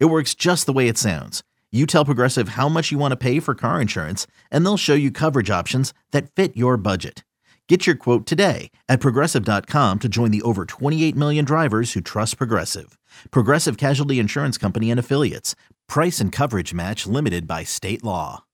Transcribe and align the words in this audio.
It 0.00 0.06
works 0.06 0.34
just 0.34 0.66
the 0.66 0.72
way 0.72 0.88
it 0.88 0.96
sounds. 0.96 1.42
You 1.72 1.86
tell 1.86 2.04
Progressive 2.04 2.50
how 2.50 2.68
much 2.68 2.92
you 2.92 2.98
want 2.98 3.12
to 3.12 3.16
pay 3.16 3.40
for 3.40 3.54
car 3.54 3.80
insurance, 3.80 4.28
and 4.50 4.64
they'll 4.64 4.76
show 4.76 4.94
you 4.94 5.10
coverage 5.10 5.50
options 5.50 5.92
that 6.12 6.30
fit 6.30 6.56
your 6.56 6.76
budget. 6.76 7.24
Get 7.68 7.86
your 7.86 7.96
quote 7.96 8.26
today 8.26 8.70
at 8.88 9.00
progressive.com 9.00 9.98
to 9.98 10.08
join 10.08 10.30
the 10.30 10.42
over 10.42 10.66
28 10.66 11.16
million 11.16 11.44
drivers 11.44 11.94
who 11.94 12.00
trust 12.00 12.36
Progressive. 12.38 12.96
Progressive 13.30 13.76
Casualty 13.76 14.18
Insurance 14.20 14.56
Company 14.56 14.90
and 14.90 15.00
Affiliates. 15.00 15.56
Price 15.88 16.20
and 16.20 16.30
coverage 16.30 16.72
match 16.72 17.06
limited 17.06 17.48
by 17.48 17.64
state 17.64 18.04
law. 18.04 18.44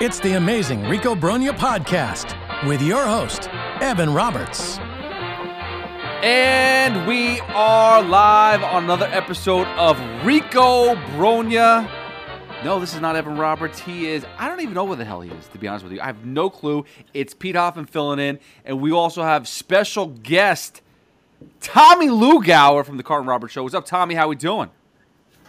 It's 0.00 0.18
the 0.18 0.32
amazing 0.32 0.88
Rico 0.88 1.14
Brogna 1.14 1.52
podcast 1.52 2.34
with 2.66 2.82
your 2.82 3.06
host, 3.06 3.48
Evan 3.80 4.12
Roberts. 4.12 4.80
And 6.22 7.04
we 7.08 7.40
are 7.40 8.00
live 8.00 8.62
on 8.62 8.84
another 8.84 9.06
episode 9.06 9.66
of 9.76 9.98
Rico 10.24 10.94
Brogna. 11.16 11.90
No, 12.62 12.78
this 12.78 12.94
is 12.94 13.00
not 13.00 13.16
Evan 13.16 13.36
Roberts. 13.36 13.80
He 13.80 14.06
is, 14.06 14.24
I 14.38 14.48
don't 14.48 14.60
even 14.60 14.72
know 14.72 14.84
where 14.84 14.96
the 14.96 15.04
hell 15.04 15.20
he 15.20 15.32
is, 15.32 15.48
to 15.48 15.58
be 15.58 15.66
honest 15.66 15.82
with 15.82 15.92
you. 15.94 16.00
I 16.00 16.06
have 16.06 16.24
no 16.24 16.48
clue. 16.48 16.84
It's 17.12 17.34
Pete 17.34 17.56
Hoffman 17.56 17.86
filling 17.86 18.20
in. 18.20 18.38
And 18.64 18.80
we 18.80 18.92
also 18.92 19.24
have 19.24 19.48
special 19.48 20.06
guest 20.06 20.80
Tommy 21.60 22.06
Lugauer 22.06 22.86
from 22.86 22.98
the 22.98 23.02
Carton 23.02 23.26
Roberts 23.26 23.54
Show. 23.54 23.64
What's 23.64 23.74
up, 23.74 23.84
Tommy? 23.84 24.14
How 24.14 24.28
we 24.28 24.36
doing? 24.36 24.70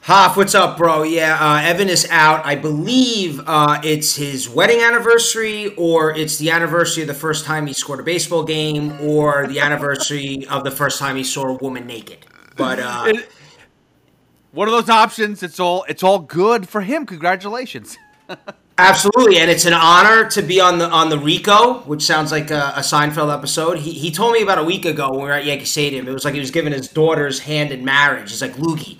Hoff, 0.03 0.35
what's 0.35 0.53
up, 0.53 0.77
bro? 0.77 1.03
Yeah, 1.03 1.37
uh, 1.39 1.61
Evan 1.61 1.87
is 1.87 2.05
out. 2.09 2.45
I 2.45 2.55
believe 2.55 3.39
uh, 3.47 3.79
it's 3.83 4.17
his 4.17 4.49
wedding 4.49 4.81
anniversary, 4.81 5.73
or 5.75 6.13
it's 6.13 6.37
the 6.37 6.49
anniversary 6.51 7.03
of 7.03 7.07
the 7.07 7.13
first 7.13 7.45
time 7.45 7.67
he 7.67 7.73
scored 7.73 8.01
a 8.01 8.03
baseball 8.03 8.43
game, 8.43 8.97
or 8.99 9.47
the 9.47 9.61
anniversary 9.61 10.45
of 10.47 10.65
the 10.65 10.71
first 10.71 10.99
time 10.99 11.15
he 11.15 11.23
saw 11.23 11.47
a 11.47 11.53
woman 11.53 11.87
naked. 11.87 12.17
But 12.57 12.79
uh, 12.79 13.03
It- 13.07 13.31
one 14.51 14.67
of 14.67 14.73
those 14.73 14.89
options. 14.89 15.41
It's 15.41 15.59
all 15.59 15.83
it's 15.87 16.03
all 16.03 16.19
good 16.19 16.67
for 16.69 16.81
him. 16.81 17.05
Congratulations. 17.07 17.97
absolutely, 18.77 19.37
and 19.39 19.49
it's 19.49 19.65
an 19.65 19.73
honor 19.73 20.29
to 20.31 20.41
be 20.43 20.59
on 20.59 20.77
the 20.79 20.89
on 20.89 21.09
the 21.09 21.17
Rico, 21.17 21.75
which 21.85 22.03
sounds 22.03 22.29
like 22.31 22.51
a, 22.51 22.73
a 22.75 22.81
Seinfeld 22.81 23.33
episode. 23.33 23.79
He, 23.79 23.93
he 23.93 24.11
told 24.11 24.33
me 24.33 24.43
about 24.43 24.59
a 24.59 24.63
week 24.63 24.83
ago 24.85 25.09
when 25.11 25.19
we 25.21 25.25
were 25.27 25.31
at 25.31 25.45
Yankee 25.45 25.65
Stadium. 25.65 26.07
It 26.09 26.13
was 26.13 26.23
like 26.25 26.33
he 26.33 26.39
was 26.41 26.51
giving 26.51 26.73
his 26.73 26.87
daughter's 26.89 27.39
hand 27.39 27.71
in 27.71 27.83
marriage. 27.85 28.29
He's 28.29 28.41
like, 28.43 28.53
Loogie, 28.57 28.99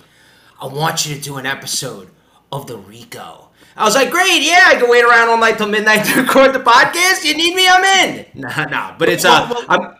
I 0.64 0.68
want 0.68 1.04
you 1.04 1.14
to 1.14 1.20
do 1.20 1.36
an 1.36 1.44
episode 1.44 2.08
of 2.50 2.66
the 2.66 2.78
Rico. 2.78 3.50
I 3.76 3.84
was 3.84 3.94
like, 3.94 4.10
great, 4.10 4.40
yeah, 4.42 4.62
I 4.68 4.76
can 4.76 4.88
wait 4.88 5.04
around 5.04 5.28
all 5.28 5.36
night 5.36 5.58
till 5.58 5.68
midnight 5.68 6.06
to 6.06 6.22
record 6.22 6.54
the 6.54 6.60
podcast. 6.60 7.22
You 7.22 7.36
need 7.36 7.54
me, 7.54 7.66
I'm 7.68 7.84
in. 7.84 8.26
Nah, 8.34 8.64
nah, 8.64 8.96
but 8.96 9.10
it's 9.10 9.26
uh, 9.26 9.46
Well, 9.50 9.64
well- 9.68 9.98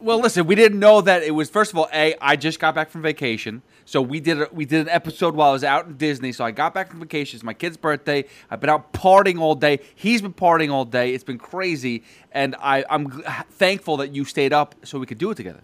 Well, 0.00 0.20
listen, 0.20 0.46
we 0.46 0.54
didn't 0.54 0.78
know 0.78 1.02
that 1.02 1.22
it 1.24 1.32
was. 1.32 1.50
First 1.50 1.72
of 1.72 1.78
all, 1.78 1.88
a 1.92 2.14
I 2.22 2.36
just 2.36 2.58
got 2.58 2.74
back 2.74 2.88
from 2.88 3.02
vacation, 3.02 3.60
so 3.84 4.00
we 4.00 4.20
did 4.20 4.40
a, 4.42 4.48
we 4.52 4.64
did 4.64 4.80
an 4.82 4.88
episode 4.88 5.34
while 5.34 5.50
I 5.50 5.52
was 5.52 5.64
out 5.64 5.86
in 5.86 5.96
Disney. 5.98 6.32
So 6.32 6.42
I 6.44 6.52
got 6.52 6.72
back 6.72 6.90
from 6.90 7.00
vacation. 7.00 7.36
It's 7.36 7.44
my 7.44 7.54
kid's 7.54 7.76
birthday. 7.76 8.24
I've 8.50 8.60
been 8.60 8.70
out 8.70 8.92
partying 8.94 9.40
all 9.40 9.54
day. 9.54 9.80
He's 9.94 10.22
been 10.22 10.34
partying 10.34 10.70
all 10.72 10.84
day. 10.86 11.12
It's 11.14 11.24
been 11.24 11.38
crazy, 11.38 12.02
and 12.32 12.54
I 12.60 12.84
I'm 12.88 13.10
thankful 13.50 13.96
that 13.98 14.14
you 14.14 14.24
stayed 14.24 14.52
up 14.54 14.74
so 14.84 14.98
we 14.98 15.06
could 15.06 15.18
do 15.18 15.30
it 15.32 15.34
together. 15.36 15.62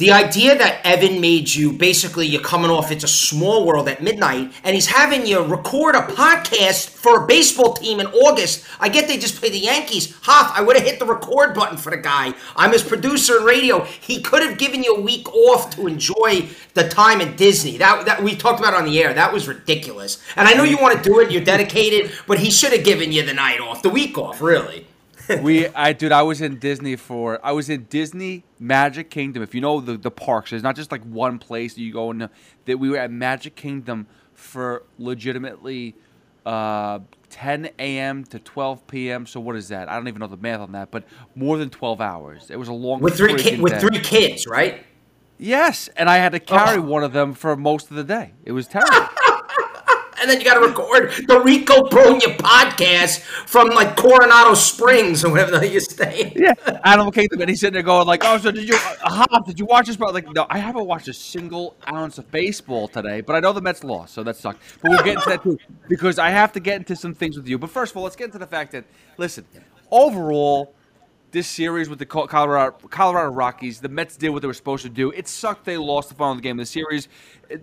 The 0.00 0.12
idea 0.12 0.56
that 0.56 0.80
Evan 0.82 1.20
made 1.20 1.52
you 1.52 1.74
basically 1.74 2.26
you're 2.26 2.40
coming 2.40 2.70
off 2.70 2.90
It's 2.90 3.04
a 3.04 3.08
Small 3.08 3.66
World 3.66 3.86
at 3.86 4.02
midnight 4.02 4.50
and 4.64 4.74
he's 4.74 4.86
having 4.86 5.26
you 5.26 5.42
record 5.44 5.94
a 5.94 6.00
podcast 6.00 6.88
for 6.88 7.22
a 7.22 7.26
baseball 7.26 7.74
team 7.74 8.00
in 8.00 8.06
August. 8.06 8.64
I 8.80 8.88
get 8.88 9.08
they 9.08 9.18
just 9.18 9.38
play 9.38 9.50
the 9.50 9.58
Yankees. 9.58 10.18
Hoff, 10.22 10.56
I 10.56 10.62
would 10.62 10.76
have 10.76 10.86
hit 10.86 11.00
the 11.00 11.04
record 11.04 11.54
button 11.54 11.76
for 11.76 11.90
the 11.90 11.98
guy. 11.98 12.32
I'm 12.56 12.72
his 12.72 12.82
producer 12.82 13.40
in 13.40 13.44
radio. 13.44 13.84
He 13.84 14.22
could 14.22 14.42
have 14.42 14.56
given 14.56 14.82
you 14.82 14.96
a 14.96 15.00
week 15.02 15.30
off 15.34 15.76
to 15.76 15.86
enjoy 15.86 16.48
the 16.72 16.88
time 16.88 17.20
at 17.20 17.36
Disney. 17.36 17.76
That 17.76 18.06
that 18.06 18.22
we 18.22 18.36
talked 18.36 18.58
about 18.58 18.72
on 18.72 18.86
the 18.86 19.02
air. 19.02 19.12
That 19.12 19.34
was 19.34 19.46
ridiculous. 19.48 20.18
And 20.34 20.48
I 20.48 20.54
know 20.54 20.64
you 20.64 20.78
want 20.78 20.96
to 20.96 21.02
do 21.02 21.20
it, 21.20 21.30
you're 21.30 21.44
dedicated, 21.44 22.10
but 22.26 22.38
he 22.38 22.50
should 22.50 22.72
have 22.72 22.84
given 22.84 23.12
you 23.12 23.22
the 23.22 23.34
night 23.34 23.60
off, 23.60 23.82
the 23.82 23.90
week 23.90 24.16
off, 24.16 24.40
really. 24.40 24.86
We 25.42 25.68
I 25.68 25.92
dude, 25.92 26.12
I 26.12 26.22
was 26.22 26.40
in 26.40 26.58
Disney 26.58 26.96
for 26.96 27.38
I 27.44 27.52
was 27.52 27.68
in 27.70 27.84
Disney 27.84 28.44
Magic 28.58 29.10
Kingdom. 29.10 29.42
If 29.42 29.54
you 29.54 29.60
know 29.60 29.80
the 29.80 29.96
the 29.96 30.10
parks, 30.10 30.50
there's 30.50 30.62
not 30.62 30.76
just 30.76 30.90
like 30.92 31.02
one 31.04 31.38
place 31.38 31.74
that 31.74 31.80
you 31.80 31.92
go 31.92 32.10
in. 32.10 32.28
That 32.66 32.78
we 32.78 32.90
were 32.90 32.96
at 32.98 33.10
Magic 33.10 33.54
Kingdom 33.56 34.06
for 34.34 34.82
legitimately 34.98 35.94
uh, 36.46 37.00
10 37.28 37.68
a.m. 37.78 38.24
to 38.24 38.38
12 38.38 38.86
p.m. 38.86 39.26
So 39.26 39.38
what 39.40 39.56
is 39.56 39.68
that? 39.68 39.88
I 39.88 39.94
don't 39.96 40.08
even 40.08 40.20
know 40.20 40.26
the 40.26 40.36
math 40.38 40.60
on 40.60 40.72
that, 40.72 40.90
but 40.90 41.04
more 41.34 41.58
than 41.58 41.68
12 41.70 42.00
hours. 42.00 42.50
It 42.50 42.56
was 42.56 42.68
a 42.68 42.72
long 42.72 43.00
With 43.00 43.16
three 43.16 43.34
ki- 43.36 43.60
with 43.60 43.72
day. 43.74 43.78
three 43.80 43.98
kids, 44.00 44.46
right? 44.46 44.84
Yes, 45.38 45.88
and 45.96 46.08
I 46.10 46.16
had 46.18 46.32
to 46.32 46.40
carry 46.40 46.78
Oh. 46.78 46.82
one 46.82 47.02
of 47.04 47.12
them 47.12 47.32
for 47.34 47.56
most 47.56 47.90
of 47.90 47.96
the 47.96 48.04
day. 48.04 48.32
It 48.44 48.52
was 48.52 48.66
terrible. 48.66 49.08
And 50.20 50.28
then 50.28 50.38
you 50.38 50.44
got 50.44 50.54
to 50.54 50.66
record 50.66 51.12
the 51.26 51.40
Rico 51.40 51.82
Brogna 51.88 52.36
podcast 52.36 53.20
from 53.20 53.68
like 53.70 53.96
Coronado 53.96 54.54
Springs 54.54 55.24
or 55.24 55.30
whatever 55.30 55.64
you 55.64 55.80
stay. 55.80 56.32
yeah, 56.36 56.52
Animal 56.84 57.10
Kingdom, 57.10 57.40
and 57.40 57.48
he's 57.48 57.60
sitting 57.60 57.74
there 57.74 57.82
going 57.82 58.06
like, 58.06 58.22
"Oh, 58.24 58.38
so 58.38 58.50
did 58.50 58.68
you, 58.68 58.74
uh, 58.74 59.10
Hop? 59.10 59.46
Did 59.46 59.58
you 59.58 59.64
watch 59.64 59.86
this?" 59.86 59.96
But 59.96 60.12
like, 60.12 60.28
no, 60.32 60.46
I 60.50 60.58
haven't 60.58 60.86
watched 60.86 61.08
a 61.08 61.14
single 61.14 61.74
ounce 61.90 62.18
of 62.18 62.30
baseball 62.30 62.88
today. 62.88 63.20
But 63.22 63.36
I 63.36 63.40
know 63.40 63.52
the 63.52 63.62
Mets 63.62 63.82
lost, 63.82 64.14
so 64.14 64.22
that 64.22 64.36
sucks. 64.36 64.58
But 64.82 64.90
we'll 64.90 65.02
get 65.02 65.16
into 65.16 65.28
that 65.30 65.42
too 65.42 65.58
because 65.88 66.18
I 66.18 66.30
have 66.30 66.52
to 66.52 66.60
get 66.60 66.76
into 66.76 66.96
some 66.96 67.14
things 67.14 67.36
with 67.36 67.48
you. 67.48 67.58
But 67.58 67.70
first 67.70 67.92
of 67.92 67.96
all, 67.96 68.04
let's 68.04 68.16
get 68.16 68.26
into 68.26 68.38
the 68.38 68.46
fact 68.46 68.72
that 68.72 68.84
listen, 69.16 69.46
overall, 69.90 70.74
this 71.30 71.46
series 71.46 71.88
with 71.88 71.98
the 71.98 72.06
Colorado 72.06 72.76
Colorado 72.88 73.30
Rockies, 73.30 73.80
the 73.80 73.88
Mets 73.88 74.16
did 74.16 74.30
what 74.30 74.42
they 74.42 74.48
were 74.48 74.54
supposed 74.54 74.82
to 74.82 74.88
do. 74.88 75.10
It 75.12 75.28
sucked 75.28 75.64
they 75.64 75.76
lost 75.76 76.08
the 76.08 76.14
final 76.14 76.40
game 76.40 76.58
of 76.58 76.62
the 76.62 76.70
series. 76.70 77.08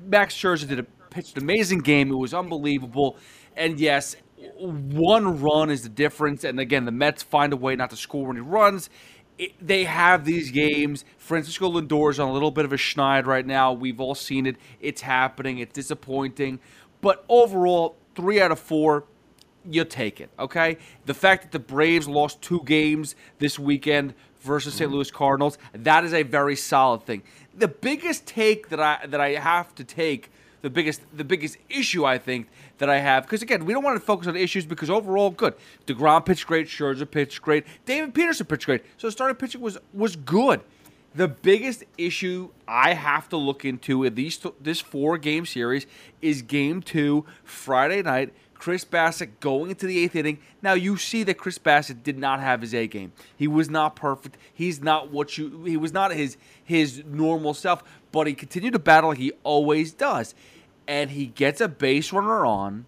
Max 0.06 0.35
Scherzer 0.35 0.68
did 0.68 0.79
a 0.79 0.85
pitched 1.09 1.38
an 1.38 1.44
amazing 1.44 1.79
game. 1.79 2.12
It 2.12 2.16
was 2.18 2.34
unbelievable. 2.34 3.18
And 3.56 3.79
yes, 3.79 4.16
one 4.57 5.40
run 5.41 5.69
is 5.69 5.84
the 5.84 5.90
difference. 5.90 6.44
And 6.44 6.59
again, 6.59 6.85
the 6.85 6.91
Mets 6.91 7.23
find 7.23 7.53
a 7.53 7.57
way 7.57 7.75
not 7.75 7.90
to 7.90 7.95
score 7.95 8.29
any 8.31 8.41
runs. 8.41 8.90
It, 9.38 9.53
they 9.62 9.84
have 9.84 10.25
these 10.25 10.51
games. 10.51 11.06
Francisco 11.18 11.69
Lindor 11.72 12.12
is 12.12 12.19
on 12.19 12.28
a 12.28 12.34
little 12.34 12.51
bit 12.51 12.66
of 12.66 12.73
a 12.73 12.78
schneid 12.78 13.25
right 13.25 13.45
now. 13.45 13.72
We've 13.72 14.00
all 14.00 14.16
seen 14.16 14.45
it. 14.45 14.57
It's 14.79 15.01
happening. 15.01 15.59
It's 15.59 15.73
disappointing. 15.73 16.59
But 17.01 17.24
overall, 17.29 17.95
three 18.16 18.41
out 18.41 18.51
of 18.51 18.59
four, 18.59 19.06
you 19.69 19.85
take 19.85 20.22
it, 20.22 20.29
okay? 20.39 20.78
The 21.06 21.13
fact 21.13 21.44
that 21.44 21.51
the 21.51 21.59
Braves 21.59 22.07
lost 22.07 22.41
two 22.41 22.62
games 22.66 23.16
this 23.39 23.59
weekend 23.59 24.13
versus 24.41 24.74
St. 24.74 24.88
Mm-hmm. 24.88 24.95
Louis 24.95 25.12
Cardinals, 25.12 25.57
that 25.74 26.03
is 26.03 26.13
a 26.13 26.24
very 26.24 26.56
solid 26.56 27.06
thing. 27.06 27.22
The 27.56 27.68
biggest 27.68 28.25
take 28.25 28.69
that 28.69 28.79
I 28.79 29.06
that 29.07 29.19
I 29.19 29.31
have 29.31 29.75
to 29.75 29.84
take, 29.84 30.31
the 30.62 30.69
biggest 30.69 31.01
the 31.16 31.23
biggest 31.23 31.57
issue 31.69 32.06
I 32.06 32.18
think 32.18 32.47
that 32.78 32.90
I 32.90 33.00
have, 33.00 33.23
because 33.23 33.41
again, 33.41 33.66
we 33.66 33.73
don't 33.73 33.84
want 33.84 34.00
to 34.00 34.06
focus 34.06 34.28
on 34.28 34.35
issues 34.35 34.66
because 34.66 34.90
overall, 34.90 35.29
good. 35.29 35.53
DeGrom 35.85 36.25
pitched 36.25 36.47
great, 36.47 36.68
Scherzer 36.68 37.09
pitched 37.09 37.41
great, 37.41 37.66
David 37.85 38.13
Peterson 38.13 38.45
pitched 38.45 38.66
great. 38.66 38.84
So 38.97 39.09
starting 39.09 39.35
pitching 39.35 39.62
was 39.62 39.78
was 39.94 40.16
good. 40.16 40.62
The 41.16 41.28
biggest 41.28 41.84
issue 41.97 42.50
I 42.68 42.94
have 42.94 43.28
to 43.29 43.38
look 43.38 43.66
into 43.66 44.03
in 44.03 44.16
these 44.16 44.40
this 44.62 44.81
four 44.81 45.18
game 45.18 45.45
series 45.45 45.88
is 46.22 46.41
game 46.41 46.81
two, 46.81 47.25
Friday 47.44 48.01
night. 48.01 48.33
Chris 48.59 48.83
Bassitt 48.83 49.39
going 49.39 49.69
into 49.71 49.86
the 49.86 50.00
eighth 50.00 50.15
inning. 50.15 50.39
Now 50.62 50.74
you 50.74 50.98
see 50.98 51.24
that 51.24 51.38
Chris 51.38 51.57
Bassitt 51.57 52.04
did 52.04 52.18
not 52.18 52.39
have 52.39 52.62
his 52.62 52.74
A 52.74 52.88
game. 52.88 53.12
He 53.36 53.48
was 53.48 53.69
not 53.69 53.95
perfect. 53.95 54.38
He's 54.54 54.81
not 54.81 55.12
what 55.12 55.38
you. 55.38 55.63
He 55.65 55.77
was 55.77 55.94
not 55.94 56.12
his 56.13 56.38
his 56.63 57.04
normal 57.06 57.54
self. 57.54 57.83
But 58.12 58.27
he 58.27 58.33
continued 58.33 58.74
to 58.74 58.80
battle 58.80 59.09
like 59.09 59.19
he 59.19 59.33
always 59.44 59.94
does, 59.94 60.33
and 60.88 61.12
he 61.12 61.27
gets 61.27 61.62
a 61.62 61.68
base 61.68 62.12
runner 62.12 62.45
on, 62.45 62.86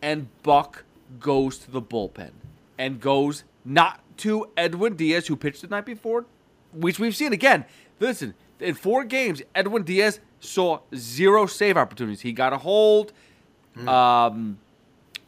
and 0.00 0.28
Buck 0.42 0.84
goes 1.20 1.58
to 1.58 1.70
the 1.70 1.82
bullpen 1.82 2.30
and 2.78 3.00
goes 3.00 3.44
not 3.64 4.00
to 4.18 4.48
Edwin 4.56 4.96
Diaz, 4.96 5.26
who 5.26 5.36
pitched 5.36 5.62
the 5.62 5.68
night 5.68 5.86
before, 5.86 6.24
which 6.72 6.98
we've 6.98 7.14
seen 7.14 7.32
again. 7.32 7.64
Listen, 8.00 8.34
in 8.58 8.74
four 8.74 9.04
games, 9.04 9.42
Edwin 9.54 9.84
Diaz 9.84 10.20
saw 10.40 10.80
zero 10.94 11.46
save 11.46 11.76
opportunities. 11.76 12.22
He 12.22 12.32
got 12.32 12.52
a 12.52 12.58
hold. 12.58 13.12
Um, 13.86 14.58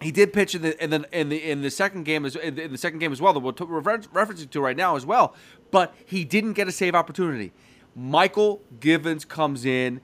he 0.05 0.13
did 0.13 0.33
pitch 0.35 0.55
in 0.55 0.63
the 0.63 0.85
in 0.85 0.91
the 0.91 1.19
in 1.19 1.31
the 1.31 1.51
in 1.51 1.63
the 1.63 1.71
second 1.71 2.05
game 2.05 2.27
as 2.27 2.37
in 2.37 2.55
the, 2.55 2.79
second 2.79 2.99
game 2.99 3.11
as 3.11 3.23
well. 3.23 3.33
That 3.33 3.41
we're 3.41 3.53
t- 3.53 3.65
refer- 3.67 3.99
referencing 3.99 4.51
to 4.51 4.61
right 4.61 4.77
now 4.77 4.97
as 4.97 5.07
well. 5.07 5.35
But 5.71 5.95
he 6.05 6.25
didn't 6.25 6.53
get 6.53 6.69
a 6.69 6.73
save 6.73 6.95
opportunity. 6.95 7.53
Mychal 7.99 8.61
Givens 8.81 9.25
comes 9.25 9.65
in, 9.65 10.03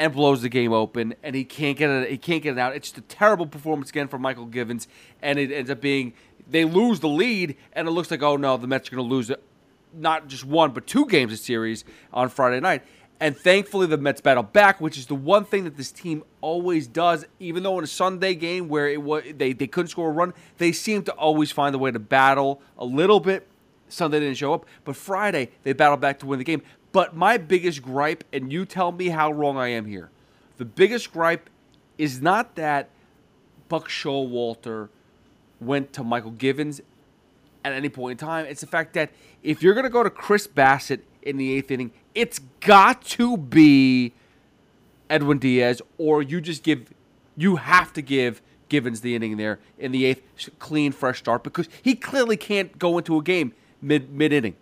and 0.00 0.12
blows 0.12 0.42
the 0.42 0.48
game 0.48 0.72
open, 0.72 1.14
and 1.22 1.36
he 1.36 1.44
can't 1.44 1.78
get 1.78 1.88
it. 1.88 2.10
He 2.10 2.18
can't 2.18 2.42
get 2.42 2.54
it 2.54 2.58
out. 2.58 2.74
It's 2.74 2.90
just 2.90 2.98
a 2.98 3.02
terrible 3.02 3.46
performance 3.46 3.90
again 3.90 4.08
from 4.08 4.22
Mychal 4.22 4.50
Givens, 4.50 4.88
and 5.22 5.38
it 5.38 5.52
ends 5.52 5.70
up 5.70 5.80
being 5.80 6.14
they 6.50 6.64
lose 6.64 6.98
the 6.98 7.08
lead, 7.08 7.56
and 7.74 7.86
it 7.86 7.92
looks 7.92 8.10
like 8.10 8.22
oh 8.22 8.36
no, 8.36 8.56
the 8.56 8.66
Mets 8.66 8.88
are 8.88 8.96
going 8.96 9.08
to 9.08 9.14
lose 9.14 9.30
not 9.94 10.26
just 10.26 10.44
one 10.44 10.72
but 10.72 10.88
two 10.88 11.06
games 11.06 11.32
of 11.32 11.38
series 11.38 11.84
on 12.12 12.28
Friday 12.28 12.58
night. 12.58 12.82
And 13.22 13.38
thankfully, 13.38 13.86
the 13.86 13.98
Mets 13.98 14.20
battle 14.20 14.42
back, 14.42 14.80
which 14.80 14.98
is 14.98 15.06
the 15.06 15.14
one 15.14 15.44
thing 15.44 15.62
that 15.62 15.76
this 15.76 15.92
team 15.92 16.24
always 16.40 16.88
does. 16.88 17.24
Even 17.38 17.62
though 17.62 17.78
in 17.78 17.84
a 17.84 17.86
Sunday 17.86 18.34
game 18.34 18.68
where 18.68 18.88
it 18.88 19.00
was 19.00 19.22
they, 19.36 19.52
they 19.52 19.68
couldn't 19.68 19.90
score 19.90 20.08
a 20.08 20.12
run, 20.12 20.34
they 20.58 20.72
seem 20.72 21.04
to 21.04 21.12
always 21.12 21.52
find 21.52 21.72
a 21.72 21.78
way 21.78 21.92
to 21.92 22.00
battle 22.00 22.60
a 22.76 22.84
little 22.84 23.20
bit. 23.20 23.46
Sunday 23.88 24.18
didn't 24.18 24.38
show 24.38 24.52
up, 24.52 24.66
but 24.84 24.96
Friday 24.96 25.50
they 25.62 25.72
battled 25.72 26.00
back 26.00 26.18
to 26.18 26.26
win 26.26 26.40
the 26.40 26.44
game. 26.44 26.62
But 26.90 27.14
my 27.14 27.36
biggest 27.36 27.80
gripe, 27.80 28.24
and 28.32 28.52
you 28.52 28.66
tell 28.66 28.90
me 28.90 29.10
how 29.10 29.30
wrong 29.30 29.56
I 29.56 29.68
am 29.68 29.86
here, 29.86 30.10
the 30.58 30.64
biggest 30.64 31.12
gripe 31.12 31.48
is 31.98 32.20
not 32.20 32.56
that 32.56 32.88
Buck 33.68 33.88
Showalter 33.88 34.88
went 35.60 35.92
to 35.92 36.02
Mychal 36.02 36.36
Givens 36.36 36.80
at 37.64 37.72
any 37.72 37.88
point 37.88 38.20
in 38.20 38.26
time. 38.26 38.46
It's 38.46 38.62
the 38.62 38.66
fact 38.66 38.94
that 38.94 39.10
if 39.44 39.62
you're 39.62 39.74
going 39.74 39.84
to 39.84 39.90
go 39.90 40.02
to 40.02 40.10
Chris 40.10 40.48
Bassitt 40.48 41.02
in 41.22 41.36
the 41.36 41.52
eighth 41.52 41.70
inning, 41.70 41.92
it's 42.14 42.40
got 42.60 43.02
to 43.02 43.36
be 43.36 44.12
Edwin 45.10 45.38
Diaz, 45.38 45.82
or 45.98 46.22
you 46.22 46.40
just 46.40 46.62
give, 46.62 46.92
you 47.36 47.56
have 47.56 47.92
to 47.94 48.02
give 48.02 48.40
Givens 48.68 49.02
the 49.02 49.14
inning 49.14 49.36
there 49.36 49.58
in 49.78 49.92
the 49.92 50.06
eighth, 50.06 50.22
clean, 50.58 50.92
fresh 50.92 51.18
start, 51.18 51.42
because 51.42 51.68
he 51.82 51.94
clearly 51.94 52.36
can't 52.36 52.78
go 52.78 52.96
into 52.96 53.18
a 53.18 53.22
game 53.22 53.52
mid 53.82 54.12
mid 54.12 54.32
inning. 54.32 54.56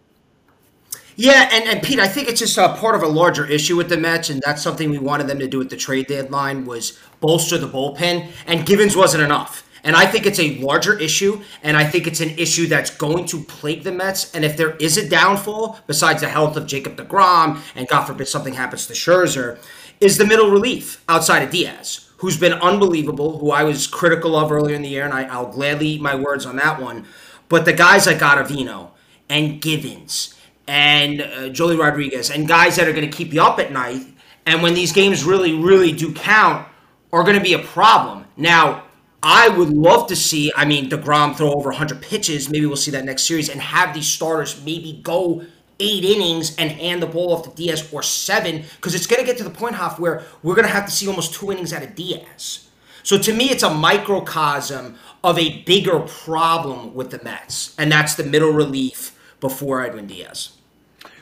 Yeah, 1.16 1.48
and, 1.52 1.68
and 1.68 1.82
Pete, 1.82 1.98
I 1.98 2.08
think 2.08 2.28
it's 2.28 2.40
just 2.40 2.56
a 2.56 2.74
part 2.76 2.94
of 2.94 3.02
a 3.02 3.06
larger 3.06 3.44
issue 3.44 3.76
with 3.76 3.88
the 3.88 3.96
Mets, 3.96 4.30
and 4.30 4.42
that's 4.44 4.62
something 4.62 4.90
we 4.90 4.98
wanted 4.98 5.26
them 5.26 5.38
to 5.38 5.46
do 5.46 5.60
at 5.60 5.68
the 5.68 5.76
trade 5.76 6.06
deadline 6.06 6.64
was 6.64 6.98
bolster 7.20 7.58
the 7.58 7.68
bullpen, 7.68 8.30
and 8.46 8.64
Givens 8.64 8.96
wasn't 8.96 9.22
enough. 9.22 9.68
And 9.82 9.96
I 9.96 10.06
think 10.06 10.26
it's 10.26 10.38
a 10.38 10.58
larger 10.58 10.98
issue, 10.98 11.42
and 11.62 11.76
I 11.76 11.84
think 11.84 12.06
it's 12.06 12.20
an 12.20 12.30
issue 12.30 12.66
that's 12.66 12.90
going 12.90 13.26
to 13.26 13.42
plague 13.42 13.82
the 13.82 13.92
Mets. 13.92 14.34
And 14.34 14.44
if 14.44 14.56
there 14.56 14.76
is 14.76 14.96
a 14.96 15.08
downfall, 15.08 15.78
besides 15.86 16.20
the 16.20 16.28
health 16.28 16.56
of 16.56 16.66
Jacob 16.66 16.96
DeGrom, 16.96 17.60
and 17.74 17.88
God 17.88 18.04
forbid 18.04 18.28
something 18.28 18.54
happens 18.54 18.86
to 18.86 18.92
Scherzer, 18.92 19.58
is 20.00 20.18
the 20.18 20.26
middle 20.26 20.50
relief 20.50 21.04
outside 21.08 21.42
of 21.42 21.50
Diaz, 21.50 22.10
who's 22.18 22.38
been 22.38 22.54
unbelievable, 22.54 23.38
who 23.38 23.50
I 23.50 23.64
was 23.64 23.86
critical 23.86 24.36
of 24.36 24.52
earlier 24.52 24.74
in 24.74 24.82
the 24.82 24.88
year, 24.88 25.04
and 25.04 25.14
I, 25.14 25.40
will 25.40 25.50
gladly 25.50 25.88
eat 25.88 26.00
my 26.00 26.14
words 26.14 26.46
on 26.46 26.56
that 26.56 26.80
one. 26.80 27.06
But 27.48 27.64
the 27.64 27.72
guys 27.72 28.06
like 28.06 28.18
Ottavino 28.18 28.90
and 29.28 29.60
Givens 29.60 30.34
and 30.66 31.20
uh, 31.20 31.26
Joely 31.50 31.78
Rodriguez 31.78 32.30
and 32.30 32.46
guys 32.46 32.76
that 32.76 32.86
are 32.86 32.92
going 32.92 33.10
to 33.10 33.16
keep 33.16 33.32
you 33.32 33.42
up 33.42 33.58
at 33.58 33.72
night, 33.72 34.06
and 34.46 34.62
when 34.62 34.74
these 34.74 34.92
games 34.92 35.24
really, 35.24 35.54
really 35.54 35.92
do 35.92 36.12
count, 36.12 36.66
are 37.12 37.24
going 37.24 37.36
to 37.36 37.42
be 37.42 37.54
a 37.54 37.58
problem. 37.58 38.24
Now, 38.36 38.84
I 39.22 39.48
would 39.48 39.70
love 39.70 40.06
to 40.08 40.16
see, 40.16 40.50
I 40.56 40.64
mean, 40.64 40.88
DeGrom 40.88 41.36
throw 41.36 41.52
over 41.52 41.68
100 41.68 42.00
pitches. 42.00 42.48
Maybe 42.48 42.64
we'll 42.66 42.76
see 42.76 42.90
that 42.92 43.04
next 43.04 43.24
series 43.24 43.48
and 43.48 43.60
have 43.60 43.94
these 43.94 44.06
starters 44.06 44.64
maybe 44.64 45.00
go 45.02 45.44
eight 45.78 46.04
innings 46.04 46.56
and 46.56 46.70
hand 46.70 47.02
the 47.02 47.06
ball 47.06 47.32
off 47.32 47.44
to 47.44 47.50
Diaz 47.50 47.88
or 47.92 48.02
seven 48.02 48.64
because 48.76 48.94
it's 48.94 49.06
going 49.06 49.20
to 49.20 49.26
get 49.26 49.36
to 49.38 49.44
the 49.44 49.50
point, 49.50 49.74
half 49.74 49.98
where 49.98 50.24
we're 50.42 50.54
going 50.54 50.66
to 50.66 50.72
have 50.72 50.86
to 50.86 50.90
see 50.90 51.08
almost 51.08 51.34
two 51.34 51.50
innings 51.52 51.72
out 51.72 51.82
of 51.82 51.94
Diaz. 51.94 52.68
So 53.02 53.18
to 53.18 53.32
me, 53.32 53.50
it's 53.50 53.62
a 53.62 53.72
microcosm 53.72 54.96
of 55.24 55.38
a 55.38 55.62
bigger 55.62 56.00
problem 56.00 56.94
with 56.94 57.10
the 57.10 57.22
Mets, 57.22 57.74
and 57.78 57.90
that's 57.90 58.14
the 58.14 58.24
middle 58.24 58.52
relief 58.52 59.18
before 59.40 59.82
Edwin 59.82 60.06
Diaz. 60.06 60.52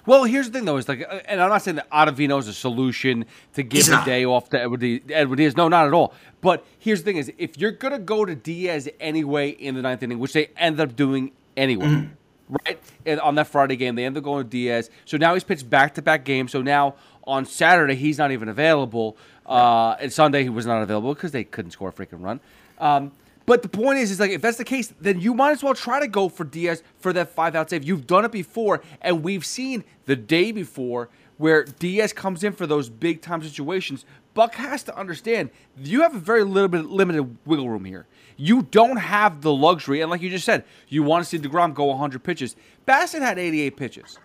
Well, 0.08 0.24
here's 0.24 0.46
the 0.46 0.52
thing, 0.54 0.64
though, 0.64 0.78
is 0.78 0.88
like, 0.88 1.02
uh, 1.02 1.20
and 1.26 1.38
I'm 1.38 1.50
not 1.50 1.60
saying 1.60 1.74
that 1.74 1.90
Ottavino 1.90 2.38
is 2.38 2.48
a 2.48 2.54
solution 2.54 3.26
to 3.52 3.62
give 3.62 3.84
the 3.84 4.00
day 4.06 4.24
off 4.24 4.48
to 4.48 4.58
Edward, 4.58 4.82
Edward 5.10 5.36
Diaz. 5.36 5.54
No, 5.54 5.68
not 5.68 5.86
at 5.86 5.92
all. 5.92 6.14
But 6.40 6.64
here's 6.78 7.00
the 7.00 7.04
thing: 7.04 7.18
is 7.18 7.30
if 7.36 7.58
you're 7.58 7.72
gonna 7.72 7.98
go 7.98 8.24
to 8.24 8.34
Diaz 8.34 8.88
anyway 9.00 9.50
in 9.50 9.74
the 9.74 9.82
ninth 9.82 10.02
inning, 10.02 10.18
which 10.18 10.32
they 10.32 10.46
end 10.56 10.80
up 10.80 10.96
doing 10.96 11.32
anyway, 11.58 11.84
mm-hmm. 11.84 12.56
right? 12.64 12.80
And 13.04 13.20
on 13.20 13.34
that 13.34 13.48
Friday 13.48 13.76
game, 13.76 13.96
they 13.96 14.06
end 14.06 14.16
up 14.16 14.24
going 14.24 14.44
to 14.44 14.48
Diaz. 14.48 14.88
So 15.04 15.18
now 15.18 15.34
he's 15.34 15.44
pitched 15.44 15.68
back-to-back 15.68 16.24
games. 16.24 16.52
So 16.52 16.62
now 16.62 16.94
on 17.24 17.44
Saturday 17.44 17.94
he's 17.94 18.16
not 18.16 18.32
even 18.32 18.48
available, 18.48 19.18
uh, 19.44 19.96
and 20.00 20.10
Sunday 20.10 20.42
he 20.42 20.48
was 20.48 20.64
not 20.64 20.82
available 20.82 21.12
because 21.12 21.32
they 21.32 21.44
couldn't 21.44 21.72
score 21.72 21.90
a 21.90 21.92
freaking 21.92 22.22
run. 22.22 22.40
Um, 22.78 23.12
but 23.48 23.62
the 23.62 23.68
point 23.68 23.98
is, 23.98 24.10
is 24.10 24.20
like 24.20 24.30
if 24.30 24.42
that's 24.42 24.58
the 24.58 24.64
case, 24.64 24.92
then 25.00 25.20
you 25.20 25.32
might 25.32 25.52
as 25.52 25.62
well 25.62 25.72
try 25.74 25.98
to 26.00 26.06
go 26.06 26.28
for 26.28 26.44
Diaz 26.44 26.82
for 26.98 27.14
that 27.14 27.30
five 27.30 27.56
out 27.56 27.70
save. 27.70 27.82
You've 27.82 28.06
done 28.06 28.26
it 28.26 28.30
before, 28.30 28.82
and 29.00 29.22
we've 29.22 29.44
seen 29.44 29.84
the 30.04 30.14
day 30.14 30.52
before 30.52 31.08
where 31.38 31.64
Diaz 31.64 32.12
comes 32.12 32.44
in 32.44 32.52
for 32.52 32.66
those 32.66 32.90
big 32.90 33.22
time 33.22 33.42
situations. 33.42 34.04
Buck 34.34 34.54
has 34.56 34.82
to 34.82 34.96
understand 34.96 35.48
you 35.82 36.02
have 36.02 36.14
a 36.14 36.18
very 36.18 36.44
little 36.44 36.68
bit 36.68 36.84
limited 36.84 37.38
wiggle 37.46 37.70
room 37.70 37.86
here. 37.86 38.06
You 38.36 38.64
don't 38.64 38.98
have 38.98 39.40
the 39.40 39.52
luxury, 39.52 40.02
and 40.02 40.10
like 40.10 40.20
you 40.20 40.28
just 40.28 40.44
said, 40.44 40.64
you 40.88 41.02
want 41.02 41.24
to 41.24 41.28
see 41.28 41.38
Degrom 41.38 41.72
go 41.72 41.86
100 41.86 42.22
pitches. 42.22 42.54
Bassitt 42.86 43.22
had 43.22 43.38
88 43.38 43.76
pitches. 43.78 44.18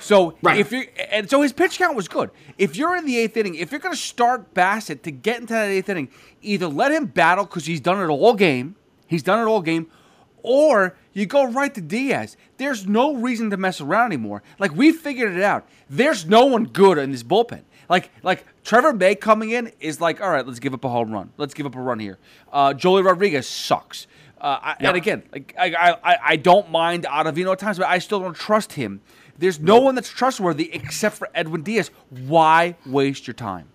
So 0.00 0.36
right. 0.42 0.58
if 0.58 0.72
you 0.72 0.86
and 1.10 1.28
so 1.28 1.42
his 1.42 1.52
pitch 1.52 1.78
count 1.78 1.96
was 1.96 2.08
good. 2.08 2.30
If 2.58 2.76
you're 2.76 2.96
in 2.96 3.06
the 3.06 3.18
eighth 3.18 3.36
inning, 3.36 3.54
if 3.54 3.70
you're 3.70 3.80
going 3.80 3.94
to 3.94 4.00
start 4.00 4.54
Bassitt 4.54 5.02
to 5.02 5.10
get 5.10 5.40
into 5.40 5.52
that 5.52 5.68
eighth 5.68 5.88
inning, 5.88 6.08
either 6.40 6.66
let 6.66 6.92
him 6.92 7.06
battle 7.06 7.44
because 7.44 7.66
he's 7.66 7.80
done 7.80 8.00
it 8.00 8.12
all 8.12 8.34
game, 8.34 8.76
he's 9.06 9.22
done 9.22 9.38
it 9.38 9.50
all 9.50 9.62
game, 9.62 9.88
or 10.42 10.96
you 11.12 11.26
go 11.26 11.44
right 11.44 11.72
to 11.74 11.80
Diaz. 11.80 12.36
There's 12.56 12.86
no 12.86 13.14
reason 13.14 13.50
to 13.50 13.56
mess 13.56 13.80
around 13.80 14.06
anymore. 14.06 14.42
Like 14.58 14.74
we 14.74 14.92
figured 14.92 15.36
it 15.36 15.42
out. 15.42 15.68
There's 15.88 16.26
no 16.26 16.46
one 16.46 16.64
good 16.64 16.98
in 16.98 17.12
this 17.12 17.22
bullpen. 17.22 17.62
Like 17.88 18.10
like 18.22 18.44
Trevor 18.64 18.92
May 18.92 19.14
coming 19.14 19.50
in 19.50 19.72
is 19.80 20.00
like, 20.00 20.20
all 20.20 20.30
right, 20.30 20.46
let's 20.46 20.58
give 20.60 20.74
up 20.74 20.84
a 20.84 20.88
home 20.88 21.12
run. 21.12 21.32
Let's 21.36 21.54
give 21.54 21.66
up 21.66 21.76
a 21.76 21.80
run 21.80 21.98
here. 21.98 22.18
Uh, 22.52 22.72
Joely 22.72 23.04
Rodriguez 23.04 23.46
sucks. 23.46 24.06
Uh, 24.40 24.58
I, 24.60 24.70
yep. 24.70 24.76
And 24.80 24.96
again, 24.96 25.22
like 25.32 25.54
I, 25.58 25.96
I 26.02 26.18
I 26.24 26.36
don't 26.36 26.70
mind 26.70 27.04
Ottavino 27.04 27.52
at 27.52 27.60
times, 27.60 27.78
but 27.78 27.86
I 27.86 27.98
still 27.98 28.20
don't 28.20 28.34
trust 28.34 28.72
him. 28.72 29.00
There's 29.42 29.58
no 29.58 29.80
one 29.80 29.96
that's 29.96 30.08
trustworthy 30.08 30.72
except 30.72 31.16
for 31.16 31.28
Edwin 31.34 31.64
Diaz. 31.64 31.90
Why 32.10 32.76
waste 32.86 33.26
your 33.26 33.34
time? 33.34 33.66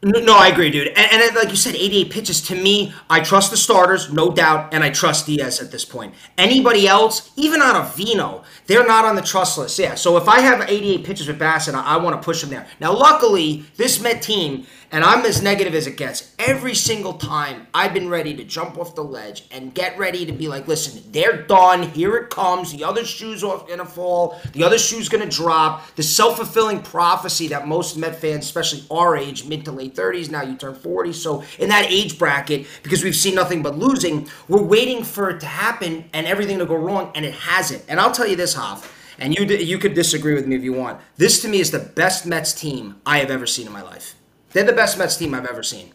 No, 0.00 0.20
no, 0.20 0.36
I 0.38 0.46
agree, 0.46 0.70
dude. 0.70 0.86
And, 0.88 0.98
and, 0.98 1.34
like 1.34 1.48
you 1.48 1.56
said, 1.56 1.74
88 1.74 2.10
pitches. 2.12 2.40
To 2.42 2.54
me, 2.54 2.94
I 3.10 3.18
trust 3.18 3.50
the 3.50 3.56
starters, 3.56 4.12
no 4.12 4.30
doubt, 4.30 4.72
and 4.72 4.84
I 4.84 4.90
trust 4.90 5.26
Diaz 5.26 5.60
at 5.60 5.72
this 5.72 5.84
point. 5.84 6.14
Anybody 6.38 6.86
else, 6.86 7.32
even 7.34 7.60
on 7.62 7.74
a 7.74 7.84
Vino, 7.96 8.44
they're 8.66 8.86
not 8.86 9.04
on 9.04 9.16
the 9.16 9.22
trust 9.22 9.58
list. 9.58 9.76
Yeah. 9.76 9.96
So 9.96 10.16
if 10.18 10.28
I 10.28 10.38
have 10.38 10.70
88 10.70 11.04
pitches 11.04 11.26
with 11.26 11.40
Bassitt, 11.40 11.74
I, 11.74 11.82
I 11.82 11.96
want 11.96 12.14
to 12.14 12.24
push 12.24 12.42
them 12.42 12.50
there. 12.50 12.68
Now, 12.78 12.92
luckily, 12.92 13.64
this 13.76 14.00
Met 14.00 14.22
team 14.22 14.68
and 14.92 15.04
I'm 15.04 15.24
as 15.24 15.42
negative 15.42 15.74
as 15.74 15.86
it 15.86 15.96
gets. 15.96 16.34
Every 16.38 16.74
single 16.74 17.14
time 17.14 17.66
I've 17.74 17.94
been 17.94 18.08
ready 18.08 18.34
to 18.36 18.44
jump 18.44 18.78
off 18.78 18.94
the 18.94 19.04
ledge 19.04 19.46
and 19.50 19.74
get 19.74 19.98
ready 19.98 20.26
to 20.26 20.32
be 20.32 20.48
like, 20.48 20.68
listen, 20.68 21.02
they're 21.10 21.42
done. 21.42 21.82
Here 21.82 22.16
it 22.16 22.30
comes. 22.30 22.72
The 22.72 22.84
other 22.84 23.04
shoe's 23.04 23.42
off 23.42 23.68
gonna 23.68 23.84
fall. 23.84 24.40
The 24.52 24.64
other 24.64 24.78
shoe's 24.78 25.08
gonna 25.08 25.28
drop. 25.28 25.94
The 25.96 26.02
self-fulfilling 26.02 26.82
prophecy 26.82 27.48
that 27.48 27.66
most 27.66 27.96
Met 27.96 28.16
fans, 28.16 28.44
especially 28.44 28.84
our 28.90 29.16
age, 29.16 29.44
mid 29.44 29.64
to 29.64 29.72
late 29.72 29.94
30s, 29.94 30.30
now 30.30 30.42
you 30.42 30.56
turn 30.56 30.74
40. 30.74 31.12
So 31.12 31.44
in 31.58 31.68
that 31.68 31.86
age 31.90 32.18
bracket, 32.18 32.66
because 32.82 33.02
we've 33.04 33.16
seen 33.16 33.34
nothing 33.34 33.62
but 33.62 33.78
losing, 33.78 34.28
we're 34.48 34.62
waiting 34.62 35.04
for 35.04 35.30
it 35.30 35.40
to 35.40 35.46
happen 35.46 36.04
and 36.12 36.26
everything 36.26 36.58
to 36.58 36.66
go 36.66 36.74
wrong, 36.74 37.10
and 37.14 37.24
it 37.24 37.34
hasn't. 37.34 37.84
And 37.88 38.00
I'll 38.00 38.12
tell 38.12 38.26
you 38.26 38.36
this, 38.36 38.54
Hoff, 38.54 38.92
and 39.18 39.38
you 39.38 39.44
you 39.44 39.78
could 39.78 39.94
disagree 39.94 40.34
with 40.34 40.46
me 40.46 40.56
if 40.56 40.62
you 40.62 40.72
want. 40.72 41.00
This 41.16 41.40
to 41.42 41.48
me 41.48 41.60
is 41.60 41.70
the 41.70 41.78
best 41.78 42.26
Mets 42.26 42.52
team 42.52 43.00
I 43.06 43.18
have 43.18 43.30
ever 43.30 43.46
seen 43.46 43.66
in 43.66 43.72
my 43.72 43.82
life. 43.82 44.14
They're 44.54 44.64
the 44.64 44.72
best 44.72 44.96
Mets 44.96 45.16
team 45.16 45.34
I've 45.34 45.46
ever 45.46 45.62
seen. 45.62 45.90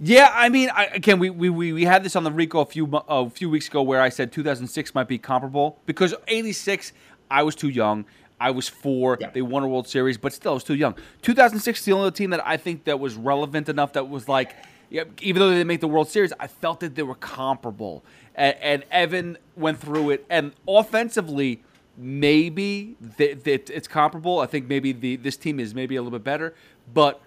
Yeah, 0.00 0.30
I 0.34 0.48
mean, 0.48 0.68
I, 0.70 0.86
again, 0.86 1.18
we, 1.18 1.30
we, 1.30 1.50
we 1.50 1.84
had 1.84 2.04
this 2.04 2.14
on 2.16 2.24
the 2.24 2.30
Rico 2.30 2.60
a 2.60 2.66
few 2.66 2.88
a 3.08 3.30
few 3.30 3.48
weeks 3.48 3.68
ago 3.68 3.82
where 3.82 4.00
I 4.00 4.10
said 4.10 4.30
2006 4.32 4.94
might 4.94 5.08
be 5.08 5.16
comparable 5.16 5.78
because 5.86 6.14
86 6.26 6.92
I 7.30 7.42
was 7.42 7.54
too 7.54 7.68
young. 7.68 8.04
I 8.40 8.50
was 8.50 8.68
four. 8.68 9.16
Yeah. 9.20 9.30
They 9.30 9.42
won 9.42 9.62
a 9.62 9.68
World 9.68 9.88
Series, 9.88 10.18
but 10.18 10.32
still, 10.32 10.52
I 10.52 10.54
was 10.54 10.64
too 10.64 10.74
young. 10.74 10.94
2006 11.22 11.78
is 11.78 11.84
the 11.84 11.92
only 11.92 12.10
team 12.10 12.30
that 12.30 12.46
I 12.46 12.56
think 12.56 12.84
that 12.84 13.00
was 13.00 13.14
relevant 13.14 13.68
enough 13.68 13.92
that 13.94 14.08
was 14.08 14.28
like, 14.28 14.54
yeah, 14.90 15.04
even 15.20 15.40
though 15.40 15.48
they 15.48 15.56
didn't 15.56 15.66
make 15.66 15.80
the 15.80 15.88
World 15.88 16.08
Series, 16.08 16.32
I 16.38 16.46
felt 16.46 16.80
that 16.80 16.94
they 16.94 17.02
were 17.02 17.16
comparable. 17.16 18.04
And, 18.34 18.56
and 18.60 18.84
Evan 18.90 19.38
went 19.56 19.80
through 19.80 20.10
it, 20.10 20.24
and 20.30 20.52
offensively, 20.66 21.62
maybe 21.96 22.96
it's 23.18 23.88
comparable. 23.88 24.40
I 24.40 24.46
think 24.46 24.68
maybe 24.68 24.92
the 24.92 25.16
this 25.16 25.36
team 25.36 25.58
is 25.58 25.74
maybe 25.74 25.96
a 25.96 26.02
little 26.02 26.16
bit 26.16 26.24
better, 26.24 26.54
but 26.94 27.20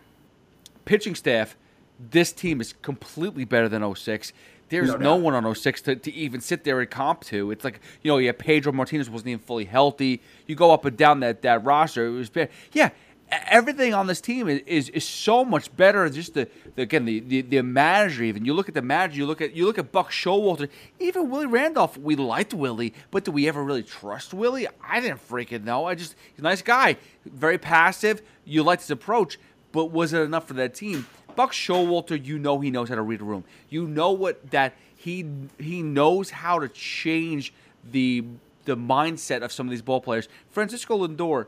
pitching 0.85 1.15
staff, 1.15 1.55
this 1.99 2.31
team 2.31 2.61
is 2.61 2.73
completely 2.81 3.45
better 3.45 3.69
than 3.69 3.95
06. 3.95 4.33
There's 4.69 4.89
no, 4.89 4.97
no 4.97 5.15
one 5.17 5.33
on 5.33 5.53
06 5.53 5.81
to, 5.81 5.95
to 5.97 6.13
even 6.13 6.39
sit 6.39 6.63
there 6.63 6.79
and 6.79 6.89
comp 6.89 7.25
to. 7.25 7.51
It's 7.51 7.65
like, 7.65 7.81
you 8.01 8.09
know, 8.09 8.17
yeah, 8.17 8.31
Pedro 8.31 8.71
Martinez 8.71 9.09
wasn't 9.09 9.29
even 9.29 9.41
fully 9.41 9.65
healthy. 9.65 10.21
You 10.47 10.55
go 10.55 10.71
up 10.71 10.85
and 10.85 10.95
down 10.95 11.19
that, 11.19 11.41
that 11.41 11.65
roster, 11.65 12.05
it 12.05 12.11
was 12.11 12.29
bad. 12.29 12.49
Yeah, 12.71 12.91
everything 13.31 13.93
on 13.93 14.07
this 14.07 14.21
team 14.21 14.47
is, 14.47 14.61
is, 14.65 14.89
is 14.89 15.07
so 15.07 15.45
much 15.45 15.75
better. 15.75 16.09
Just 16.09 16.33
the, 16.33 16.47
the 16.75 16.83
again 16.83 17.05
the, 17.05 17.19
the 17.19 17.41
the 17.41 17.61
manager. 17.61 18.23
Even 18.23 18.45
you 18.45 18.53
look 18.53 18.67
at 18.67 18.75
the 18.75 18.81
manager. 18.81 19.17
You 19.17 19.25
look 19.25 19.41
at 19.41 19.55
you 19.55 19.65
look 19.65 19.77
at 19.77 19.91
Buck 19.91 20.11
Showalter. 20.11 20.69
Even 20.99 21.29
Willie 21.29 21.45
Randolph. 21.45 21.97
We 21.97 22.15
liked 22.15 22.53
Willie, 22.53 22.93
but 23.09 23.23
do 23.23 23.31
we 23.31 23.47
ever 23.47 23.63
really 23.63 23.83
trust 23.83 24.33
Willie? 24.33 24.67
I 24.83 24.99
didn't 24.99 25.27
freaking 25.27 25.63
know. 25.63 25.85
I 25.85 25.95
just 25.95 26.15
he's 26.31 26.39
a 26.39 26.43
nice 26.43 26.61
guy, 26.61 26.97
very 27.25 27.57
passive. 27.57 28.21
You 28.45 28.63
liked 28.63 28.83
his 28.83 28.91
approach. 28.91 29.37
But 29.71 29.85
was 29.85 30.13
it 30.13 30.21
enough 30.21 30.47
for 30.47 30.53
that 30.55 30.73
team? 30.73 31.07
Buck 31.35 31.53
Showalter, 31.53 32.23
you 32.23 32.37
know 32.37 32.59
he 32.59 32.71
knows 32.71 32.89
how 32.89 32.95
to 32.95 33.01
read 33.01 33.21
a 33.21 33.23
room. 33.23 33.43
You 33.69 33.87
know 33.87 34.11
what 34.11 34.51
that 34.51 34.73
he 34.95 35.25
he 35.59 35.81
knows 35.81 36.29
how 36.29 36.59
to 36.59 36.67
change 36.69 37.53
the 37.89 38.25
the 38.65 38.77
mindset 38.77 39.41
of 39.41 39.51
some 39.51 39.67
of 39.67 39.71
these 39.71 39.81
ball 39.81 40.01
players. 40.01 40.27
Francisco 40.49 41.07
Lindor, 41.07 41.47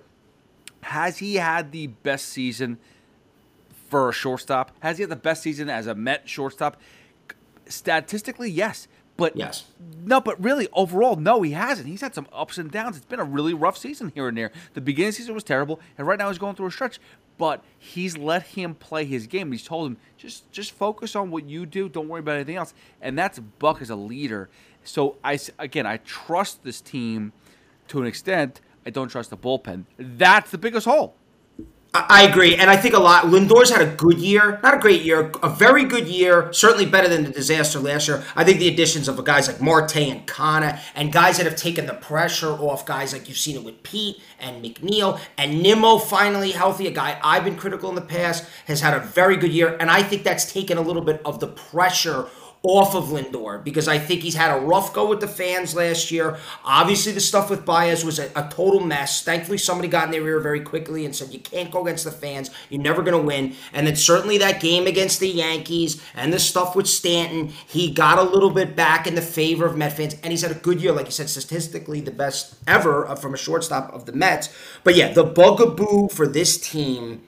has 0.82 1.20
he 1.20 1.36
had 1.36 1.72
the 1.72 1.88
best 1.88 2.30
season 2.30 2.78
for 3.90 4.10
a 4.10 4.14
shortstop? 4.14 4.72
Has 4.80 4.98
he 4.98 5.04
had 5.04 5.10
the 5.10 5.16
best 5.16 5.44
season 5.44 5.70
as 5.70 5.88
a 5.88 5.96
Met 5.96 6.28
shortstop? 6.28 6.78
Statistically, 7.68 8.50
yes. 8.50 8.88
But 9.16 9.38
yes. 9.38 9.66
no, 10.04 10.20
but 10.20 10.44
really 10.44 10.68
overall, 10.74 11.16
no, 11.16 11.44
he 11.44 11.52
hasn't. 11.52 11.88
He's 11.88 12.02
had 12.02 12.16
some 12.16 12.28
ups 12.34 12.58
and 12.58 12.72
downs. 12.72 12.98
It's 12.98 13.06
been 13.06 13.20
a 13.20 13.24
really 13.24 13.54
rough 13.54 13.78
season 13.78 14.12
here 14.16 14.28
and 14.28 14.36
there. 14.36 14.52
The 14.74 14.82
beginning 14.82 15.10
of 15.10 15.14
the 15.14 15.18
season 15.18 15.36
was 15.36 15.44
terrible, 15.44 15.80
and 15.98 16.08
right 16.08 16.18
now 16.18 16.30
he's 16.30 16.40
going 16.40 16.56
through 16.56 16.66
a 16.66 16.72
stretch. 16.72 17.00
But 17.38 17.64
he's 17.78 18.18
let 18.18 18.44
him 18.44 18.76
play 18.76 19.06
his 19.06 19.28
game. 19.28 19.52
He's 19.52 19.64
told 19.64 19.88
him 19.88 19.98
just 20.18 20.52
just 20.52 20.72
focus 20.72 21.16
on 21.16 21.32
what 21.32 21.46
you 21.46 21.66
do. 21.66 21.90
Don't 21.90 22.08
worry 22.08 22.20
about 22.20 22.36
anything 22.36 22.58
else. 22.58 22.74
And 23.02 23.18
that's 23.18 23.40
Buck 23.40 23.82
as 23.82 23.90
a 23.90 23.96
leader. 23.96 24.50
So 24.84 25.18
I 25.24 25.40
again, 25.58 25.86
I 25.86 25.98
trust 25.98 26.64
this 26.64 26.80
team 26.82 27.34
to 27.88 28.02
an 28.02 28.08
extent. 28.08 28.62
I 28.86 28.90
don't 28.90 29.10
trust 29.10 29.30
the 29.30 29.38
bullpen. 29.38 29.86
That's 29.98 30.52
the 30.52 30.58
biggest 30.58 30.86
hole. 30.86 31.16
I 31.96 32.24
agree, 32.24 32.56
and 32.56 32.72
I 32.72 32.76
think 32.76 32.96
a 32.96 33.00
lot. 33.00 33.28
Lindor's 33.28 33.70
had 33.70 33.84
a 33.84 33.96
good 33.96 34.18
year, 34.18 34.60
not 34.64 34.74
a 34.74 34.80
great 34.80 35.04
year, 35.04 35.32
a 35.44 35.50
very 35.50 35.84
good 35.84 36.08
year. 36.08 36.52
Certainly 36.52 36.88
better 36.88 37.08
than 37.08 37.24
the 37.24 37.30
disaster 37.30 37.80
last 37.80 38.08
year. 38.08 38.24
I 38.36 38.44
think 38.44 38.58
the 38.58 38.68
additions 38.68 39.08
of 39.08 39.24
guys 39.24 39.48
like 39.48 39.62
Marte 39.62 39.98
and 39.98 40.26
Canha, 40.26 40.80
and 40.96 41.14
guys 41.14 41.38
that 41.38 41.46
have 41.46 41.56
taken 41.56 41.86
the 41.86 41.94
pressure 41.94 42.50
off 42.50 42.88
guys 42.88 43.14
like 43.14 43.30
you've 43.30 43.38
seen 43.38 43.58
it 43.58 43.64
with 43.64 43.84
Pete 43.84 44.20
and 44.40 44.66
McNeil 44.66 45.20
and 45.38 45.62
Nimmo 45.62 46.00
finally 46.00 46.50
healthy. 46.50 46.88
A 46.88 46.92
guy 46.92 47.20
I've 47.24 47.44
been 47.44 47.56
critical 47.56 47.90
in 47.90 47.96
the 47.96 48.02
past 48.02 48.44
has 48.66 48.82
had 48.82 48.96
a 48.96 49.00
very 49.00 49.38
good 49.38 49.54
year, 49.54 49.78
and 49.80 49.92
I 49.92 50.02
think 50.02 50.24
that's 50.24 50.52
taken 50.52 50.80
a 50.80 50.82
little 50.82 51.04
bit 51.04 51.22
of 51.24 51.40
the 51.40 51.48
pressure 51.48 52.28
off 52.66 52.96
of 52.96 53.10
Lindor 53.10 53.62
because 53.62 53.90
I 53.90 54.00
think 54.00 54.22
he's 54.22 54.36
had 54.36 54.58
a 54.58 54.62
rough 54.62 54.94
go 54.94 55.10
with 55.10 55.20
the 55.20 55.28
fans 55.28 55.76
last 55.76 56.12
year. 56.12 56.38
Obviously, 56.64 57.12
the 57.12 57.20
stuff 57.20 57.50
with 57.50 57.66
Baez 57.66 58.06
was 58.06 58.20
a, 58.20 58.32
a, 58.38 58.50
total 58.50 58.80
mess. 58.80 59.22
Thankfully, 59.22 59.58
somebody 59.58 59.90
got 59.90 60.06
in 60.06 60.12
their 60.12 60.26
ear 60.26 60.40
very 60.40 60.62
quickly 60.62 61.04
and 61.04 61.14
said, 61.14 61.34
You 61.34 61.40
can't 61.40 61.70
go 61.70 61.82
against 61.82 62.06
the 62.06 62.12
fans. 62.12 62.52
You're 62.70 62.82
never 62.82 63.04
going 63.04 63.20
to 63.20 63.28
win. 63.28 63.56
And 63.74 63.86
then, 63.86 63.98
certainly, 63.98 64.38
that 64.38 64.62
game 64.62 64.88
against 64.88 65.20
the 65.20 65.28
Yankees 65.28 66.02
and 66.16 66.32
the 66.32 66.40
stuff 66.40 66.74
with 66.74 66.88
Stanton, 66.88 67.50
he 67.68 67.92
got 67.92 68.18
a 68.18 68.24
little 68.24 68.50
bit 68.50 68.78
back 68.78 69.08
in 69.08 69.16
the 69.16 69.22
favor 69.22 69.66
of 69.66 69.76
Met 69.76 69.98
fans. 69.98 70.16
And 70.24 70.32
he's 70.32 70.42
had 70.42 70.52
a 70.52 70.56
good 70.56 70.82
year, 70.82 70.94
like 70.94 71.08
you 71.08 71.12
said, 71.12 71.30
statistically 71.30 72.00
the 72.00 72.12
best 72.12 72.56
ever 72.66 73.06
uh, 73.06 73.16
from 73.16 73.34
a 73.34 73.38
shortstop 73.38 73.94
of 73.94 74.06
the 74.06 74.14
Mets. 74.14 74.48
But 74.86 74.96
yeah, 74.96 75.12
the 75.12 75.26
bugaboo 75.26 76.08
for 76.08 76.28
this 76.28 76.58
team 76.58 77.24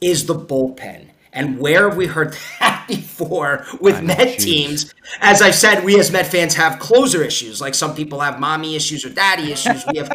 is 0.00 0.26
the 0.26 0.34
bullpen. 0.34 1.10
And 1.32 1.58
where 1.58 1.88
have 1.88 1.96
we 1.96 2.06
heard 2.06 2.36
that 2.60 2.84
before 2.88 3.64
with 3.80 3.96
I 3.96 4.00
Met 4.00 4.38
teams? 4.38 4.94
As 5.20 5.42
I've 5.42 5.54
said, 5.54 5.84
we 5.84 5.98
as 5.98 6.10
Met 6.10 6.26
fans 6.26 6.54
have 6.54 6.78
closer 6.78 7.22
issues. 7.22 7.60
Like 7.60 7.74
some 7.74 7.94
people 7.94 8.20
have 8.20 8.38
mommy 8.38 8.76
issues 8.76 9.04
or 9.04 9.10
daddy 9.10 9.52
issues. 9.52 9.84
We 9.92 9.98
have 9.98 10.12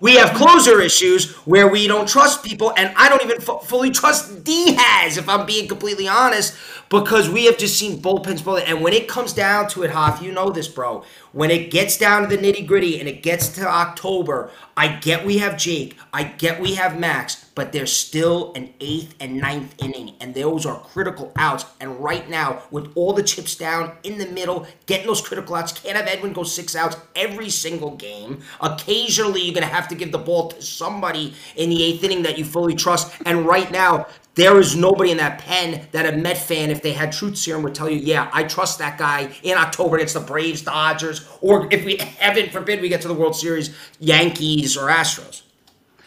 we 0.00 0.16
have 0.16 0.34
closer 0.34 0.80
issues 0.80 1.32
where 1.46 1.68
we 1.68 1.86
don't 1.86 2.08
trust 2.08 2.44
people, 2.44 2.72
and 2.76 2.92
I 2.96 3.08
don't 3.08 3.22
even 3.22 3.38
f- 3.40 3.66
fully 3.66 3.90
trust 3.90 4.44
Diaz, 4.44 5.16
if 5.16 5.28
I'm 5.28 5.46
being 5.46 5.68
completely 5.68 6.08
honest, 6.08 6.54
because 6.88 7.28
we 7.28 7.46
have 7.46 7.58
just 7.58 7.78
seen 7.78 8.00
bullpens 8.00 8.44
bullet. 8.44 8.64
And 8.68 8.80
when 8.80 8.92
it 8.92 9.08
comes 9.08 9.32
down 9.32 9.68
to 9.70 9.82
it, 9.82 9.90
Hoff, 9.90 10.22
you 10.22 10.32
know 10.32 10.50
this, 10.50 10.68
bro. 10.68 11.04
When 11.32 11.50
it 11.50 11.70
gets 11.70 11.98
down 11.98 12.22
to 12.22 12.36
the 12.36 12.40
nitty 12.40 12.66
gritty 12.66 13.00
and 13.00 13.08
it 13.08 13.22
gets 13.22 13.48
to 13.56 13.66
October, 13.66 14.50
I 14.76 14.88
get 14.88 15.24
we 15.24 15.38
have 15.38 15.56
Jake, 15.56 15.96
I 16.12 16.24
get 16.24 16.60
we 16.60 16.74
have 16.74 16.98
Max, 16.98 17.46
but 17.54 17.72
there's 17.72 17.92
still 17.92 18.52
an 18.54 18.72
eighth 18.80 19.14
and 19.20 19.38
ninth 19.40 19.74
inning, 19.78 20.14
and 20.20 20.34
those 20.34 20.66
are 20.66 20.78
critical 20.78 21.32
outs. 21.36 21.64
And 21.80 21.98
right 22.00 22.28
now, 22.28 22.62
with 22.70 22.92
all 22.94 23.12
the 23.12 23.22
chips 23.22 23.56
down 23.56 23.96
in 24.04 24.18
the 24.18 24.26
middle, 24.34 24.66
getting 24.86 25.06
those 25.06 25.20
critical 25.20 25.54
outs, 25.54 25.72
can't 25.72 25.96
have 25.96 26.06
Edwin 26.06 26.32
go 26.32 26.42
six 26.42 26.76
outs 26.76 26.96
every 27.14 27.48
single 27.48 27.96
game. 27.96 28.42
Occasionally, 28.60 29.42
you're 29.42 29.54
going 29.54 29.66
to 29.66 29.72
have 29.72 29.88
to 29.88 29.94
give 29.94 30.12
the 30.12 30.18
ball 30.18 30.48
to 30.48 30.60
somebody 30.60 31.34
in 31.56 31.70
the 31.70 31.82
eighth 31.82 32.04
inning 32.04 32.22
that 32.22 32.36
you 32.36 32.44
fully 32.44 32.74
trust. 32.74 33.12
And 33.24 33.46
right 33.46 33.70
now, 33.70 34.06
there 34.34 34.58
is 34.58 34.74
nobody 34.74 35.12
in 35.12 35.18
that 35.18 35.38
pen 35.38 35.86
that 35.92 36.12
a 36.12 36.16
Met 36.16 36.38
fan, 36.38 36.70
if 36.70 36.82
they 36.82 36.92
had 36.92 37.12
truth 37.12 37.38
serum, 37.38 37.62
would 37.62 37.74
tell 37.74 37.88
you, 37.88 37.98
yeah, 37.98 38.28
I 38.32 38.42
trust 38.44 38.80
that 38.80 38.98
guy 38.98 39.30
in 39.42 39.56
October 39.56 39.96
against 39.96 40.14
the 40.14 40.20
Braves, 40.20 40.62
Dodgers, 40.62 41.28
or 41.40 41.68
if 41.72 41.84
we, 41.84 41.96
heaven 41.96 42.50
forbid, 42.50 42.80
we 42.80 42.88
get 42.88 43.00
to 43.02 43.08
the 43.08 43.14
World 43.14 43.36
Series, 43.36 43.76
Yankees 44.00 44.76
or 44.76 44.88
Astros. 44.88 45.42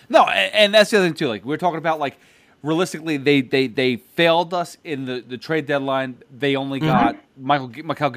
No, 0.09 0.25
and, 0.25 0.53
and 0.53 0.73
that's 0.73 0.91
the 0.91 0.97
other 0.97 1.07
thing 1.07 1.13
too. 1.13 1.29
Like 1.29 1.45
we're 1.45 1.57
talking 1.57 1.77
about, 1.77 1.99
like 1.99 2.17
realistically, 2.63 3.17
they 3.17 3.41
they 3.41 3.67
they 3.67 3.97
failed 3.97 4.53
us 4.53 4.77
in 4.83 5.05
the 5.05 5.21
the 5.21 5.37
trade 5.37 5.65
deadline. 5.65 6.17
They 6.35 6.55
only 6.55 6.79
mm-hmm. 6.79 6.87
got 6.87 7.17
Michael 7.39 7.69
Mychal 7.69 8.13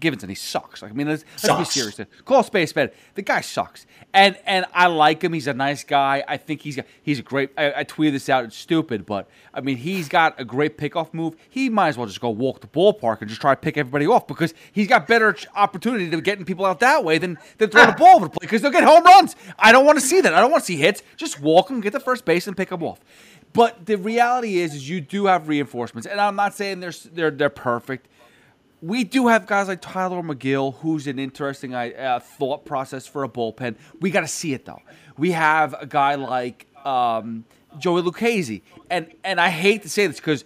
Givens, 0.00 0.22
and 0.22 0.30
he 0.30 0.34
sucks. 0.34 0.82
Like 0.82 0.90
I 0.90 0.94
mean, 0.94 1.08
let's, 1.08 1.24
let's 1.42 1.58
be 1.58 1.64
serious. 1.64 2.00
Call 2.24 2.42
space 2.42 2.72
bad. 2.72 2.92
The 3.14 3.22
guy 3.22 3.40
sucks, 3.40 3.86
and 4.12 4.36
and 4.46 4.66
I 4.74 4.86
like 4.86 5.22
him. 5.22 5.32
He's 5.32 5.46
a 5.46 5.54
nice 5.54 5.84
guy. 5.84 6.24
I 6.26 6.36
think 6.36 6.62
he's 6.62 6.78
he's 7.02 7.18
a 7.18 7.22
great. 7.22 7.50
I, 7.56 7.72
I 7.80 7.84
tweeted 7.84 8.12
this 8.12 8.28
out. 8.28 8.44
It's 8.44 8.56
stupid, 8.56 9.06
but 9.06 9.28
I 9.52 9.60
mean, 9.60 9.76
he's 9.76 10.08
got 10.08 10.38
a 10.40 10.44
great 10.44 10.76
pickoff 10.76 11.14
move. 11.14 11.36
He 11.48 11.68
might 11.68 11.88
as 11.88 11.98
well 11.98 12.06
just 12.06 12.20
go 12.20 12.30
walk 12.30 12.60
the 12.60 12.66
ballpark 12.66 13.20
and 13.20 13.28
just 13.28 13.40
try 13.40 13.54
to 13.54 13.60
pick 13.60 13.76
everybody 13.76 14.06
off 14.06 14.26
because 14.26 14.54
he's 14.72 14.88
got 14.88 15.06
better 15.06 15.36
opportunity 15.54 16.10
to 16.10 16.20
getting 16.20 16.44
people 16.44 16.64
out 16.64 16.80
that 16.80 17.04
way 17.04 17.18
than 17.18 17.38
than 17.58 17.70
throwing 17.70 17.90
the 17.90 17.96
ball 17.98 18.16
over 18.16 18.26
the 18.26 18.30
plate 18.30 18.42
because 18.42 18.62
they'll 18.62 18.70
get 18.70 18.84
home 18.84 19.04
runs. 19.04 19.36
I 19.58 19.72
don't 19.72 19.86
want 19.86 19.98
to 19.98 20.04
see 20.04 20.20
that. 20.20 20.34
I 20.34 20.40
don't 20.40 20.50
want 20.50 20.62
to 20.62 20.66
see 20.66 20.76
hits. 20.76 21.02
Just 21.16 21.40
walk 21.40 21.68
them, 21.68 21.80
get 21.80 21.92
the 21.92 22.00
first 22.00 22.24
base, 22.24 22.46
and 22.46 22.56
pick 22.56 22.70
them 22.70 22.82
off. 22.82 23.00
But 23.54 23.86
the 23.86 23.96
reality 23.96 24.58
is, 24.58 24.74
is 24.74 24.88
you 24.88 25.00
do 25.00 25.26
have 25.26 25.48
reinforcements, 25.48 26.06
and 26.06 26.20
I'm 26.20 26.36
not 26.36 26.54
saying 26.54 26.80
they're 26.80 26.92
they're 27.12 27.30
they're 27.30 27.48
perfect 27.48 28.08
we 28.84 29.02
do 29.02 29.28
have 29.28 29.46
guys 29.46 29.66
like 29.66 29.80
Tylor 29.80 30.22
Megill, 30.22 30.74
who's 30.76 31.06
an 31.06 31.18
interesting 31.18 31.74
uh, 31.74 32.20
thought 32.22 32.66
process 32.66 33.06
for 33.06 33.24
a 33.24 33.28
bullpen. 33.28 33.76
We 34.00 34.10
got 34.10 34.20
to 34.20 34.28
see 34.28 34.52
it 34.52 34.66
though. 34.66 34.82
We 35.16 35.30
have 35.30 35.74
a 35.80 35.86
guy 35.86 36.16
like 36.16 36.66
um, 36.84 37.46
Joey 37.78 38.02
Lucchesi, 38.02 38.60
and 38.90 39.10
and 39.24 39.40
I 39.40 39.48
hate 39.48 39.82
to 39.82 39.88
say 39.88 40.06
this 40.06 40.16
because 40.16 40.44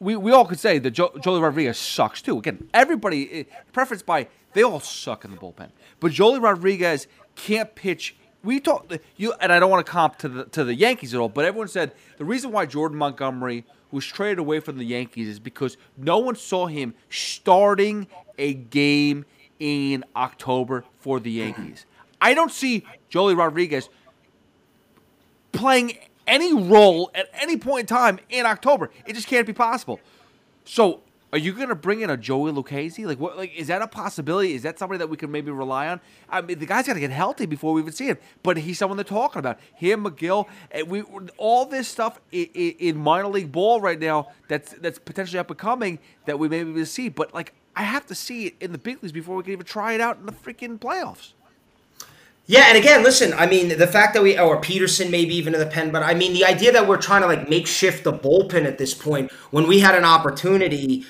we, 0.00 0.16
we 0.16 0.32
all 0.32 0.46
could 0.46 0.58
say 0.58 0.78
that 0.78 0.90
jo- 0.92 1.12
Rodriguez 1.26 1.76
sucks 1.76 2.22
too. 2.22 2.38
Again, 2.38 2.68
everybody 2.72 3.30
eh, 3.30 3.44
preference 3.72 4.02
by 4.02 4.28
they 4.54 4.62
all 4.62 4.80
suck 4.80 5.26
in 5.26 5.32
the 5.32 5.36
bullpen, 5.36 5.68
but 6.00 6.10
Joely 6.10 6.42
Rodriguez 6.42 7.06
can't 7.34 7.74
pitch. 7.74 8.16
We 8.44 8.60
talked 8.60 8.96
you, 9.16 9.32
and 9.40 9.52
I 9.52 9.58
don't 9.58 9.70
want 9.70 9.84
to 9.84 9.90
comp 9.90 10.18
to 10.18 10.28
the 10.28 10.44
to 10.44 10.64
the 10.64 10.74
Yankees 10.74 11.14
at 11.14 11.20
all, 11.20 11.28
but 11.28 11.44
everyone 11.44 11.68
said 11.68 11.92
the 12.18 12.24
reason 12.24 12.52
why 12.52 12.66
Jordan 12.66 12.98
Montgomery 12.98 13.64
was 13.90 14.04
traded 14.04 14.38
away 14.38 14.60
from 14.60 14.76
the 14.76 14.84
Yankees 14.84 15.28
is 15.28 15.38
because 15.38 15.76
no 15.96 16.18
one 16.18 16.36
saw 16.36 16.66
him 16.66 16.94
starting 17.08 18.06
a 18.38 18.52
game 18.52 19.24
in 19.58 20.04
October 20.14 20.84
for 20.98 21.20
the 21.20 21.30
Yankees. 21.30 21.86
I 22.20 22.34
don't 22.34 22.50
see 22.50 22.84
Joely 23.10 23.36
Rodriguez 23.36 23.88
playing 25.52 25.96
any 26.26 26.52
role 26.52 27.10
at 27.14 27.28
any 27.34 27.56
point 27.56 27.80
in 27.80 27.86
time 27.86 28.18
in 28.28 28.46
October. 28.46 28.90
It 29.06 29.14
just 29.14 29.28
can't 29.28 29.46
be 29.46 29.52
possible. 29.52 30.00
So 30.64 31.02
are 31.34 31.38
you 31.38 31.52
going 31.52 31.68
to 31.68 31.74
bring 31.74 32.00
in 32.00 32.10
a 32.10 32.16
Joey 32.16 32.52
Lucchesi? 32.52 33.04
Like, 33.04 33.18
what? 33.18 33.36
Like, 33.36 33.52
is 33.56 33.66
that 33.66 33.82
a 33.82 33.88
possibility? 33.88 34.54
Is 34.54 34.62
that 34.62 34.78
somebody 34.78 34.98
that 34.98 35.08
we 35.08 35.16
can 35.16 35.32
maybe 35.32 35.50
rely 35.50 35.88
on? 35.88 36.00
I 36.30 36.40
mean, 36.40 36.60
the 36.60 36.66
guy's 36.66 36.86
got 36.86 36.94
to 36.94 37.00
get 37.00 37.10
healthy 37.10 37.44
before 37.44 37.72
we 37.72 37.80
even 37.80 37.92
see 37.92 38.06
him. 38.06 38.18
But 38.44 38.56
he's 38.56 38.78
someone 38.78 38.96
they're 38.96 39.02
talking 39.02 39.40
about. 39.40 39.58
Him, 39.74 40.04
Megill, 40.04 40.46
and 40.70 40.88
we 40.88 41.02
all 41.36 41.66
this 41.66 41.88
stuff 41.88 42.20
in, 42.30 42.44
in 42.44 42.96
minor 42.96 43.26
league 43.26 43.50
ball 43.50 43.80
right 43.80 43.98
now 43.98 44.28
that's 44.46 44.74
that's 44.74 45.00
potentially 45.00 45.40
up 45.40 45.50
and 45.50 45.58
coming 45.58 45.98
that 46.26 46.38
we 46.38 46.48
may 46.48 46.62
be 46.62 46.70
able 46.70 46.78
to 46.78 46.86
see. 46.86 47.08
But 47.08 47.34
like, 47.34 47.52
I 47.74 47.82
have 47.82 48.06
to 48.06 48.14
see 48.14 48.46
it 48.46 48.54
in 48.60 48.70
the 48.70 48.78
big 48.78 49.02
leagues 49.02 49.10
before 49.10 49.34
we 49.34 49.42
can 49.42 49.54
even 49.54 49.66
try 49.66 49.94
it 49.94 50.00
out 50.00 50.18
in 50.18 50.26
the 50.26 50.32
freaking 50.32 50.78
playoffs. 50.78 51.32
Yeah, 52.46 52.64
and 52.68 52.76
again, 52.76 53.02
listen, 53.02 53.32
I 53.32 53.46
mean, 53.46 53.78
the 53.78 53.86
fact 53.86 54.12
that 54.12 54.22
we, 54.22 54.38
or 54.38 54.60
Peterson 54.60 55.10
maybe 55.10 55.34
even 55.34 55.54
in 55.54 55.60
the 55.60 55.66
pen, 55.66 55.90
but 55.90 56.02
I 56.02 56.12
mean, 56.12 56.34
the 56.34 56.44
idea 56.44 56.72
that 56.72 56.86
we're 56.86 57.00
trying 57.00 57.22
to 57.22 57.26
like 57.26 57.48
make 57.48 57.66
shift 57.66 58.04
the 58.04 58.12
bullpen 58.12 58.66
at 58.66 58.76
this 58.76 58.92
point 58.92 59.32
when 59.50 59.66
we 59.66 59.80
had 59.80 59.94
an 59.94 60.04
opportunity 60.04 61.06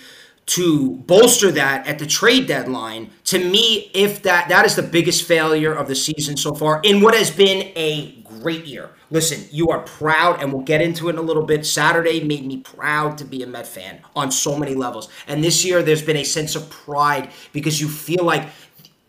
to 0.47 0.91
bolster 1.07 1.51
that 1.51 1.87
at 1.89 1.99
the 1.99 2.07
trade 2.07 2.47
deadline. 2.47 3.11
To 3.25 3.39
me, 3.39 3.91
if 3.95 4.23
that 4.23 4.49
that 4.49 4.65
is 4.67 4.77
the 4.77 4.83
biggest 4.83 5.25
failure 5.25 5.73
of 5.75 5.89
the 5.89 5.95
season 5.95 6.37
so 6.37 6.55
far 6.55 6.81
in 6.85 7.01
what 7.01 7.15
has 7.15 7.31
been 7.31 7.73
a 7.75 8.13
great 8.23 8.67
year. 8.67 8.91
Listen, 9.11 9.49
you 9.51 9.71
are 9.71 9.81
proud, 9.81 10.43
and 10.43 10.53
we'll 10.53 10.63
get 10.63 10.81
into 10.81 11.09
it 11.09 11.13
in 11.13 11.19
a 11.19 11.23
little 11.23 11.45
bit. 11.45 11.65
Saturday 11.65 12.23
made 12.23 12.45
me 12.47 12.59
proud 12.59 13.17
to 13.19 13.25
be 13.25 13.43
a 13.43 13.47
Met 13.47 13.67
fan 13.67 14.01
on 14.15 14.31
so 14.31 14.57
many 14.57 14.75
levels. 14.75 15.09
And 15.27 15.43
this 15.43 15.65
year, 15.65 15.83
there's 15.83 16.03
been 16.03 16.17
a 16.17 16.25
sense 16.25 16.55
of 16.55 16.69
pride 16.69 17.31
because 17.53 17.81
you 17.81 17.89
feel 17.89 18.25
like 18.25 18.49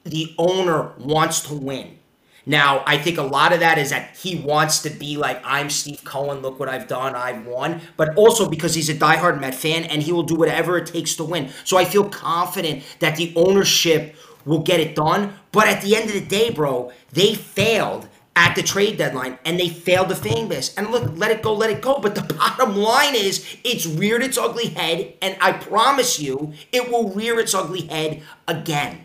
the 0.03 0.33
owner 0.37 0.93
wants 0.97 1.41
to 1.41 1.55
win. 1.55 1.97
Now, 2.45 2.83
I 2.85 2.97
think 2.97 3.17
a 3.17 3.23
lot 3.23 3.53
of 3.53 3.59
that 3.61 3.77
is 3.77 3.89
that 3.89 4.15
he 4.15 4.35
wants 4.35 4.81
to 4.83 4.89
be 4.89 5.17
like, 5.17 5.41
I'm 5.43 5.69
Steve 5.69 6.03
Cohen, 6.03 6.41
look 6.41 6.59
what 6.59 6.69
I've 6.69 6.87
done, 6.87 7.15
I've 7.15 7.45
won, 7.45 7.81
but 7.97 8.15
also 8.15 8.47
because 8.47 8.75
he's 8.75 8.89
a 8.89 8.93
diehard 8.93 9.39
Met 9.39 9.55
fan 9.55 9.83
and 9.83 10.03
he 10.03 10.11
will 10.11 10.23
do 10.23 10.35
whatever 10.35 10.77
it 10.77 10.85
takes 10.85 11.15
to 11.15 11.23
win. 11.23 11.49
So 11.63 11.77
I 11.77 11.85
feel 11.85 12.07
confident 12.07 12.83
that 12.99 13.15
the 13.15 13.33
ownership 13.35 14.15
will 14.45 14.59
get 14.59 14.79
it 14.79 14.95
done. 14.95 15.33
But 15.51 15.67
at 15.67 15.81
the 15.81 15.95
end 15.95 16.05
of 16.05 16.13
the 16.13 16.21
day, 16.21 16.51
bro, 16.51 16.91
they 17.11 17.33
failed 17.33 18.07
at 18.35 18.55
the 18.55 18.61
trade 18.61 18.97
deadline 18.97 19.39
and 19.45 19.59
they 19.59 19.69
failed 19.69 20.09
to 20.09 20.15
fan 20.15 20.47
base. 20.47 20.73
And 20.75 20.91
look, 20.91 21.17
let 21.17 21.31
it 21.31 21.41
go, 21.41 21.53
let 21.53 21.69
it 21.69 21.81
go. 21.81 21.99
But 21.99 22.15
the 22.15 22.33
bottom 22.33 22.75
line 22.75 23.15
is 23.15 23.57
it's 23.63 23.85
reared 23.85 24.21
its 24.21 24.37
ugly 24.37 24.67
head, 24.67 25.13
and 25.21 25.37
I 25.41 25.53
promise 25.53 26.19
you 26.19 26.53
it 26.71 26.91
will 26.91 27.09
rear 27.09 27.39
its 27.39 27.53
ugly 27.53 27.87
head 27.87 28.21
again. 28.47 29.04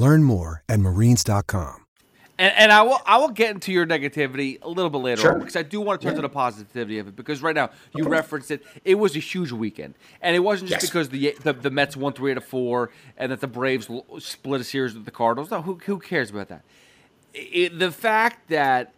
Learn 0.00 0.22
more 0.24 0.62
at 0.68 0.80
marines.com. 0.80 1.76
And, 2.38 2.54
and 2.56 2.72
I 2.72 2.80
will 2.80 2.98
I 3.04 3.18
will 3.18 3.28
get 3.28 3.50
into 3.50 3.70
your 3.70 3.84
negativity 3.86 4.58
a 4.62 4.68
little 4.68 4.88
bit 4.88 4.96
later 4.98 5.20
Sure. 5.20 5.32
on 5.34 5.40
because 5.40 5.56
I 5.56 5.62
do 5.62 5.78
want 5.78 6.00
to 6.00 6.06
turn 6.06 6.16
to 6.16 6.22
the 6.22 6.28
positivity 6.30 6.98
of 6.98 7.06
it 7.08 7.14
because 7.16 7.42
right 7.42 7.54
now 7.54 7.68
you 7.94 8.04
referenced 8.08 8.50
it. 8.50 8.62
It 8.82 8.94
was 8.94 9.14
a 9.14 9.18
huge 9.18 9.52
weekend, 9.52 9.92
and 10.22 10.34
it 10.34 10.38
wasn't 10.38 10.70
just 10.70 10.84
Yes. 10.84 10.90
because 10.90 11.10
the, 11.10 11.36
the 11.42 11.52
the 11.52 11.70
Mets 11.70 11.98
won 11.98 12.14
three 12.14 12.30
out 12.30 12.38
of 12.38 12.44
four 12.46 12.88
and 13.18 13.30
that 13.30 13.40
the 13.42 13.46
Braves 13.46 13.90
split 14.20 14.62
a 14.62 14.64
series 14.64 14.94
with 14.94 15.04
the 15.04 15.10
Cardinals. 15.10 15.50
No, 15.50 15.60
who 15.60 15.78
who 15.84 15.98
cares 15.98 16.30
about 16.30 16.48
that? 16.48 16.62
It, 17.34 17.78
the 17.78 17.92
fact 17.92 18.48
that 18.48 18.94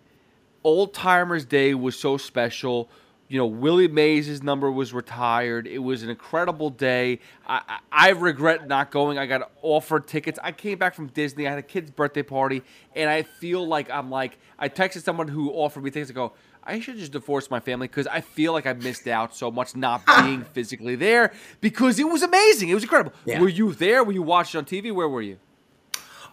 Old 0.63 0.95
Timers 0.95 1.45
Day 1.45 1.75
was 1.75 1.99
so 1.99 2.17
special. 2.17 2.89
You 3.33 3.39
know, 3.39 3.47
Willie 3.47 3.89
Mays' 3.89 4.43
number 4.43 4.71
was 4.71 4.93
retired. 4.93 5.67
It 5.67 5.79
was 5.79 6.03
an 6.03 6.11
incredible 6.11 6.69
day. 6.69 7.19
I, 7.47 7.63
I, 7.67 7.79
I 7.91 8.11
regret 8.11 8.69
not 8.69 8.91
going. 8.91 9.17
I 9.17 9.25
got 9.25 9.51
offered 9.63 10.07
tickets. 10.07 10.39
I 10.43 10.53
came 10.53 10.77
back 10.77 10.95
from 10.95 11.07
Disney. 11.07 11.47
I 11.47 11.51
had 11.51 11.59
a 11.59 11.63
kid's 11.63 11.91
birthday 11.91 12.23
party, 12.23 12.63
and 12.95 13.09
I 13.09 13.23
feel 13.23 13.67
like 13.67 13.89
I'm 13.89 14.11
like 14.11 14.37
I 14.59 14.69
texted 14.69 15.03
someone 15.03 15.29
who 15.29 15.51
offered 15.51 15.83
me 15.83 15.91
tickets. 15.91 16.11
I 16.11 16.15
go, 16.15 16.35
I 16.63 16.79
should 16.81 16.99
just 16.99 17.13
divorce 17.13 17.51
my 17.51 17.59
family 17.59 17.89
because 17.89 18.07
I 18.07 18.21
feel 18.21 18.53
like 18.53 18.67
I 18.67 18.75
missed 18.75 19.09
out 19.09 19.35
so 19.35 19.51
much 19.51 19.75
not 19.75 20.05
being 20.23 20.45
physically 20.45 20.95
there 20.95 21.33
because 21.63 21.99
it 21.99 22.07
was 22.07 22.23
amazing. 22.23 22.69
It 22.69 22.75
was 22.75 22.83
incredible. 22.83 23.15
Yeah. 23.25 23.41
Were 23.41 23.49
you 23.49 23.73
there? 23.73 24.05
Were 24.05 24.13
you 24.13 24.23
watching 24.23 24.59
on 24.59 24.67
TV? 24.67 24.93
Where 24.93 25.09
were 25.09 25.23
you? 25.23 25.39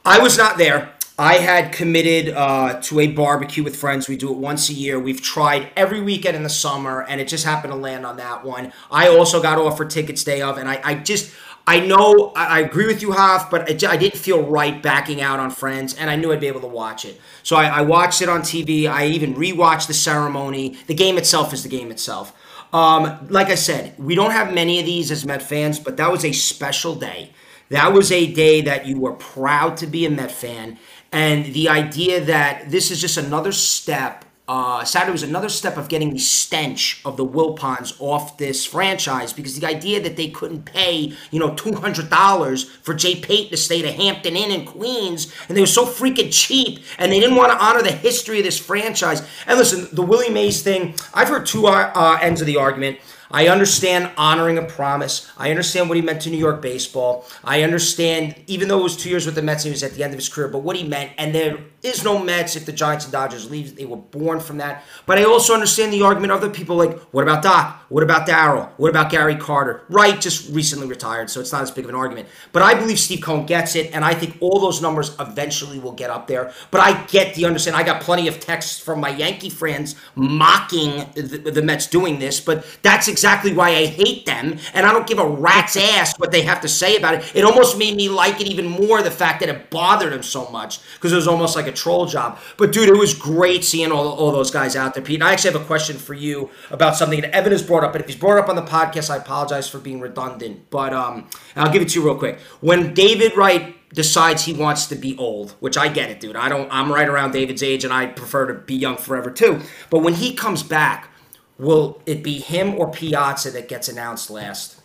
I 0.04 0.20
was 0.20 0.38
not 0.38 0.58
there. 0.58 0.94
I 1.20 1.34
had 1.34 1.74
committed 1.74 2.34
uh, 2.34 2.80
to 2.84 3.02
a 3.02 3.08
barbecue 3.08 3.62
with 3.62 3.76
friends. 3.76 4.08
We 4.08 4.16
do 4.16 4.32
it 4.32 4.38
once 4.38 4.70
a 4.70 4.74
year. 4.74 4.98
We've 4.98 5.22
tried 5.22 5.70
every 5.76 6.00
weekend 6.00 6.38
in 6.38 6.44
the 6.44 6.50
summer, 6.50 7.04
and 7.10 7.20
it 7.20 7.28
just 7.28 7.44
happened 7.44 7.74
to 7.74 7.78
land 7.78 8.06
on 8.06 8.16
that 8.18 8.46
one. 8.46 8.72
I 8.90 9.10
also 9.10 9.42
got 9.42 9.58
offered 9.58 9.90
tickets 9.90 10.24
day 10.24 10.42
of, 10.42 10.58
and 10.58 10.70
I, 10.70 10.80
I 10.82 10.94
just, 10.96 11.36
I 11.68 11.82
know, 11.82 12.32
I, 12.38 12.62
agree 12.62 12.88
with 12.88 13.02
you, 13.02 13.12
Hoff, 13.12 13.52
but 13.52 13.70
I, 13.70 13.92
I 13.92 13.98
didn't 13.98 14.18
feel 14.18 14.44
right 14.44 14.82
backing 14.82 15.20
out 15.20 15.42
on 15.42 15.52
Friends, 15.52 15.94
and 15.94 16.10
I 16.10 16.16
knew 16.16 16.32
I'd 16.32 16.40
be 16.40 16.48
able 16.48 16.62
to 16.62 16.68
watch 16.68 17.04
it. 17.04 17.20
So 17.44 17.58
I, 17.58 17.66
I 17.66 17.82
watched 17.82 18.22
it 18.22 18.30
on 18.30 18.40
TV. 18.40 18.90
I 18.90 19.08
even 19.08 19.36
rewatched 19.36 19.88
the 19.88 19.94
ceremony. 19.94 20.78
The 20.88 20.96
game 20.96 21.18
itself 21.18 21.52
is 21.52 21.64
the 21.64 21.70
game 21.70 21.92
itself. 21.92 22.34
Um, 22.72 23.28
like 23.30 23.48
I 23.48 23.56
said, 23.56 23.94
we 24.00 24.16
don't 24.16 24.32
have 24.32 24.54
many 24.54 24.80
of 24.80 24.86
these 24.86 25.12
as 25.12 25.26
Met 25.26 25.44
fans, 25.44 25.80
but 25.80 25.98
that 25.98 26.10
was 26.10 26.24
a 26.24 26.32
special 26.32 26.96
day. 26.96 27.34
That 27.70 27.94
was 27.94 28.12
a 28.12 28.32
day 28.32 28.62
that 28.62 28.88
you 28.88 29.00
were 29.00 29.14
proud 29.14 29.78
to 29.78 29.88
be 29.88 30.06
a 30.06 30.10
Met 30.10 30.32
fan. 30.32 30.80
And 31.12 31.54
the 31.54 31.70
idea 31.70 32.22
that 32.22 32.70
this 32.70 32.92
is 32.92 33.02
just 33.02 33.18
another 33.18 33.52
step, 33.52 34.26
uh, 34.48 34.84
Saturday 34.84 35.12
was 35.12 35.24
another 35.24 35.50
step 35.50 35.78
of 35.78 35.90
getting 35.90 36.12
the 36.12 36.20
stench 36.20 37.02
of 37.04 37.18
the 37.18 37.26
Wilpons 37.26 37.96
off 38.00 38.38
this 38.38 38.66
franchise 38.66 39.34
because 39.34 39.60
the 39.60 39.68
idea 39.68 40.02
that 40.02 40.18
they 40.18 40.28
couldn't 40.30 40.64
pay, 40.66 41.14
you 41.32 41.40
know, 41.40 41.52
$200 41.52 42.66
for 42.82 42.94
Jay 42.94 43.16
Payton 43.16 43.52
to 43.52 43.58
stay 43.58 43.80
at 43.80 43.86
a 43.86 43.92
Hampton 43.92 44.36
Inn 44.36 44.52
in 44.52 44.66
Queens 44.66 45.34
and 45.48 45.58
they 45.58 45.62
were 45.62 45.68
so 45.68 45.86
freaking 45.86 46.32
cheap 46.32 46.84
and 46.98 47.12
they 47.12 47.20
didn't 47.20 47.36
want 47.36 47.52
to 47.52 47.64
honor 47.64 47.82
the 47.82 47.92
history 47.92 48.40
of 48.40 48.46
this 48.46 48.60
franchise. 48.60 49.28
And 49.48 49.58
listen, 49.58 49.88
the 49.94 50.04
Willie 50.04 50.30
Mays 50.30 50.62
thing, 50.62 50.96
I've 51.14 51.28
heard 51.28 51.46
two 51.46 51.68
uh, 51.68 51.92
uh, 51.94 52.20
ends 52.22 52.42
of 52.42 52.48
the 52.48 52.58
argument. 52.58 53.00
I 53.32 53.48
understand 53.48 54.12
honoring 54.18 54.58
a 54.58 54.64
promise. 54.64 55.30
I 55.38 55.52
understand 55.52 55.88
what 55.88 55.96
he 55.96 56.02
meant 56.02 56.22
to 56.24 56.30
New 56.30 56.38
York 56.38 56.62
baseball. 56.62 57.28
I 57.44 57.64
understand, 57.64 58.36
even 58.48 58.68
though 58.68 58.80
it 58.80 58.84
was 58.84 58.98
two 58.98 59.10
years 59.10 59.26
with 59.26 59.36
the 59.36 59.42
Mets, 59.42 59.64
he 59.64 59.70
was 59.70 59.84
at 59.84 59.94
the 59.94 60.04
end 60.04 60.14
of 60.14 60.20
his 60.20 60.30
career, 60.30 60.48
but 60.48 60.60
what 60.60 60.76
he 60.76 60.88
meant. 60.88 61.12
And 61.18 61.36
there 61.36 61.60
is 61.82 62.04
no 62.04 62.20
Mets 62.20 62.56
if 62.56 62.66
the 62.66 62.72
Giants 62.72 63.06
and 63.06 63.12
Dodgers 63.12 63.50
leave. 63.50 63.76
They 63.76 63.86
were 63.86 63.98
born 63.98 64.40
from 64.40 64.58
that. 64.58 64.84
But 65.06 65.18
I 65.18 65.24
also 65.24 65.54
understand 65.54 65.94
the 65.94 66.02
argument 66.04 66.32
of 66.32 66.44
other 66.44 66.50
people 66.50 66.76
like, 66.76 67.00
what 67.12 67.24
about 67.24 67.42
Doc? 67.42 67.86
What 67.90 68.04
about 68.04 68.28
Darrell? 68.28 68.72
What 68.78 68.90
about 68.90 69.10
Gary 69.10 69.36
Carter? 69.36 69.84
Right, 69.90 70.20
just 70.20 70.54
recently 70.54 70.88
retired, 70.88 71.30
so 71.30 71.40
it's 71.40 71.52
not 71.52 71.62
as 71.62 71.72
big 71.72 71.86
of 71.86 71.90
an 71.90 71.96
argument. 71.96 72.28
But 72.52 72.62
I 72.62 72.76
believe 72.76 73.00
Steve 73.00 73.22
Cohen 73.22 73.46
gets 73.46 73.76
it, 73.76 73.94
and 73.94 74.04
I 74.06 74.14
think 74.14 74.38
all 74.42 74.60
those 74.60 74.82
numbers 74.82 75.16
eventually 75.20 75.80
will 75.80 75.94
get 75.94 76.10
up 76.10 76.28
there. 76.28 76.52
But 76.70 76.82
I 76.82 77.04
get 77.06 77.34
the 77.36 77.46
understand. 77.46 77.76
I 77.78 77.84
got 77.84 78.02
plenty 78.02 78.28
of 78.28 78.40
texts 78.40 78.80
from 78.80 79.00
my 79.00 79.10
Yankee 79.10 79.50
friends 79.50 79.96
mocking 80.16 81.06
the, 81.16 81.52
the 81.52 81.62
Mets 81.62 81.88
doing 81.88 82.20
this, 82.20 82.40
but 82.40 82.66
that's 82.84 83.08
exactly 83.08 83.54
why 83.54 83.70
I 83.70 83.86
hate 83.86 84.26
them, 84.26 84.60
and 84.74 84.86
I 84.86 84.92
don't 84.92 85.08
give 85.08 85.20
a 85.20 85.28
rat's 85.28 85.78
ass 85.78 86.18
what 86.20 86.32
they 86.32 86.42
have 86.42 86.62
to 86.62 86.68
say 86.68 86.98
about 86.98 87.16
it. 87.16 87.36
It 87.36 87.46
almost 87.46 87.78
made 87.78 87.96
me 87.96 88.10
like 88.10 88.42
it 88.42 88.48
even 88.48 88.68
more 88.68 89.02
the 89.02 89.12
fact 89.12 89.40
that 89.40 89.50
it 89.50 89.70
bothered 89.70 90.14
him 90.14 90.24
so 90.24 90.50
much 90.50 90.80
because 90.94 91.12
it 91.12 91.16
was 91.16 91.28
almost 91.28 91.56
like 91.56 91.69
a 91.70 91.72
troll 91.72 92.06
job. 92.06 92.38
But 92.58 92.74
dude, 92.74 92.90
it 92.90 92.98
was 92.98 93.14
great 93.14 93.64
seeing 93.64 93.92
all, 93.92 94.10
all 94.10 94.32
those 94.32 94.52
guys 94.52 94.76
out 94.76 94.94
there, 94.94 95.04
Pete. 95.04 95.16
And 95.16 95.24
I 95.24 95.32
actually 95.32 95.54
have 95.54 95.62
a 95.62 95.66
question 95.66 95.98
for 95.98 96.14
you 96.14 96.50
about 96.70 96.98
something 96.98 97.22
that 97.22 97.34
Evan 97.34 97.54
has 97.54 97.64
brought 97.64 97.86
up, 97.86 97.94
but 97.94 98.02
if 98.02 98.08
he's 98.08 98.18
brought 98.18 98.38
up 98.38 98.50
on 98.50 98.58
the 98.58 98.62
podcast, 98.62 99.10
I 99.10 99.18
apologize 99.18 99.70
for 99.70 99.80
being 99.80 100.02
redundant. 100.02 100.70
But 100.70 100.94
um, 100.94 101.30
I'll 101.56 101.72
give 101.72 101.82
it 101.82 101.90
to 101.90 102.00
you 102.00 102.06
real 102.06 102.18
quick. 102.18 102.40
When 102.60 102.94
David 102.94 103.38
Wright 103.38 103.76
decides 103.94 104.46
he 104.46 104.54
wants 104.54 104.88
to 104.88 104.96
be 104.96 105.18
old, 105.18 105.52
which 105.60 105.78
I 105.78 105.88
get 105.88 106.10
it, 106.10 106.20
dude. 106.20 106.36
I 106.36 106.50
don't. 106.50 106.70
I'm 106.72 106.92
right 106.92 107.08
around 107.08 107.32
David's 107.32 107.64
age, 107.64 107.84
and 107.84 107.94
I 107.94 108.08
prefer 108.08 108.48
to 108.48 108.54
be 108.54 108.76
young 108.76 108.98
forever 108.98 109.32
too. 109.32 109.62
But 109.90 110.00
when 110.00 110.16
he 110.16 110.34
comes 110.34 110.64
back, 110.64 111.10
will 111.58 112.02
it 112.06 112.24
be 112.24 112.40
him 112.40 112.76
or 112.76 112.92
Piazza 112.92 113.52
that 113.52 113.68
gets 113.68 113.90
announced 113.90 114.30
last? 114.30 114.79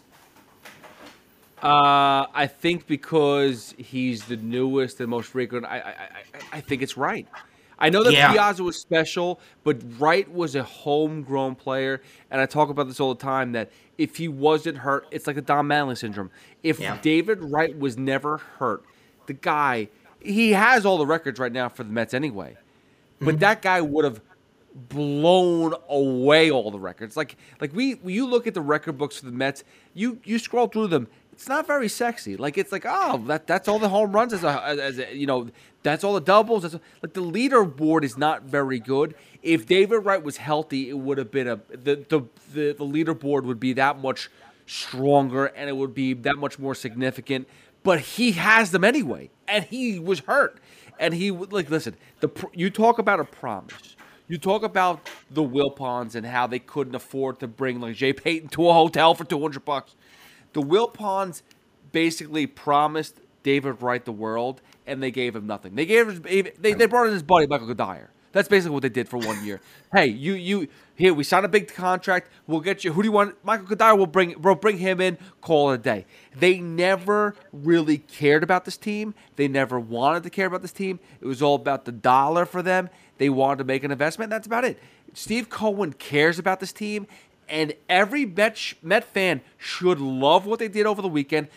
Uh, 1.64 2.26
I 2.34 2.46
think 2.46 2.86
because 2.86 3.74
he's 3.78 4.24
the 4.24 4.36
newest 4.36 5.00
and 5.00 5.08
most 5.08 5.30
frequent, 5.30 5.64
I 5.64 5.78
I, 5.78 5.78
I, 5.80 6.58
I 6.58 6.60
think 6.60 6.82
it's 6.82 6.96
right. 6.96 7.26
I 7.78 7.90
know 7.90 8.02
that 8.04 8.12
Yeah. 8.12 8.32
Piazza 8.32 8.62
was 8.62 8.78
special, 8.80 9.40
but 9.64 9.78
Wright 9.98 10.30
was 10.30 10.54
a 10.54 10.62
homegrown 10.62 11.56
player, 11.56 12.02
and 12.30 12.40
I 12.40 12.46
talk 12.46 12.68
about 12.68 12.86
this 12.86 13.00
all 13.00 13.14
the 13.14 13.20
time. 13.22 13.52
That 13.52 13.70
if 13.98 14.16
he 14.16 14.28
wasn't 14.28 14.78
hurt, 14.78 15.06
it's 15.10 15.26
like 15.26 15.36
the 15.36 15.42
Don 15.42 15.66
Mattingly 15.66 15.96
syndrome. 15.98 16.30
If 16.62 16.78
Yeah. 16.80 16.98
David 17.00 17.42
Wright 17.42 17.76
was 17.78 17.96
never 17.96 18.38
hurt, 18.38 18.84
the 19.26 19.32
guy 19.32 19.88
he 20.20 20.52
has 20.52 20.84
all 20.86 20.98
the 20.98 21.06
records 21.06 21.38
right 21.38 21.52
now 21.52 21.68
for 21.68 21.82
the 21.84 21.90
Mets 21.90 22.14
anyway. 22.14 22.56
But 23.20 23.40
that 23.40 23.62
guy 23.62 23.80
would 23.80 24.04
have 24.04 24.20
blown 24.74 25.72
away 25.88 26.50
all 26.50 26.70
the 26.70 26.78
records. 26.78 27.16
Like 27.16 27.36
like 27.60 27.72
we 27.74 27.96
you 28.04 28.26
look 28.26 28.46
at 28.46 28.54
the 28.54 28.60
record 28.60 28.98
books 28.98 29.18
for 29.18 29.26
the 29.26 29.32
Mets, 29.32 29.64
you 29.94 30.18
you 30.24 30.38
scroll 30.38 30.66
through 30.66 30.88
them. 30.88 31.08
It's 31.34 31.48
not 31.48 31.66
very 31.66 31.88
sexy. 31.88 32.36
Like 32.36 32.56
it's 32.56 32.70
like 32.70 32.84
oh 32.86 33.18
that 33.26 33.48
that's 33.48 33.66
all 33.66 33.80
the 33.80 33.88
home 33.88 34.12
runs 34.12 34.32
as 34.32 34.44
a, 34.44 34.62
as 34.64 34.98
a 35.00 35.16
you 35.16 35.26
know 35.26 35.48
that's 35.82 36.04
all 36.04 36.14
the 36.14 36.20
doubles. 36.20 36.62
That's 36.62 36.76
like 37.02 37.12
the 37.12 37.22
leaderboard 37.22 38.04
is 38.04 38.16
not 38.16 38.44
very 38.44 38.78
good. 38.78 39.16
If 39.42 39.66
David 39.66 39.98
Wright 39.98 40.22
was 40.22 40.36
healthy, 40.36 40.88
it 40.88 40.96
would 40.96 41.18
have 41.18 41.32
been 41.32 41.48
a 41.48 41.56
the 41.70 41.96
the 42.08 42.20
the, 42.52 42.72
the 42.78 42.84
leaderboard 42.84 43.42
would 43.42 43.58
be 43.58 43.72
that 43.72 43.98
much 43.98 44.30
stronger 44.64 45.46
and 45.46 45.68
it 45.68 45.76
would 45.76 45.92
be 45.92 46.14
that 46.14 46.36
much 46.36 46.60
more 46.60 46.74
significant. 46.74 47.48
But 47.82 47.98
he 47.98 48.32
has 48.32 48.70
them 48.70 48.84
anyway, 48.84 49.30
and 49.48 49.64
he 49.64 49.98
was 49.98 50.20
hurt, 50.20 50.60
and 51.00 51.14
he 51.14 51.32
like 51.32 51.68
listen. 51.68 51.96
The 52.20 52.30
you 52.52 52.70
talk 52.70 53.00
about 53.00 53.18
a 53.18 53.24
promise. 53.24 53.96
You 54.28 54.38
talk 54.38 54.62
about 54.62 55.10
the 55.32 55.42
Wilpons 55.42 56.14
and 56.14 56.24
how 56.24 56.46
they 56.46 56.60
couldn't 56.60 56.94
afford 56.94 57.40
to 57.40 57.48
bring 57.48 57.80
like 57.80 57.96
Jay 57.96 58.12
Payton 58.12 58.50
to 58.50 58.68
a 58.68 58.72
hotel 58.72 59.16
for 59.16 59.24
two 59.24 59.40
hundred 59.42 59.64
bucks. 59.64 59.96
The 60.54 60.62
Wilpons 60.62 61.42
basically 61.92 62.46
promised 62.46 63.20
David 63.42 63.82
Wright 63.82 64.04
the 64.04 64.12
world, 64.12 64.62
and 64.86 65.02
they 65.02 65.10
gave 65.10 65.36
him 65.36 65.46
nothing. 65.46 65.74
They 65.74 65.86
gave 65.86 66.08
his, 66.08 66.20
they 66.20 66.72
they 66.72 66.86
brought 66.86 67.06
in 67.06 67.12
his 67.12 67.22
buddy 67.22 67.46
Michael 67.46 67.72
Dyer. 67.74 68.10
That's 68.32 68.48
basically 68.48 68.74
what 68.74 68.82
they 68.82 68.88
did 68.88 69.08
for 69.08 69.18
one 69.18 69.44
year. 69.44 69.60
hey, 69.94 70.06
you 70.06 70.34
you 70.34 70.68
here 70.96 71.14
we 71.14 71.22
signed 71.22 71.44
a 71.44 71.48
big 71.48 71.72
contract. 71.72 72.30
We'll 72.46 72.60
get 72.60 72.82
you. 72.82 72.92
Who 72.92 73.02
do 73.02 73.06
you 73.06 73.12
want? 73.12 73.36
Michael 73.44 73.66
Cuddyer. 73.66 73.96
We'll 73.96 74.06
bring 74.06 74.40
we'll 74.40 74.56
bring 74.56 74.78
him 74.78 75.00
in. 75.00 75.18
Call 75.40 75.70
it 75.70 75.74
a 75.74 75.78
day. 75.78 76.06
They 76.34 76.58
never 76.58 77.36
really 77.52 77.98
cared 77.98 78.42
about 78.42 78.64
this 78.64 78.76
team. 78.76 79.14
They 79.36 79.46
never 79.46 79.78
wanted 79.78 80.24
to 80.24 80.30
care 80.30 80.46
about 80.46 80.62
this 80.62 80.72
team. 80.72 80.98
It 81.20 81.26
was 81.26 81.42
all 81.42 81.54
about 81.54 81.84
the 81.84 81.92
dollar 81.92 82.46
for 82.46 82.62
them. 82.62 82.90
They 83.18 83.28
wanted 83.28 83.58
to 83.58 83.64
make 83.64 83.84
an 83.84 83.92
investment. 83.92 84.30
That's 84.30 84.46
about 84.46 84.64
it. 84.64 84.80
Steve 85.14 85.48
Cohen 85.48 85.92
cares 85.92 86.40
about 86.40 86.58
this 86.58 86.72
team, 86.72 87.06
and 87.48 87.74
every 87.88 88.24
Met, 88.26 88.74
Met 88.82 89.04
fan 89.04 89.40
should 89.58 90.00
love 90.00 90.46
what 90.46 90.58
they 90.58 90.68
did 90.68 90.86
over 90.86 91.02
the 91.02 91.08
weekend. 91.08 91.48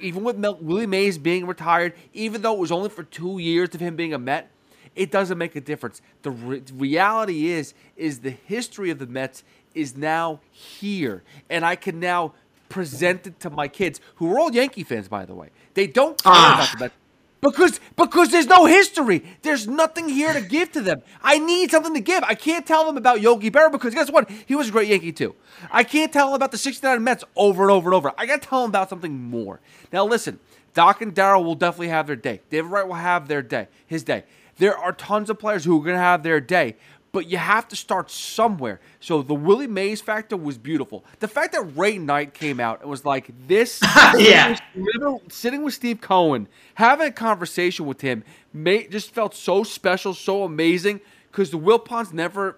Even 0.00 0.24
with 0.24 0.36
Mel, 0.36 0.58
Willie 0.60 0.86
Mays 0.86 1.18
being 1.18 1.46
retired, 1.46 1.94
even 2.12 2.42
though 2.42 2.54
it 2.54 2.58
was 2.58 2.72
only 2.72 2.88
for 2.90 3.04
two 3.04 3.38
years 3.38 3.74
of 3.74 3.80
him 3.80 3.94
being 3.96 4.12
a 4.12 4.18
Met, 4.18 4.50
it 4.96 5.10
doesn't 5.12 5.38
make 5.38 5.54
a 5.54 5.60
difference. 5.60 6.02
The 6.22 6.30
re- 6.30 6.62
reality 6.74 7.48
is, 7.50 7.74
is 7.96 8.20
the 8.20 8.30
history 8.30 8.90
of 8.90 8.98
the 8.98 9.06
Mets 9.06 9.44
is 9.74 9.96
now 9.96 10.40
here, 10.50 11.22
and 11.48 11.64
I 11.64 11.76
can 11.76 12.00
now 12.00 12.34
present 12.68 13.26
it 13.26 13.38
to 13.40 13.50
my 13.50 13.68
kids, 13.68 14.00
who 14.16 14.32
are 14.32 14.38
all 14.38 14.52
Yankee 14.52 14.82
fans, 14.84 15.08
by 15.08 15.24
the 15.24 15.34
way. 15.34 15.50
They 15.74 15.86
don't 15.86 16.20
care 16.22 16.32
Ah. 16.34 16.54
about 16.54 16.72
the 16.78 16.84
Mets. 16.84 16.94
Because 17.40 17.78
because 17.96 18.30
there's 18.30 18.46
no 18.46 18.66
history. 18.66 19.24
There's 19.42 19.68
nothing 19.68 20.08
here 20.08 20.32
to 20.32 20.40
give 20.40 20.72
to 20.72 20.80
them. 20.80 21.02
I 21.22 21.38
need 21.38 21.70
something 21.70 21.94
to 21.94 22.00
give. 22.00 22.24
I 22.24 22.34
can't 22.34 22.66
tell 22.66 22.84
them 22.84 22.96
about 22.96 23.20
Yogi 23.20 23.50
Berra 23.50 23.70
because 23.70 23.94
guess 23.94 24.10
what? 24.10 24.28
He 24.46 24.56
was 24.56 24.68
a 24.68 24.72
great 24.72 24.88
Yankee 24.88 25.12
too. 25.12 25.36
I 25.70 25.84
can't 25.84 26.12
tell 26.12 26.26
them 26.26 26.34
about 26.34 26.50
the 26.50 26.58
69 26.58 27.02
Mets 27.02 27.24
over 27.36 27.62
and 27.62 27.70
over 27.70 27.88
and 27.88 27.94
over. 27.94 28.12
I 28.18 28.26
got 28.26 28.42
to 28.42 28.48
tell 28.48 28.62
them 28.62 28.70
about 28.70 28.90
something 28.90 29.22
more. 29.30 29.60
Now 29.92 30.04
listen, 30.04 30.40
Doc 30.74 31.00
and 31.00 31.14
Darrell 31.14 31.44
will 31.44 31.54
definitely 31.54 31.88
have 31.88 32.08
their 32.08 32.16
day. 32.16 32.40
David 32.50 32.70
Wright 32.70 32.86
will 32.86 32.94
have 32.94 33.28
their 33.28 33.42
day, 33.42 33.68
his 33.86 34.02
day. 34.02 34.24
There 34.56 34.76
are 34.76 34.92
tons 34.92 35.30
of 35.30 35.38
players 35.38 35.64
who 35.64 35.78
are 35.78 35.84
going 35.84 35.94
to 35.94 36.02
have 36.02 36.24
their 36.24 36.40
day, 36.40 36.76
but 37.12 37.28
you 37.28 37.38
have 37.38 37.68
to 37.68 37.76
start 37.76 38.10
somewhere. 38.10 38.80
So 39.00 39.22
the 39.22 39.34
Willie 39.34 39.66
Mays 39.66 40.00
factor 40.00 40.36
was 40.36 40.58
beautiful. 40.58 41.04
The 41.20 41.28
fact 41.28 41.52
that 41.52 41.62
Ray 41.76 41.98
Knight 41.98 42.34
came 42.34 42.60
out 42.60 42.80
and 42.80 42.90
was 42.90 43.04
like, 43.04 43.30
"This, 43.46 43.80
Yeah. 44.18 44.58
Sitting 45.28 45.62
with 45.62 45.74
Steve 45.74 46.00
Cohen, 46.00 46.48
having 46.74 47.08
a 47.08 47.12
conversation 47.12 47.86
with 47.86 48.00
him, 48.00 48.24
made, 48.52 48.92
just 48.92 49.12
felt 49.12 49.34
so 49.34 49.62
special, 49.64 50.14
so 50.14 50.44
amazing. 50.44 51.00
Because 51.30 51.50
the 51.50 51.58
Wilpons 51.58 52.12
never 52.12 52.56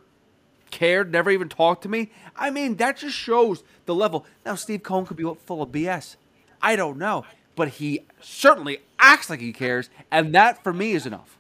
cared, 0.70 1.10
never 1.12 1.30
even 1.30 1.48
talked 1.48 1.82
to 1.82 1.88
me. 1.88 2.10
I 2.36 2.50
mean, 2.50 2.76
that 2.76 2.98
just 2.98 3.16
shows 3.16 3.62
the 3.86 3.94
level. 3.94 4.24
Now, 4.46 4.54
Steve 4.54 4.82
Cohen 4.82 5.06
could 5.06 5.16
be 5.16 5.30
full 5.44 5.62
of 5.62 5.70
BS. 5.70 6.16
I 6.62 6.76
don't 6.76 6.98
know, 6.98 7.24
but 7.56 7.68
he 7.68 8.00
certainly 8.20 8.80
acts 8.98 9.30
like 9.30 9.40
he 9.40 9.52
cares, 9.52 9.90
and 10.10 10.34
that 10.34 10.62
for 10.62 10.72
me 10.72 10.92
is 10.92 11.06
enough. 11.06 11.38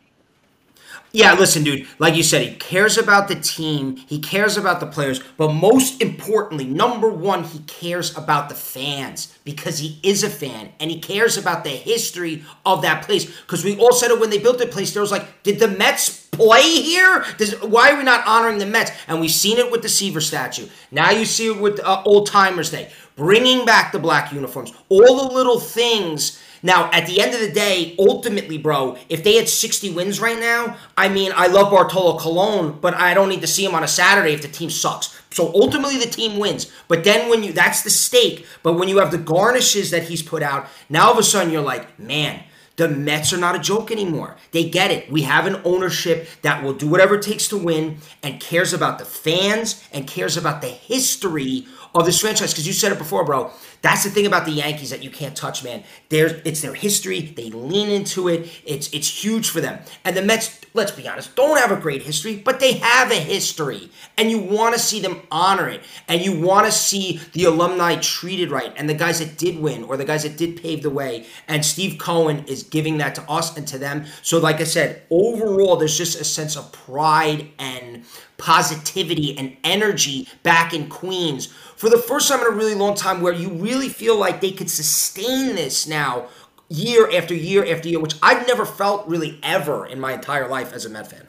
Yeah, 1.12 1.34
listen, 1.34 1.64
dude. 1.64 1.88
Like 1.98 2.14
you 2.14 2.22
said, 2.22 2.42
he 2.42 2.54
cares 2.54 2.96
about 2.96 3.26
the 3.26 3.34
team. 3.34 3.96
He 3.96 4.20
cares 4.20 4.56
about 4.56 4.78
the 4.78 4.86
players. 4.86 5.20
But 5.36 5.52
most 5.52 6.00
importantly, 6.00 6.64
number 6.64 7.08
one, 7.08 7.42
he 7.42 7.58
cares 7.60 8.16
about 8.16 8.48
the 8.48 8.54
fans 8.54 9.36
because 9.44 9.80
he 9.80 9.98
is 10.04 10.22
a 10.22 10.30
fan 10.30 10.72
and 10.78 10.88
he 10.88 11.00
cares 11.00 11.36
about 11.36 11.64
the 11.64 11.70
history 11.70 12.44
of 12.64 12.82
that 12.82 13.04
place. 13.04 13.24
Because 13.40 13.64
we 13.64 13.76
all 13.78 13.92
said 13.92 14.12
it 14.12 14.20
when 14.20 14.30
they 14.30 14.38
built 14.38 14.58
the 14.58 14.66
place. 14.66 14.92
There 14.92 15.02
was 15.02 15.10
like, 15.10 15.42
did 15.42 15.58
the 15.58 15.66
Mets 15.66 16.28
play 16.28 16.62
here? 16.62 17.24
Does, 17.38 17.60
why 17.60 17.90
are 17.90 17.96
we 17.96 18.04
not 18.04 18.24
honoring 18.26 18.58
the 18.58 18.66
Mets? 18.66 18.92
And 19.08 19.20
we've 19.20 19.32
seen 19.32 19.58
it 19.58 19.70
with 19.72 19.82
the 19.82 19.88
Seaver 19.88 20.20
statue. 20.20 20.68
Now 20.92 21.10
you 21.10 21.24
see 21.24 21.48
it 21.48 21.60
with 21.60 21.80
uh, 21.80 22.02
Old 22.06 22.28
Timers 22.28 22.70
Day, 22.70 22.92
bringing 23.16 23.66
back 23.66 23.90
the 23.90 23.98
black 23.98 24.32
uniforms. 24.32 24.72
All 24.88 25.28
the 25.28 25.34
little 25.34 25.58
things. 25.58 26.40
Now, 26.62 26.90
at 26.92 27.06
the 27.06 27.20
end 27.20 27.34
of 27.34 27.40
the 27.40 27.50
day, 27.50 27.94
ultimately, 27.98 28.58
bro, 28.58 28.96
if 29.08 29.24
they 29.24 29.36
had 29.36 29.48
60 29.48 29.92
wins 29.92 30.20
right 30.20 30.38
now, 30.38 30.76
I 30.96 31.08
mean, 31.08 31.32
I 31.34 31.46
love 31.46 31.70
Bartolo 31.70 32.18
Colon, 32.18 32.78
but 32.80 32.94
I 32.94 33.14
don't 33.14 33.28
need 33.28 33.40
to 33.40 33.46
see 33.46 33.64
him 33.64 33.74
on 33.74 33.82
a 33.82 33.88
Saturday 33.88 34.32
if 34.32 34.42
the 34.42 34.48
team 34.48 34.70
sucks. 34.70 35.18
So 35.30 35.52
ultimately, 35.54 35.98
the 35.98 36.10
team 36.10 36.38
wins. 36.38 36.70
But 36.88 37.04
then 37.04 37.30
when 37.30 37.42
you, 37.42 37.52
that's 37.52 37.82
the 37.82 37.90
stake. 37.90 38.46
But 38.62 38.74
when 38.74 38.88
you 38.88 38.98
have 38.98 39.10
the 39.10 39.18
garnishes 39.18 39.90
that 39.92 40.04
he's 40.04 40.22
put 40.22 40.42
out, 40.42 40.66
now 40.88 41.06
all 41.06 41.12
of 41.12 41.18
a 41.18 41.22
sudden 41.22 41.52
you're 41.52 41.62
like, 41.62 41.98
man, 41.98 42.42
the 42.76 42.88
Mets 42.88 43.32
are 43.32 43.38
not 43.38 43.54
a 43.54 43.58
joke 43.58 43.90
anymore. 43.90 44.36
They 44.52 44.68
get 44.68 44.90
it. 44.90 45.10
We 45.10 45.22
have 45.22 45.46
an 45.46 45.60
ownership 45.64 46.26
that 46.40 46.64
will 46.64 46.72
do 46.72 46.88
whatever 46.88 47.16
it 47.16 47.22
takes 47.22 47.46
to 47.48 47.58
win 47.58 47.98
and 48.22 48.40
cares 48.40 48.72
about 48.72 48.98
the 48.98 49.04
fans 49.04 49.84
and 49.92 50.06
cares 50.06 50.36
about 50.36 50.62
the 50.62 50.68
history 50.68 51.66
of 51.94 52.06
this 52.06 52.20
franchise. 52.20 52.52
Because 52.52 52.66
you 52.66 52.72
said 52.72 52.92
it 52.92 52.98
before, 52.98 53.24
bro. 53.24 53.50
That's 53.82 54.04
the 54.04 54.10
thing 54.10 54.26
about 54.26 54.44
the 54.44 54.52
Yankees 54.52 54.90
that 54.90 55.02
you 55.02 55.10
can't 55.10 55.34
touch, 55.34 55.64
man. 55.64 55.84
There's, 56.10 56.32
it's 56.44 56.60
their 56.60 56.74
history. 56.74 57.20
They 57.20 57.50
lean 57.50 57.88
into 57.88 58.28
it. 58.28 58.50
It's 58.66 58.92
it's 58.92 59.24
huge 59.24 59.48
for 59.48 59.62
them. 59.62 59.78
And 60.04 60.14
the 60.14 60.22
Mets, 60.22 60.60
let's 60.74 60.92
be 60.92 61.08
honest, 61.08 61.34
don't 61.34 61.58
have 61.58 61.72
a 61.72 61.80
great 61.80 62.02
history, 62.02 62.36
but 62.36 62.60
they 62.60 62.74
have 62.74 63.10
a 63.10 63.14
history. 63.14 63.90
And 64.18 64.30
you 64.30 64.38
want 64.38 64.74
to 64.74 64.80
see 64.80 65.00
them 65.00 65.22
honor 65.30 65.68
it. 65.68 65.82
And 66.08 66.20
you 66.20 66.38
want 66.40 66.66
to 66.66 66.72
see 66.72 67.20
the 67.32 67.44
alumni 67.44 67.96
treated 67.96 68.50
right. 68.50 68.72
And 68.76 68.88
the 68.88 68.94
guys 68.94 69.20
that 69.20 69.38
did 69.38 69.58
win 69.58 69.84
or 69.84 69.96
the 69.96 70.04
guys 70.04 70.24
that 70.24 70.36
did 70.36 70.60
pave 70.60 70.82
the 70.82 70.90
way. 70.90 71.26
And 71.48 71.64
Steve 71.64 71.98
Cohen 71.98 72.44
is 72.46 72.62
giving 72.62 72.98
that 72.98 73.14
to 73.14 73.22
us 73.30 73.56
and 73.56 73.66
to 73.68 73.78
them. 73.78 74.04
So, 74.22 74.38
like 74.38 74.60
I 74.60 74.64
said, 74.64 75.02
overall, 75.10 75.76
there's 75.76 75.96
just 75.96 76.20
a 76.20 76.24
sense 76.24 76.56
of 76.56 76.70
pride 76.72 77.48
and 77.58 78.04
positivity 78.40 79.36
and 79.38 79.56
energy 79.62 80.26
back 80.42 80.72
in 80.72 80.88
Queens 80.88 81.46
for 81.76 81.88
the 81.88 81.98
first 81.98 82.28
time 82.28 82.40
in 82.40 82.46
a 82.46 82.50
really 82.50 82.74
long 82.74 82.94
time 82.94 83.20
where 83.20 83.32
you 83.32 83.50
really 83.50 83.88
feel 83.88 84.18
like 84.18 84.40
they 84.40 84.50
could 84.50 84.70
sustain 84.70 85.54
this 85.54 85.86
now 85.86 86.26
year 86.68 87.10
after 87.12 87.34
year 87.34 87.64
after 87.66 87.88
year, 87.88 88.00
which 88.00 88.14
I've 88.22 88.46
never 88.46 88.64
felt 88.64 89.06
really 89.06 89.38
ever 89.42 89.86
in 89.86 90.00
my 90.00 90.14
entire 90.14 90.48
life 90.48 90.72
as 90.72 90.84
a 90.84 90.88
Met 90.88 91.10
fan. 91.10 91.26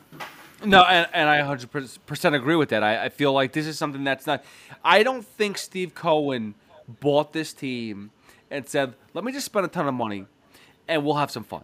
No, 0.64 0.84
and, 0.84 1.08
and 1.14 1.28
I 1.28 1.40
100% 1.40 2.36
agree 2.36 2.56
with 2.56 2.70
that. 2.70 2.84
I, 2.84 3.06
I 3.06 3.10
feel 3.10 3.34
like 3.34 3.52
this 3.52 3.66
is 3.66 3.78
something 3.78 4.04
that's 4.04 4.28
not. 4.28 4.44
I 4.84 5.04
don't 5.04 5.26
think 5.26 5.58
Steve 5.58 5.96
Cohen 5.96 6.54
bought 7.00 7.34
this 7.34 7.52
team 7.52 8.12
and 8.50 8.68
said, 8.68 8.94
let 9.14 9.24
me 9.24 9.32
just 9.32 9.46
spend 9.46 9.66
a 9.66 9.70
ton 9.70 9.88
of 9.88 9.94
money 9.94 10.28
and 10.88 11.04
we'll 11.04 11.16
have 11.16 11.32
some 11.32 11.44
fun. 11.44 11.64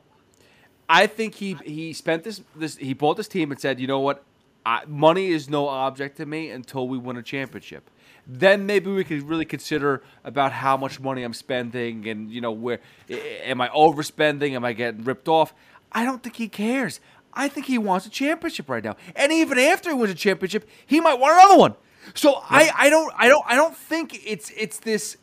I 0.89 1.05
think 1.07 1.35
he 1.35 1.57
he 1.65 1.93
spent 1.93 2.23
this 2.23 2.41
this 2.55 2.77
he 2.77 2.93
bought 2.93 3.17
this 3.17 3.27
team 3.27 3.51
and 3.51 3.59
said, 3.59 3.79
you 3.79 3.87
know 3.87 3.99
what, 3.99 4.23
I, 4.67 4.83
money 4.85 5.27
is 5.27 5.49
no 5.49 5.69
object 5.69 6.17
to 6.17 6.25
me 6.25 6.49
until 6.49 6.89
we 6.89 6.97
win 6.97 7.15
a 7.15 7.23
championship. 7.23 7.89
Then 8.27 8.65
maybe 8.65 8.91
we 8.91 9.05
could 9.05 9.21
really 9.21 9.45
consider 9.45 10.03
about 10.25 10.51
how 10.51 10.75
much 10.75 10.99
money 10.99 11.23
I'm 11.23 11.33
spending 11.33 12.05
and 12.09 12.29
you 12.29 12.41
know 12.41 12.51
where 12.51 12.81
am 13.09 13.61
I 13.61 13.69
overspending? 13.69 14.51
Am 14.51 14.65
I 14.65 14.73
getting 14.73 15.05
ripped 15.05 15.29
off? 15.29 15.53
I 15.93 16.03
don't 16.03 16.21
think 16.21 16.35
he 16.35 16.49
cares. 16.49 16.99
I 17.33 17.47
think 17.47 17.67
he 17.67 17.77
wants 17.77 18.07
a 18.07 18.09
championship 18.09 18.67
right 18.67 18.83
now, 18.83 18.97
and 19.15 19.31
even 19.31 19.57
after 19.57 19.89
he 19.89 19.95
wins 19.95 20.11
a 20.11 20.15
championship, 20.15 20.67
he 20.85 20.99
might 20.99 21.17
want 21.17 21.39
another 21.39 21.57
one. 21.57 21.75
So 22.13 22.41
I, 22.49 22.69
I 22.75 22.89
don't 22.89 23.13
I 23.15 23.29
don't 23.29 23.45
I 23.47 23.55
don't 23.55 23.77
think 23.77 24.19
it's 24.25 24.51
it's 24.57 24.79
this 24.79 25.15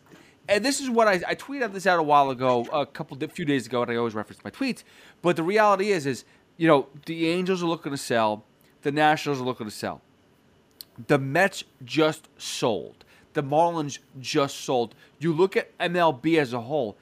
and 0.49 0.65
this 0.65 0.81
is 0.81 0.89
what 0.89 1.07
I, 1.07 1.21
I 1.29 1.35
tweeted 1.35 1.75
this 1.75 1.87
out 1.87 1.99
a 1.99 2.03
while 2.03 2.31
ago, 2.31 2.67
a 2.73 2.87
couple, 2.87 3.23
a 3.23 3.29
few 3.29 3.45
days 3.45 3.67
ago, 3.67 3.83
and 3.83 3.91
I 3.91 3.97
always 3.97 4.15
reference 4.15 4.43
my 4.43 4.51
tweets. 4.51 4.85
But 5.21 5.37
the 5.37 5.43
reality 5.43 5.91
is, 5.91 6.07
is 6.07 6.25
you 6.57 6.67
know, 6.67 6.89
the 7.05 7.29
Angels 7.29 7.63
are 7.63 7.67
looking 7.67 7.93
to 7.93 7.99
sell, 7.99 8.45
the 8.85 8.93
Nationals 8.93 9.41
are 9.41 9.45
looking 9.45 9.67
to 9.67 9.73
sell, 9.73 10.03
the 11.09 11.19
Mets 11.19 11.65
just 11.85 12.29
sold, 12.39 13.05
the 13.33 13.43
Marlins 13.43 13.99
just 14.21 14.61
sold. 14.61 14.95
You 15.19 15.33
look 15.33 15.57
at 15.57 15.77
MLB 15.79 16.39
as 16.39 16.53
a 16.53 16.61
whole, 16.61 16.97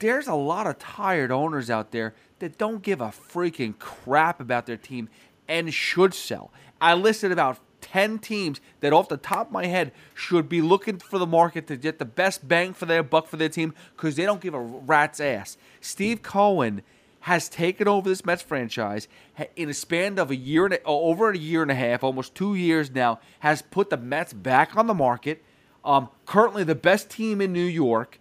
there's 0.00 0.26
a 0.26 0.34
lot 0.34 0.66
of 0.66 0.78
tired 0.78 1.30
owners 1.30 1.70
out 1.70 1.92
there 1.92 2.14
that 2.40 2.58
don't 2.58 2.82
give 2.82 3.00
a 3.00 3.06
freaking 3.06 3.78
crap 3.78 4.40
about 4.40 4.66
their 4.66 4.76
team 4.76 5.08
and 5.48 5.72
should 5.72 6.14
sell. 6.14 6.50
I 6.80 6.94
listed 6.94 7.32
about 7.32 7.58
10 7.80 8.18
teams 8.18 8.60
that 8.80 8.92
off 8.92 9.08
the 9.08 9.16
top 9.16 9.46
of 9.46 9.52
my 9.52 9.66
head 9.66 9.92
should 10.14 10.48
be 10.48 10.60
looking 10.60 10.98
for 10.98 11.18
the 11.18 11.26
market 11.26 11.68
to 11.68 11.76
get 11.76 11.98
the 11.98 12.04
best 12.04 12.46
bang 12.46 12.74
for 12.74 12.86
their 12.86 13.02
buck 13.02 13.28
for 13.28 13.36
their 13.36 13.48
team 13.48 13.72
because 13.96 14.16
they 14.16 14.24
don't 14.24 14.40
give 14.40 14.54
a 14.54 14.60
rat's 14.60 15.20
ass. 15.20 15.56
Steve 15.80 16.22
Cohen 16.22 16.82
has 17.20 17.48
taken 17.48 17.88
over 17.88 18.08
this 18.08 18.24
Mets 18.24 18.42
franchise 18.42 19.08
in 19.56 19.68
a 19.68 19.74
span 19.74 20.18
of 20.18 20.30
a 20.30 20.36
year 20.36 20.66
and 20.66 20.74
a, 20.74 20.82
over 20.84 21.30
a 21.30 21.36
year 21.36 21.62
and 21.62 21.70
a 21.70 21.74
half, 21.74 22.04
almost 22.04 22.34
two 22.34 22.54
years 22.54 22.90
now, 22.90 23.20
has 23.40 23.62
put 23.62 23.90
the 23.90 23.96
Mets 23.96 24.32
back 24.32 24.76
on 24.76 24.86
the 24.86 24.94
market. 24.94 25.42
Um, 25.84 26.08
currently 26.26 26.64
the 26.64 26.74
best 26.74 27.10
team 27.10 27.40
in 27.40 27.52
New 27.52 27.60
York, 27.60 28.20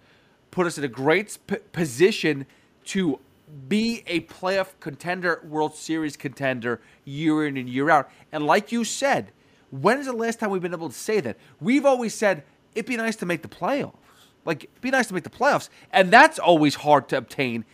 put 0.51 0.65
us 0.65 0.77
in 0.77 0.83
a 0.83 0.87
great 0.87 1.37
p- 1.47 1.57
position 1.71 2.45
to 2.85 3.19
be 3.67 4.03
a 4.07 4.21
playoff 4.21 4.69
contender, 4.79 5.41
World 5.47 5.75
Series 5.75 6.17
contender 6.17 6.81
year 7.05 7.45
in 7.45 7.57
and 7.57 7.69
year 7.69 7.89
out. 7.89 8.09
And 8.31 8.45
like 8.45 8.71
you 8.71 8.83
said, 8.83 9.31
when 9.69 9.99
is 9.99 10.05
the 10.05 10.13
last 10.13 10.39
time 10.39 10.49
we've 10.49 10.61
been 10.61 10.73
able 10.73 10.89
to 10.89 10.95
say 10.95 11.19
that? 11.21 11.37
We've 11.59 11.85
always 11.85 12.13
said 12.13 12.43
it'd 12.73 12.85
be 12.87 12.97
nice 12.97 13.15
to 13.17 13.25
make 13.25 13.41
the 13.41 13.47
playoffs. 13.47 13.95
Like, 14.45 14.63
it'd 14.63 14.81
be 14.81 14.91
nice 14.91 15.07
to 15.07 15.13
make 15.13 15.23
the 15.23 15.29
playoffs. 15.29 15.67
And 15.91 16.09
that's 16.09 16.39
always 16.39 16.75
hard 16.75 17.09
to 17.09 17.17
obtain. 17.17 17.65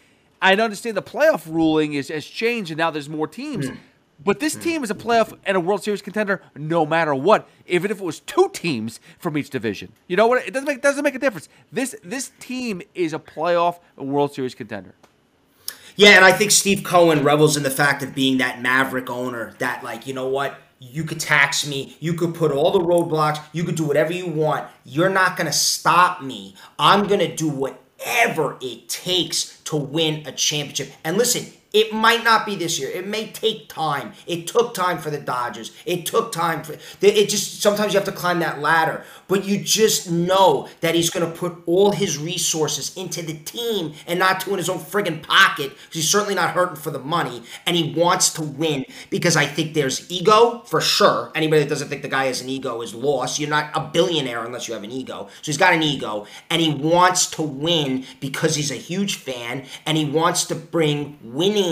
I 0.43 0.53
understand 0.55 0.97
the 0.97 1.01
playoff 1.01 1.51
ruling 1.51 1.93
is, 1.93 2.09
has 2.09 2.25
changed 2.25 2.69
and 2.69 2.77
now 2.77 2.91
there's 2.91 3.09
more 3.09 3.27
teams. 3.27 3.69
Hmm. 3.69 3.75
But 4.23 4.39
this 4.39 4.55
hmm. 4.55 4.61
team 4.61 4.83
is 4.83 4.91
a 4.91 4.95
playoff 4.95 5.35
and 5.45 5.55
a 5.57 5.59
World 5.59 5.83
Series 5.83 6.01
contender 6.01 6.41
no 6.55 6.85
matter 6.85 7.15
what, 7.15 7.47
even 7.65 7.89
if 7.89 7.99
it 7.99 8.03
was 8.03 8.19
two 8.19 8.49
teams 8.53 8.99
from 9.17 9.37
each 9.37 9.49
division. 9.49 9.93
You 10.07 10.17
know 10.17 10.27
what? 10.27 10.45
It 10.45 10.53
doesn't 10.53 10.67
make 10.67 10.81
doesn't 10.81 11.03
make 11.03 11.15
a 11.15 11.19
difference. 11.19 11.47
This 11.71 11.95
this 12.03 12.31
team 12.39 12.81
is 12.93 13.13
a 13.13 13.19
playoff 13.19 13.79
and 13.97 14.09
World 14.09 14.33
Series 14.33 14.53
contender. 14.53 14.93
Yeah, 15.95 16.09
and 16.09 16.25
I 16.25 16.31
think 16.31 16.51
Steve 16.51 16.83
Cohen 16.83 17.23
revels 17.23 17.55
in 17.55 17.63
the 17.63 17.69
fact 17.69 18.01
of 18.01 18.15
being 18.15 18.37
that 18.39 18.61
maverick 18.61 19.11
owner 19.11 19.53
that, 19.59 19.83
like, 19.83 20.07
you 20.07 20.13
know 20.13 20.27
what? 20.27 20.59
You 20.79 21.03
could 21.03 21.19
tax 21.19 21.67
me. 21.67 21.95
You 21.99 22.15
could 22.15 22.33
put 22.33 22.51
all 22.51 22.71
the 22.71 22.79
roadblocks. 22.79 23.39
You 23.53 23.63
could 23.63 23.75
do 23.75 23.83
whatever 23.83 24.11
you 24.11 24.25
want. 24.25 24.67
You're 24.83 25.09
not 25.09 25.37
going 25.37 25.45
to 25.45 25.53
stop 25.53 26.21
me. 26.21 26.55
I'm 26.79 27.05
going 27.07 27.19
to 27.19 27.33
do 27.33 27.47
whatever 27.97 28.57
it 28.61 28.89
takes 28.89 29.61
to 29.63 29.75
win 29.75 30.25
a 30.25 30.31
championship. 30.31 30.91
And 31.03 31.17
listen, 31.17 31.53
it 31.73 31.91
might 31.91 32.23
not 32.23 32.45
be 32.45 32.55
this 32.55 32.79
year. 32.79 32.89
It 32.89 33.07
may 33.07 33.27
take 33.31 33.67
time. 33.67 34.13
It 34.27 34.47
took 34.47 34.73
time 34.73 34.99
for 34.99 35.09
the 35.09 35.19
Dodgers. 35.19 35.71
It 35.85 36.05
took 36.05 36.31
time 36.31 36.63
for 36.63 36.73
it. 36.73 37.29
Just 37.29 37.61
sometimes 37.61 37.93
you 37.93 37.99
have 37.99 38.07
to 38.07 38.11
climb 38.11 38.39
that 38.39 38.59
ladder, 38.59 39.03
but 39.27 39.43
you 39.43 39.59
just 39.59 40.09
know 40.11 40.69
that 40.81 40.93
he's 40.93 41.09
going 41.09 41.29
to 41.29 41.37
put 41.37 41.63
all 41.65 41.91
his 41.91 42.17
resources 42.17 42.95
into 42.95 43.21
the 43.23 43.33
team 43.33 43.93
and 44.05 44.19
not 44.19 44.39
to 44.41 44.51
in 44.51 44.57
his 44.57 44.69
own 44.69 44.79
friggin' 44.79 45.23
pocket 45.23 45.73
he's 45.91 46.09
certainly 46.09 46.35
not 46.35 46.51
hurting 46.51 46.75
for 46.75 46.91
the 46.91 46.99
money 46.99 47.41
and 47.65 47.75
he 47.75 47.93
wants 47.93 48.31
to 48.33 48.41
win 48.41 48.85
because 49.09 49.35
I 49.35 49.45
think 49.45 49.73
there's 49.73 50.09
ego 50.11 50.61
for 50.65 50.81
sure. 50.81 51.31
Anybody 51.35 51.63
that 51.63 51.69
doesn't 51.69 51.89
think 51.89 52.01
the 52.01 52.07
guy 52.07 52.25
has 52.25 52.41
an 52.41 52.49
ego 52.49 52.81
is 52.81 52.93
lost. 52.93 53.39
You're 53.39 53.49
not 53.49 53.71
a 53.75 53.81
billionaire 53.81 54.43
unless 54.43 54.67
you 54.67 54.73
have 54.73 54.83
an 54.83 54.91
ego. 54.91 55.27
So 55.41 55.45
he's 55.45 55.57
got 55.57 55.73
an 55.73 55.83
ego 55.83 56.27
and 56.49 56.61
he 56.61 56.73
wants 56.73 57.27
to 57.31 57.41
win 57.41 58.05
because 58.19 58.55
he's 58.55 58.71
a 58.71 58.75
huge 58.75 59.15
fan 59.15 59.65
and 59.85 59.97
he 59.97 60.05
wants 60.05 60.45
to 60.45 60.55
bring 60.55 61.17
winning 61.23 61.62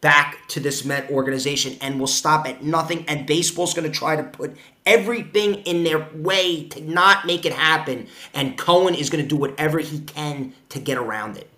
back 0.00 0.46
to 0.48 0.60
this 0.60 0.84
Met 0.84 1.10
organization 1.10 1.76
and 1.80 1.98
will 1.98 2.06
stop 2.06 2.46
at 2.46 2.62
nothing. 2.62 3.04
And 3.06 3.26
baseball's 3.26 3.74
going 3.74 3.90
to 3.90 3.96
try 3.96 4.16
to 4.16 4.22
put 4.22 4.56
everything 4.86 5.56
in 5.62 5.84
their 5.84 6.08
way 6.14 6.64
to 6.68 6.80
not 6.80 7.26
make 7.26 7.44
it 7.44 7.52
happen. 7.52 8.06
And 8.34 8.56
Cohen 8.56 8.94
is 8.94 9.10
going 9.10 9.22
to 9.22 9.28
do 9.28 9.36
whatever 9.36 9.78
he 9.78 10.00
can 10.00 10.54
to 10.70 10.78
get 10.78 10.98
around 10.98 11.36
it. 11.36 11.50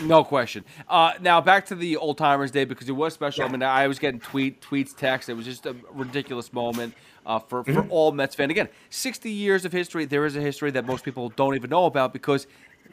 No 0.00 0.24
question. 0.24 0.64
Uh, 0.88 1.12
now 1.20 1.40
back 1.40 1.66
to 1.66 1.74
the 1.74 1.96
old 1.96 2.18
timers 2.18 2.50
day 2.50 2.64
because 2.64 2.88
it 2.88 2.92
was 2.92 3.14
special. 3.14 3.42
Yeah. 3.42 3.48
I 3.48 3.52
mean, 3.52 3.62
I 3.62 3.86
was 3.86 3.98
getting 3.98 4.20
tweet, 4.20 4.60
tweets, 4.60 4.96
texts. 4.96 5.28
It 5.28 5.36
was 5.36 5.44
just 5.44 5.66
a 5.66 5.76
ridiculous 5.92 6.52
moment 6.52 6.94
uh, 7.26 7.38
for 7.38 7.62
mm-hmm. 7.62 7.74
for 7.74 7.88
all 7.88 8.12
Mets 8.12 8.34
fans. 8.34 8.50
Again, 8.50 8.68
60 8.90 9.30
years 9.30 9.64
of 9.64 9.72
history. 9.72 10.04
There 10.04 10.26
is 10.26 10.36
a 10.36 10.40
history 10.40 10.70
that 10.72 10.86
most 10.86 11.04
people 11.04 11.28
don't 11.30 11.54
even 11.54 11.70
know 11.70 11.86
about 11.86 12.12
because 12.12 12.46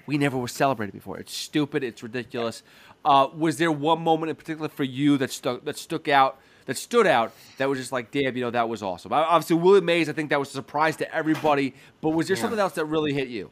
we 0.10 0.18
never 0.18 0.40
were 0.40 0.48
celebrated 0.48 0.92
before. 0.92 1.20
It's 1.20 1.36
stupid. 1.36 1.84
It's 1.84 2.02
ridiculous. 2.02 2.64
Uh, 3.06 3.28
was 3.38 3.58
there 3.58 3.72
one 3.72 4.02
moment 4.02 4.32
in 4.32 4.36
particular 4.36 4.68
for 4.68 4.84
you 4.84 5.18
that 5.18 5.32
stuck 5.32 5.64
that 5.66 5.78
stuck 5.78 6.08
out? 6.08 6.40
That 6.66 6.78
stood 6.78 7.06
out. 7.06 7.32
That 7.58 7.70
was 7.70 7.78
just 7.78 7.92
like, 7.92 8.12
damn, 8.12 8.36
you 8.36 8.44
know, 8.44 8.52
that 8.52 8.68
was 8.70 8.82
awesome. 8.82 9.14
Obviously, 9.14 9.56
Willie 9.56 9.82
Mays. 9.82 10.10
I 10.10 10.14
think 10.14 10.32
that 10.32 10.40
was 10.40 10.50
a 10.50 10.54
surprise 10.54 10.96
to 10.98 11.16
everybody. 11.16 11.76
But 12.02 12.10
was 12.10 12.28
there 12.28 12.38
yeah. 12.38 12.42
something 12.42 12.60
else 12.60 12.74
that 12.74 12.86
really 12.86 13.14
hit 13.14 13.28
you? 13.28 13.52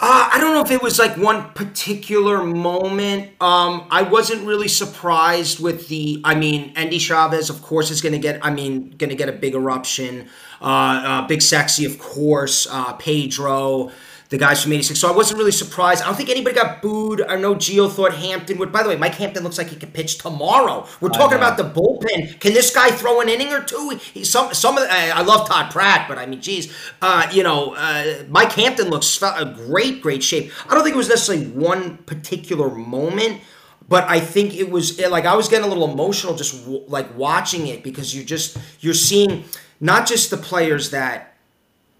Uh, 0.00 0.30
I 0.32 0.40
don't 0.40 0.54
know 0.54 0.62
if 0.62 0.70
it 0.70 0.82
was 0.82 0.98
like 0.98 1.16
one 1.16 1.50
particular 1.52 2.42
moment. 2.42 3.30
Um, 3.40 3.86
I 3.90 4.02
wasn't 4.02 4.46
really 4.46 4.68
surprised 4.68 5.60
with 5.60 5.88
the. 5.88 6.20
I 6.24 6.34
mean, 6.36 6.72
Endy 6.76 6.98
Chavez, 6.98 7.50
of 7.50 7.62
course, 7.62 7.90
is 7.90 8.00
going 8.00 8.12
to 8.12 8.18
get. 8.18 8.44
I 8.44 8.50
mean, 8.50 8.90
going 8.90 9.10
to 9.10 9.16
get 9.16 9.28
a 9.28 9.32
big 9.32 9.54
eruption. 9.54 10.28
Uh, 10.60 10.64
uh, 10.64 11.26
big 11.26 11.42
sexy, 11.42 11.84
of 11.84 11.98
course. 11.98 12.66
Uh, 12.70 12.94
Pedro 12.94 13.90
the 14.32 14.38
guys 14.38 14.62
from 14.62 14.72
86. 14.72 14.98
So 14.98 15.12
I 15.12 15.14
wasn't 15.14 15.38
really 15.38 15.52
surprised. 15.52 16.02
I 16.02 16.06
don't 16.06 16.16
think 16.16 16.30
anybody 16.30 16.56
got 16.56 16.80
booed. 16.80 17.20
I 17.20 17.36
know 17.36 17.54
Geo 17.54 17.88
thought 17.88 18.14
Hampton 18.14 18.58
would. 18.58 18.72
By 18.72 18.82
the 18.82 18.88
way, 18.88 18.96
Mike 18.96 19.14
Hampton 19.14 19.44
looks 19.44 19.58
like 19.58 19.68
he 19.68 19.76
could 19.76 19.92
pitch 19.92 20.18
tomorrow. 20.18 20.88
We're 21.00 21.10
talking 21.10 21.36
about 21.36 21.58
the 21.58 21.64
bullpen. 21.64 22.40
Can 22.40 22.54
this 22.54 22.74
guy 22.74 22.90
throw 22.90 23.20
an 23.20 23.28
inning 23.28 23.52
or 23.52 23.62
two? 23.62 24.00
He, 24.00 24.24
some 24.24 24.54
some 24.54 24.78
of 24.78 24.84
the, 24.84 24.90
I 24.90 25.20
love 25.20 25.46
Todd 25.46 25.70
Pratt, 25.70 26.08
but 26.08 26.16
I 26.16 26.24
mean, 26.24 26.40
geez, 26.40 26.74
uh, 27.02 27.28
you 27.30 27.42
know, 27.42 27.74
uh, 27.74 28.24
Mike 28.28 28.52
Hampton 28.52 28.88
looks 28.88 29.22
a 29.22 29.52
great, 29.54 30.00
great 30.00 30.22
shape. 30.22 30.50
I 30.66 30.74
don't 30.74 30.82
think 30.82 30.94
it 30.94 30.98
was 30.98 31.10
necessarily 31.10 31.46
one 31.48 31.98
particular 31.98 32.70
moment. 32.70 33.42
But 33.86 34.08
I 34.08 34.20
think 34.20 34.54
it 34.54 34.70
was 34.70 34.98
like 34.98 35.26
I 35.26 35.36
was 35.36 35.48
getting 35.48 35.66
a 35.66 35.68
little 35.68 35.90
emotional 35.90 36.34
just 36.34 36.64
w- 36.64 36.84
like 36.86 37.14
watching 37.18 37.66
it 37.66 37.82
because 37.82 38.14
you 38.14 38.24
just 38.24 38.56
you're 38.80 38.94
seeing 38.94 39.44
not 39.80 40.06
just 40.06 40.30
the 40.30 40.38
players 40.38 40.92
that 40.92 41.31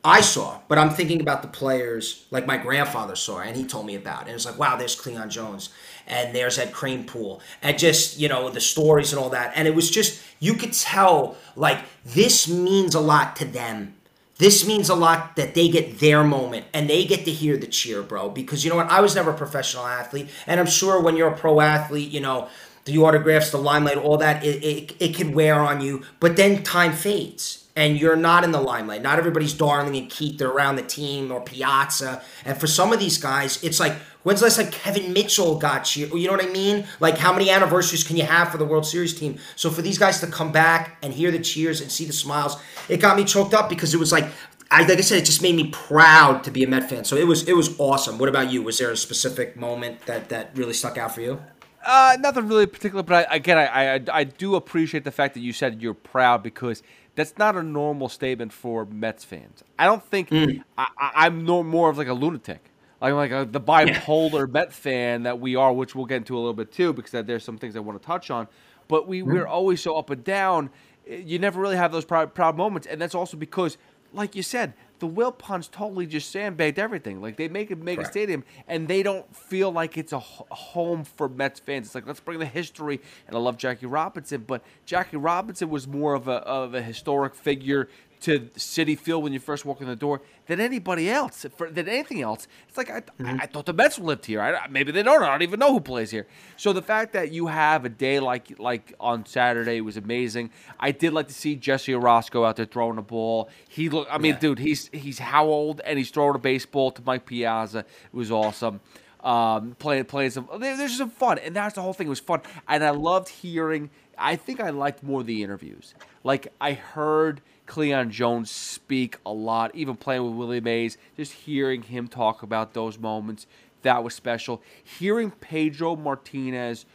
I 0.04 0.20
saw, 0.20 0.58
but 0.66 0.78
I'm 0.78 0.90
thinking 0.90 1.20
about 1.20 1.42
the 1.42 1.48
players 1.48 2.26
like 2.32 2.44
my 2.44 2.56
grandfather 2.56 3.14
saw, 3.14 3.38
and 3.38 3.56
he 3.56 3.64
told 3.64 3.86
me 3.86 3.94
about. 3.94 4.22
It. 4.22 4.28
And 4.28 4.34
it's 4.34 4.44
like, 4.44 4.58
wow, 4.58 4.74
there's 4.76 4.96
Cleon 4.96 5.30
Jones, 5.30 5.68
and 6.08 6.34
there's 6.34 6.58
Ed 6.58 6.72
Kranepool, 6.72 7.40
and 7.62 7.78
just 7.78 8.18
you 8.18 8.28
know 8.28 8.50
the 8.50 8.60
stories 8.60 9.12
and 9.12 9.22
all 9.22 9.30
that. 9.30 9.52
And 9.54 9.68
it 9.68 9.74
was 9.74 9.90
just 9.90 10.20
you 10.40 10.54
could 10.54 10.72
tell 10.72 11.36
like 11.54 11.78
this 12.04 12.48
means 12.48 12.96
a 12.96 13.00
lot 13.00 13.36
to 13.36 13.44
them. 13.44 13.94
This 14.38 14.66
means 14.66 14.88
a 14.88 14.96
lot 14.96 15.36
that 15.36 15.54
they 15.54 15.68
get 15.68 16.00
their 16.00 16.24
moment 16.24 16.66
and 16.74 16.90
they 16.90 17.04
get 17.04 17.24
to 17.26 17.30
hear 17.30 17.56
the 17.56 17.68
cheer, 17.68 18.02
bro. 18.02 18.28
Because 18.28 18.64
you 18.64 18.70
know 18.70 18.76
what, 18.76 18.90
I 18.90 19.00
was 19.00 19.14
never 19.14 19.30
a 19.30 19.36
professional 19.36 19.86
athlete, 19.86 20.28
and 20.48 20.58
I'm 20.58 20.66
sure 20.66 21.00
when 21.00 21.16
you're 21.16 21.28
a 21.28 21.36
pro 21.36 21.60
athlete, 21.60 22.10
you 22.10 22.20
know 22.20 22.48
the 22.86 22.98
autographs, 22.98 23.50
the 23.50 23.58
limelight, 23.58 23.96
all 23.96 24.16
that, 24.16 24.44
it, 24.44 24.64
it, 24.64 24.96
it 24.98 25.14
can 25.14 25.32
wear 25.32 25.60
on 25.60 25.80
you. 25.80 26.02
But 26.18 26.34
then 26.34 26.64
time 26.64 26.92
fades 26.92 27.61
and 27.74 27.98
you're 27.98 28.16
not 28.16 28.44
in 28.44 28.50
the 28.50 28.60
limelight. 28.60 29.02
Not 29.02 29.18
everybody's 29.18 29.54
Darling 29.54 29.96
and 29.96 30.10
Keith. 30.10 30.38
They're 30.38 30.50
around 30.50 30.76
the 30.76 30.82
team 30.82 31.32
or 31.32 31.40
Piazza. 31.40 32.22
And 32.44 32.58
for 32.58 32.66
some 32.66 32.92
of 32.92 32.98
these 32.98 33.18
guys, 33.18 33.62
it's 33.62 33.80
like, 33.80 33.94
when's 34.22 34.40
the 34.40 34.46
last 34.46 34.56
time 34.56 34.70
Kevin 34.70 35.12
Mitchell 35.12 35.58
got 35.58 35.96
you? 35.96 36.06
You 36.16 36.26
know 36.26 36.34
what 36.34 36.44
I 36.44 36.48
mean? 36.48 36.86
Like, 37.00 37.16
how 37.16 37.32
many 37.32 37.50
anniversaries 37.50 38.04
can 38.04 38.16
you 38.16 38.24
have 38.24 38.50
for 38.50 38.58
the 38.58 38.66
World 38.66 38.84
Series 38.84 39.18
team? 39.18 39.38
So 39.56 39.70
for 39.70 39.80
these 39.80 39.98
guys 39.98 40.20
to 40.20 40.26
come 40.26 40.52
back 40.52 40.98
and 41.02 41.14
hear 41.14 41.30
the 41.30 41.38
cheers 41.38 41.80
and 41.80 41.90
see 41.90 42.04
the 42.04 42.12
smiles, 42.12 42.56
it 42.88 42.98
got 42.98 43.16
me 43.16 43.24
choked 43.24 43.54
up 43.54 43.70
because 43.70 43.94
it 43.94 43.98
was 43.98 44.12
like, 44.12 44.26
I, 44.70 44.82
like 44.86 44.98
I 44.98 45.00
said, 45.02 45.18
it 45.18 45.26
just 45.26 45.42
made 45.42 45.54
me 45.54 45.68
proud 45.68 46.44
to 46.44 46.50
be 46.50 46.64
a 46.64 46.68
Met 46.68 46.88
fan. 46.88 47.04
So 47.04 47.16
it 47.16 47.26
was 47.26 47.46
it 47.46 47.54
was 47.54 47.78
awesome. 47.78 48.16
What 48.16 48.30
about 48.30 48.50
you? 48.50 48.62
Was 48.62 48.78
there 48.78 48.90
a 48.90 48.96
specific 48.96 49.54
moment 49.54 50.06
that 50.06 50.30
that 50.30 50.50
really 50.54 50.72
stuck 50.72 50.96
out 50.96 51.14
for 51.14 51.20
you? 51.20 51.42
Uh, 51.84 52.16
nothing 52.20 52.48
really 52.48 52.66
particular, 52.66 53.02
but 53.02 53.28
I, 53.30 53.36
again, 53.36 53.58
I, 53.58 53.96
I 53.96 54.00
I 54.20 54.24
do 54.24 54.54
appreciate 54.54 55.04
the 55.04 55.10
fact 55.10 55.34
that 55.34 55.40
you 55.40 55.52
said 55.52 55.82
you're 55.82 55.92
proud 55.92 56.42
because 56.42 56.82
that's 57.14 57.36
not 57.38 57.56
a 57.56 57.62
normal 57.62 58.08
statement 58.08 58.52
for 58.52 58.86
Mets 58.86 59.24
fans. 59.24 59.62
I 59.78 59.86
don't 59.86 60.02
think 60.02 60.30
mm. 60.30 60.62
I, 60.78 61.26
am 61.26 61.44
no, 61.44 61.62
more 61.62 61.90
of 61.90 61.98
like 61.98 62.08
a 62.08 62.14
lunatic. 62.14 62.70
Like 63.00 63.14
like 63.14 63.30
a, 63.32 63.44
the 63.44 63.60
bipolar 63.60 64.46
yeah. 64.46 64.52
Met 64.52 64.72
fan 64.72 65.24
that 65.24 65.40
we 65.40 65.56
are, 65.56 65.72
which 65.72 65.94
we'll 65.94 66.06
get 66.06 66.18
into 66.18 66.36
a 66.36 66.38
little 66.38 66.54
bit 66.54 66.72
too, 66.72 66.92
because 66.92 67.10
there's 67.10 67.44
some 67.44 67.58
things 67.58 67.76
I 67.76 67.80
want 67.80 68.00
to 68.00 68.06
touch 68.06 68.30
on. 68.30 68.48
But 68.88 69.08
we, 69.08 69.22
mm. 69.22 69.26
we're 69.26 69.46
always 69.46 69.80
so 69.80 69.96
up 69.96 70.10
and 70.10 70.22
down. 70.22 70.70
You 71.06 71.38
never 71.38 71.60
really 71.60 71.76
have 71.76 71.90
those 71.92 72.04
proud, 72.04 72.32
proud 72.34 72.56
moments, 72.56 72.86
and 72.86 73.00
that's 73.00 73.14
also 73.14 73.36
because, 73.36 73.76
like 74.12 74.36
you 74.36 74.42
said, 74.42 74.74
the 75.02 75.08
Wilpons 75.08 75.68
totally 75.68 76.06
just 76.06 76.30
sandbagged 76.30 76.78
everything. 76.78 77.20
Like 77.20 77.36
they 77.36 77.48
make 77.48 77.72
it 77.72 77.78
make 77.78 77.98
a 77.98 78.04
stadium, 78.04 78.44
and 78.68 78.86
they 78.86 79.02
don't 79.02 79.34
feel 79.34 79.72
like 79.72 79.98
it's 79.98 80.12
a 80.12 80.20
home 80.20 81.02
for 81.02 81.28
Mets 81.28 81.58
fans. 81.58 81.86
It's 81.86 81.94
like 81.96 82.06
let's 82.06 82.20
bring 82.20 82.38
the 82.38 82.46
history. 82.46 83.00
And 83.26 83.36
I 83.36 83.40
love 83.40 83.56
Jackie 83.56 83.86
Robinson, 83.86 84.44
but 84.46 84.62
Jackie 84.86 85.16
Robinson 85.16 85.70
was 85.70 85.88
more 85.88 86.14
of 86.14 86.28
a 86.28 86.34
of 86.44 86.74
a 86.74 86.80
historic 86.80 87.34
figure 87.34 87.88
to 88.22 88.40
Citi 88.56 88.98
Field 88.98 89.22
when 89.22 89.32
you 89.32 89.40
first 89.40 89.64
walk 89.64 89.80
in 89.80 89.86
the 89.86 89.96
door 89.96 90.22
than 90.46 90.60
anybody 90.60 91.10
else, 91.10 91.44
for, 91.56 91.70
than 91.70 91.88
anything 91.88 92.22
else. 92.22 92.46
It's 92.68 92.76
like 92.76 92.90
I, 92.90 93.00
mm-hmm. 93.00 93.40
I, 93.40 93.46
thought 93.46 93.66
the 93.66 93.72
Mets 93.72 93.98
lived 93.98 94.26
here. 94.26 94.40
I, 94.40 94.66
maybe 94.68 94.92
they 94.92 95.02
don't. 95.02 95.22
I 95.22 95.30
don't 95.30 95.42
even 95.42 95.58
know 95.58 95.72
who 95.72 95.80
plays 95.80 96.10
here. 96.10 96.26
So 96.56 96.72
the 96.72 96.82
fact 96.82 97.12
that 97.12 97.32
you 97.32 97.48
have 97.48 97.84
a 97.84 97.88
day 97.88 98.20
like 98.20 98.58
like 98.58 98.94
on 99.00 99.26
Saturday 99.26 99.80
was 99.80 99.96
amazing. 99.96 100.50
I 100.78 100.92
did 100.92 101.12
like 101.12 101.28
to 101.28 101.34
see 101.34 101.56
Jesse 101.56 101.92
Orosco 101.92 102.46
out 102.46 102.56
there 102.56 102.66
throwing 102.66 102.96
the 102.96 103.02
ball. 103.02 103.50
He 103.68 103.88
look. 103.88 104.08
I 104.10 104.18
mean, 104.18 104.34
yeah. 104.34 104.40
dude, 104.40 104.58
he's 104.58 104.88
he's 104.92 105.18
how 105.18 105.46
old 105.46 105.80
and 105.80 105.98
he's 105.98 106.10
throwing 106.10 106.36
a 106.36 106.38
baseball 106.38 106.90
to 106.92 107.02
Mike 107.04 107.26
Piazza. 107.26 107.80
It 107.80 107.86
was 108.12 108.30
awesome. 108.30 108.80
Um, 109.22 109.76
playing 109.78 110.04
playing 110.06 110.30
some. 110.30 110.48
There's 110.58 110.96
some 110.96 111.10
fun, 111.10 111.38
and 111.38 111.54
that's 111.54 111.74
the 111.74 111.82
whole 111.82 111.92
thing. 111.92 112.08
It 112.08 112.10
was 112.10 112.20
fun, 112.20 112.40
and 112.68 112.82
I 112.82 112.90
loved 112.90 113.28
hearing. 113.28 113.90
I 114.18 114.36
think 114.36 114.60
I 114.60 114.70
liked 114.70 115.02
more 115.02 115.22
the 115.22 115.42
interviews. 115.42 115.94
Like 116.24 116.52
I 116.60 116.72
heard 116.72 117.40
Cleon 117.66 118.10
Jones 118.10 118.50
speak 118.50 119.16
a 119.24 119.32
lot, 119.32 119.74
even 119.74 119.96
playing 119.96 120.24
with 120.24 120.34
Willie 120.34 120.60
Mays, 120.60 120.98
just 121.16 121.32
hearing 121.32 121.82
him 121.82 122.08
talk 122.08 122.42
about 122.42 122.74
those 122.74 122.98
moments, 122.98 123.46
that 123.82 124.02
was 124.02 124.14
special. 124.14 124.62
Hearing 124.82 125.30
Pedro 125.30 125.96
Martinez 125.96 126.86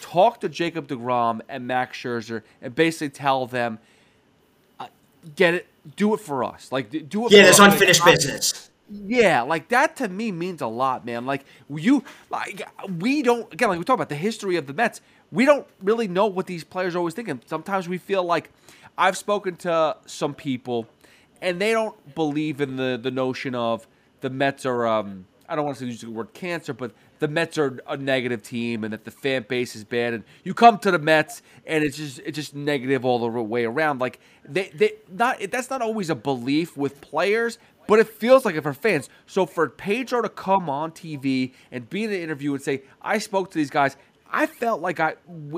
talk 0.00 0.40
to 0.40 0.48
Jacob 0.48 0.88
DeGrom 0.88 1.40
and 1.48 1.66
Max 1.66 1.96
Scherzer 1.96 2.42
and 2.62 2.74
basically 2.74 3.10
tell 3.10 3.46
them, 3.46 3.78
uh, 4.78 4.86
get 5.36 5.54
it, 5.54 5.66
do 5.96 6.14
it 6.14 6.20
for 6.20 6.44
us. 6.44 6.70
Like, 6.70 6.90
do 6.90 7.26
it 7.26 7.32
Yeah, 7.32 7.42
there's 7.44 7.58
unfinished 7.58 8.00
like, 8.00 8.16
business. 8.16 8.70
Yeah, 8.92 9.42
like 9.42 9.68
that 9.68 9.96
to 9.96 10.08
me 10.08 10.32
means 10.32 10.60
a 10.60 10.66
lot, 10.66 11.06
man. 11.06 11.24
Like 11.24 11.44
you, 11.68 12.02
like 12.28 12.62
we 12.98 13.22
don't 13.22 13.52
again, 13.52 13.68
like 13.68 13.78
we 13.78 13.84
talk 13.84 13.94
about 13.94 14.08
the 14.08 14.16
history 14.16 14.56
of 14.56 14.66
the 14.66 14.72
Mets. 14.74 15.00
We 15.30 15.44
don't 15.44 15.64
really 15.80 16.08
know 16.08 16.26
what 16.26 16.48
these 16.48 16.64
players 16.64 16.96
are 16.96 16.98
always 16.98 17.14
thinking. 17.14 17.40
Sometimes 17.46 17.88
we 17.88 17.98
feel 17.98 18.24
like 18.24 18.50
I've 18.96 19.16
spoken 19.16 19.56
to 19.56 19.96
some 20.06 20.34
people, 20.34 20.86
and 21.40 21.60
they 21.60 21.72
don't 21.72 22.14
believe 22.14 22.60
in 22.60 22.76
the 22.76 22.98
the 23.00 23.10
notion 23.10 23.54
of 23.54 23.86
the 24.20 24.30
Mets 24.30 24.66
are. 24.66 24.86
Um, 24.86 25.26
I 25.48 25.56
don't 25.56 25.64
want 25.64 25.78
to 25.78 25.86
use 25.86 26.00
the 26.00 26.10
word 26.10 26.32
cancer, 26.32 26.72
but 26.72 26.92
the 27.18 27.26
Mets 27.26 27.58
are 27.58 27.80
a 27.88 27.96
negative 27.96 28.42
team, 28.42 28.84
and 28.84 28.92
that 28.92 29.04
the 29.04 29.10
fan 29.10 29.44
base 29.48 29.74
is 29.74 29.82
bad. 29.84 30.14
And 30.14 30.24
you 30.44 30.54
come 30.54 30.78
to 30.78 30.90
the 30.90 30.98
Mets, 30.98 31.42
and 31.66 31.82
it's 31.82 31.96
just 31.96 32.20
it's 32.20 32.36
just 32.36 32.54
negative 32.54 33.04
all 33.04 33.18
the 33.18 33.28
way 33.28 33.64
around. 33.64 34.00
Like 34.00 34.20
they 34.44 34.70
they 34.74 34.92
not 35.10 35.38
that's 35.50 35.70
not 35.70 35.82
always 35.82 36.10
a 36.10 36.14
belief 36.14 36.76
with 36.76 37.00
players, 37.00 37.58
but 37.86 37.98
it 37.98 38.08
feels 38.08 38.44
like 38.44 38.54
it 38.54 38.62
for 38.62 38.74
fans. 38.74 39.08
So 39.26 39.46
for 39.46 39.68
Pedro 39.68 40.22
to 40.22 40.28
come 40.28 40.70
on 40.70 40.92
TV 40.92 41.52
and 41.72 41.88
be 41.90 42.04
in 42.04 42.10
an 42.10 42.20
interview 42.20 42.54
and 42.54 42.62
say, 42.62 42.82
"I 43.02 43.18
spoke 43.18 43.50
to 43.50 43.58
these 43.58 43.70
guys," 43.70 43.96
I 44.32 44.46
felt 44.46 44.80
like 44.80 45.00
I, 45.00 45.14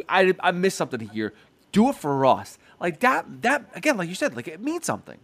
I, 0.08 0.34
I 0.40 0.50
missed 0.52 0.78
something 0.78 1.00
here. 1.00 1.34
Do 1.72 1.88
it 1.88 1.96
for 1.96 2.24
us. 2.26 2.58
Like 2.80 3.00
that, 3.00 3.42
that 3.42 3.70
again, 3.74 3.96
like 3.96 4.08
you 4.08 4.14
said, 4.14 4.36
like 4.36 4.48
it 4.48 4.60
means 4.60 4.86
something. 4.86 5.18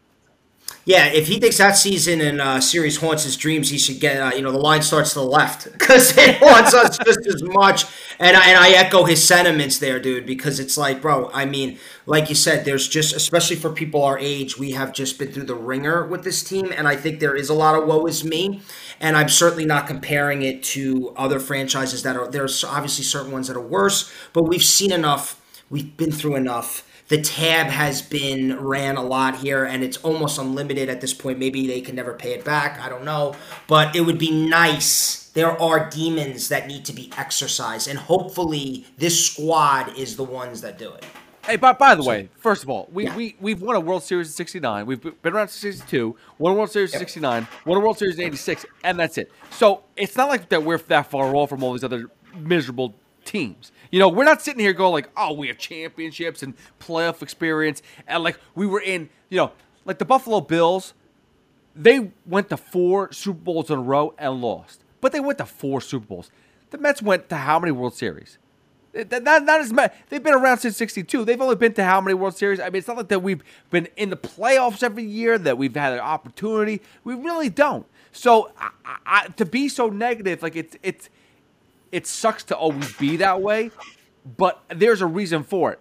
Yeah, 0.84 1.06
if 1.08 1.26
he 1.26 1.38
thinks 1.38 1.58
that 1.58 1.76
season 1.76 2.22
and 2.22 2.40
uh, 2.40 2.60
series 2.62 2.96
haunts 2.96 3.24
his 3.24 3.36
dreams, 3.36 3.68
he 3.68 3.76
should 3.76 4.00
get. 4.00 4.22
Uh, 4.22 4.34
you 4.34 4.40
know, 4.40 4.50
the 4.50 4.58
line 4.58 4.80
starts 4.80 5.12
to 5.12 5.18
the 5.18 5.26
left 5.26 5.70
because 5.72 6.16
it 6.16 6.36
haunts 6.38 6.72
us 6.72 6.96
just 7.04 7.26
as 7.26 7.42
much. 7.42 7.84
And 8.18 8.34
I, 8.36 8.48
and 8.48 8.58
I 8.58 8.70
echo 8.70 9.04
his 9.04 9.22
sentiments 9.22 9.78
there, 9.78 10.00
dude. 10.00 10.24
Because 10.24 10.58
it's 10.58 10.78
like, 10.78 11.02
bro. 11.02 11.30
I 11.34 11.44
mean, 11.44 11.78
like 12.06 12.30
you 12.30 12.34
said, 12.34 12.64
there's 12.64 12.88
just, 12.88 13.14
especially 13.14 13.56
for 13.56 13.70
people 13.70 14.02
our 14.02 14.18
age, 14.18 14.58
we 14.58 14.70
have 14.70 14.94
just 14.94 15.18
been 15.18 15.30
through 15.30 15.44
the 15.44 15.54
ringer 15.54 16.06
with 16.06 16.24
this 16.24 16.42
team, 16.42 16.72
and 16.74 16.88
I 16.88 16.96
think 16.96 17.20
there 17.20 17.36
is 17.36 17.50
a 17.50 17.54
lot 17.54 17.74
of 17.74 17.86
woe 17.86 18.06
is 18.06 18.24
me. 18.24 18.62
And 18.98 19.14
I'm 19.14 19.28
certainly 19.28 19.66
not 19.66 19.86
comparing 19.86 20.40
it 20.40 20.62
to 20.64 21.12
other 21.16 21.38
franchises 21.38 22.02
that 22.04 22.16
are. 22.16 22.28
There's 22.28 22.64
obviously 22.64 23.04
certain 23.04 23.30
ones 23.30 23.48
that 23.48 23.56
are 23.58 23.60
worse, 23.60 24.10
but 24.32 24.44
we've 24.44 24.64
seen 24.64 24.92
enough. 24.92 25.40
We've 25.70 25.96
been 25.96 26.12
through 26.12 26.36
enough. 26.36 26.84
The 27.08 27.20
tab 27.20 27.68
has 27.68 28.02
been 28.02 28.58
ran 28.58 28.96
a 28.96 29.02
lot 29.02 29.38
here 29.38 29.64
and 29.64 29.82
it's 29.82 29.96
almost 29.98 30.38
unlimited 30.38 30.88
at 30.88 31.00
this 31.00 31.14
point. 31.14 31.38
Maybe 31.38 31.66
they 31.66 31.80
can 31.80 31.94
never 31.94 32.14
pay 32.14 32.32
it 32.32 32.44
back. 32.44 32.80
I 32.80 32.88
don't 32.88 33.04
know. 33.04 33.34
But 33.66 33.96
it 33.96 34.02
would 34.02 34.18
be 34.18 34.30
nice. 34.30 35.28
There 35.30 35.60
are 35.60 35.88
demons 35.88 36.48
that 36.48 36.66
need 36.66 36.84
to 36.86 36.92
be 36.92 37.10
exercised 37.16 37.88
and 37.88 37.98
hopefully 37.98 38.86
this 38.98 39.26
squad 39.26 39.96
is 39.96 40.16
the 40.16 40.24
ones 40.24 40.60
that 40.62 40.78
do 40.78 40.92
it. 40.92 41.04
Hey, 41.48 41.56
by, 41.56 41.72
by 41.72 41.94
the 41.94 42.02
way, 42.02 42.28
first 42.36 42.62
of 42.62 42.68
all, 42.68 42.90
we, 42.92 43.04
yeah. 43.04 43.16
we, 43.16 43.34
we've 43.40 43.62
won 43.62 43.74
a 43.74 43.80
World 43.80 44.02
Series 44.02 44.26
in 44.26 44.32
69. 44.34 44.84
We've 44.84 45.00
been 45.00 45.32
around 45.32 45.48
62, 45.48 46.14
won 46.36 46.52
a 46.52 46.54
World 46.54 46.70
Series 46.70 46.92
in 46.92 46.98
69, 46.98 47.48
won 47.64 47.78
a 47.78 47.80
World 47.80 47.96
Series 47.96 48.18
in 48.18 48.26
86, 48.26 48.66
and 48.84 48.98
that's 48.98 49.16
it. 49.16 49.32
So 49.50 49.82
it's 49.96 50.14
not 50.14 50.28
like 50.28 50.50
that 50.50 50.62
we're 50.62 50.76
that 50.76 51.10
far 51.10 51.34
off 51.34 51.48
from 51.48 51.62
all 51.62 51.72
these 51.72 51.84
other 51.84 52.10
miserable 52.36 52.92
teams. 53.28 53.70
You 53.90 54.00
know, 54.00 54.08
we're 54.08 54.24
not 54.24 54.42
sitting 54.42 54.60
here 54.60 54.72
going 54.72 54.92
like, 54.92 55.10
oh, 55.16 55.34
we 55.34 55.48
have 55.48 55.58
championships 55.58 56.42
and 56.42 56.54
playoff 56.80 57.22
experience, 57.22 57.82
and 58.06 58.24
like 58.24 58.40
we 58.54 58.66
were 58.66 58.80
in, 58.80 59.10
you 59.28 59.36
know, 59.36 59.52
like 59.84 59.98
the 59.98 60.04
Buffalo 60.04 60.40
Bills. 60.40 60.94
They 61.76 62.10
went 62.26 62.48
to 62.48 62.56
four 62.56 63.12
Super 63.12 63.38
Bowls 63.38 63.70
in 63.70 63.78
a 63.78 63.82
row 63.82 64.14
and 64.18 64.40
lost, 64.40 64.82
but 65.00 65.12
they 65.12 65.20
went 65.20 65.38
to 65.38 65.46
four 65.46 65.80
Super 65.80 66.06
Bowls. 66.06 66.30
The 66.70 66.78
Mets 66.78 67.00
went 67.00 67.28
to 67.28 67.36
how 67.36 67.60
many 67.60 67.70
World 67.70 67.94
Series? 67.94 68.38
Not, 68.94 69.44
not 69.44 69.60
as 69.60 69.72
much. 69.72 69.94
They've 70.08 70.22
been 70.22 70.34
around 70.34 70.58
since 70.58 70.76
'62. 70.76 71.24
They've 71.24 71.40
only 71.40 71.54
been 71.54 71.74
to 71.74 71.84
how 71.84 72.00
many 72.00 72.14
World 72.14 72.36
Series? 72.36 72.58
I 72.58 72.64
mean, 72.64 72.76
it's 72.76 72.88
not 72.88 72.96
like 72.96 73.08
that 73.08 73.22
we've 73.22 73.44
been 73.70 73.86
in 73.96 74.10
the 74.10 74.16
playoffs 74.16 74.82
every 74.82 75.04
year. 75.04 75.38
That 75.38 75.56
we've 75.56 75.76
had 75.76 75.92
an 75.92 76.00
opportunity. 76.00 76.80
We 77.04 77.14
really 77.14 77.50
don't. 77.50 77.86
So 78.10 78.50
I, 78.58 78.70
I, 79.06 79.28
to 79.36 79.44
be 79.44 79.68
so 79.68 79.88
negative, 79.88 80.42
like 80.42 80.56
it's 80.56 80.76
it's 80.82 81.10
it 81.92 82.06
sucks 82.06 82.44
to 82.44 82.56
always 82.56 82.92
be 82.94 83.16
that 83.18 83.40
way, 83.40 83.70
but 84.36 84.62
there's 84.68 85.00
a 85.00 85.06
reason 85.06 85.42
for 85.42 85.72
it. 85.72 85.80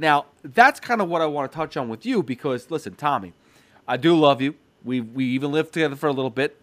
Now, 0.00 0.24
that's 0.42 0.80
kind 0.80 1.02
of 1.02 1.10
what 1.10 1.20
I 1.20 1.26
want 1.26 1.52
to 1.52 1.54
touch 1.54 1.76
on 1.76 1.90
with 1.90 2.06
you 2.06 2.22
because, 2.22 2.70
listen, 2.70 2.94
Tommy, 2.94 3.34
I 3.86 3.98
do 3.98 4.18
love 4.18 4.40
you. 4.40 4.54
We 4.82 5.02
we 5.02 5.26
even 5.26 5.52
lived 5.52 5.74
together 5.74 5.94
for 5.94 6.08
a 6.08 6.12
little 6.12 6.30
bit 6.30 6.56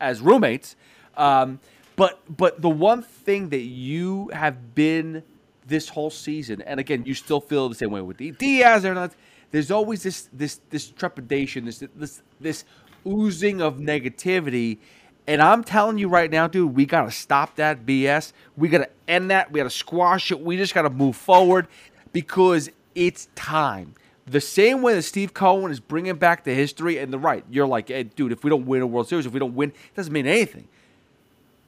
as 0.00 0.22
roommates. 0.22 0.74
Um, 1.14 1.60
but 1.96 2.18
but 2.34 2.62
the 2.62 2.70
one 2.70 3.02
thing 3.02 3.50
that 3.50 3.60
you 3.60 4.30
have 4.32 4.74
been 4.74 5.22
this 5.66 5.90
whole 5.90 6.08
season, 6.08 6.62
and 6.62 6.80
again, 6.80 7.04
you 7.04 7.12
still 7.12 7.42
feel 7.42 7.68
the 7.68 7.74
same 7.74 7.90
way 7.90 8.00
with 8.00 8.16
Diaz 8.16 8.86
or 8.86 8.94
not. 8.94 9.12
There's 9.50 9.70
always 9.70 10.02
this 10.02 10.30
this 10.32 10.60
this 10.70 10.88
trepidation, 10.88 11.66
this 11.66 11.84
this 11.94 12.22
this 12.40 12.64
oozing 13.06 13.60
of 13.60 13.76
negativity. 13.76 14.78
And 15.26 15.42
I'm 15.42 15.62
telling 15.62 15.98
you 15.98 16.08
right 16.08 16.30
now, 16.30 16.46
dude, 16.46 16.74
we 16.74 16.86
got 16.86 17.02
to 17.02 17.10
stop 17.10 17.56
that 17.56 17.84
BS. 17.84 18.32
We 18.56 18.70
got 18.70 18.78
to 18.78 18.88
end 19.06 19.30
that. 19.30 19.52
We 19.52 19.58
got 19.58 19.64
to 19.64 19.70
squash 19.70 20.32
it. 20.32 20.40
We 20.40 20.56
just 20.56 20.72
got 20.72 20.82
to 20.82 20.90
move 20.90 21.16
forward 21.16 21.68
because 22.12 22.70
it's 22.98 23.28
time. 23.36 23.94
The 24.26 24.40
same 24.40 24.82
way 24.82 24.94
that 24.94 25.02
Steve 25.02 25.32
Cohen 25.32 25.70
is 25.70 25.80
bringing 25.80 26.16
back 26.16 26.44
the 26.44 26.52
history, 26.52 26.98
and 26.98 27.12
the 27.12 27.18
right, 27.18 27.44
you're 27.48 27.66
like, 27.66 27.88
hey, 27.88 28.02
dude, 28.02 28.32
if 28.32 28.44
we 28.44 28.50
don't 28.50 28.66
win 28.66 28.82
a 28.82 28.86
World 28.86 29.08
Series, 29.08 29.24
if 29.24 29.32
we 29.32 29.38
don't 29.38 29.54
win, 29.54 29.70
it 29.70 29.94
doesn't 29.94 30.12
mean 30.12 30.26
anything. 30.26 30.68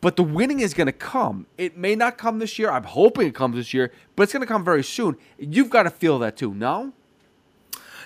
But 0.00 0.16
the 0.16 0.22
winning 0.22 0.60
is 0.60 0.74
going 0.74 0.86
to 0.86 0.92
come. 0.92 1.46
It 1.56 1.76
may 1.76 1.94
not 1.94 2.18
come 2.18 2.38
this 2.38 2.58
year. 2.58 2.70
I'm 2.70 2.84
hoping 2.84 3.28
it 3.28 3.34
comes 3.34 3.54
this 3.54 3.72
year, 3.72 3.92
but 4.16 4.24
it's 4.24 4.32
going 4.32 4.40
to 4.40 4.46
come 4.46 4.64
very 4.64 4.82
soon. 4.82 5.16
You've 5.38 5.70
got 5.70 5.84
to 5.84 5.90
feel 5.90 6.18
that 6.18 6.36
too, 6.36 6.52
no? 6.52 6.92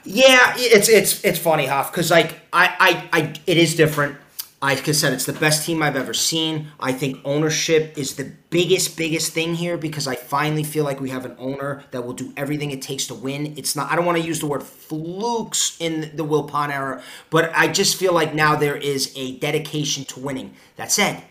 Yeah, 0.05 0.53
it's 0.57 0.91
it's 0.91 1.25
it's 1.25 1.39
funny, 1.39 1.65
Hoff, 1.65 1.91
because 1.91 2.11
like 2.11 2.43
I, 2.53 3.09
I 3.13 3.21
I 3.21 3.35
it 3.47 3.57
is 3.57 3.75
different. 3.75 4.19
I 4.65 4.77
said, 4.77 5.13
it's 5.13 5.27
the 5.27 5.35
best 5.35 5.67
team 5.67 5.83
I've 5.83 5.95
ever 5.95 6.15
seen. 6.15 6.69
I 6.81 6.93
think 6.93 7.21
ownership 7.23 7.99
is 7.99 8.17
the 8.17 8.33
biggest, 8.49 8.97
biggest 8.97 9.33
thing 9.33 9.55
here 9.55 9.77
because 9.77 10.09
I 10.09 10.17
finally 10.17 10.65
feel 10.65 10.85
like 10.85 11.01
we 11.01 11.11
have 11.11 11.27
an 11.27 11.37
owner 11.39 11.85
that 11.91 12.07
will 12.07 12.15
do 12.15 12.33
everything 12.35 12.71
it 12.71 12.81
takes 12.81 13.07
to 13.09 13.15
win. 13.15 13.53
It's 13.59 13.77
not, 13.77 13.93
I 13.93 13.97
don't 13.97 14.07
want 14.07 14.17
to 14.17 14.25
use 14.25 14.41
the 14.41 14.47
word 14.47 14.63
flukes 14.63 15.77
in 15.81 16.17
the 16.17 16.25
Wilpon 16.25 16.71
era, 16.71 17.03
but 17.29 17.53
I 17.55 17.69
just 17.69 17.97
feel 17.97 18.15
like 18.15 18.35
now 18.35 18.57
there 18.57 18.77
is 18.77 19.13
a 19.17 19.37
dedication 19.37 20.07
to 20.07 20.21
winning. 20.21 20.55
That 20.77 20.91
said, 20.91 21.23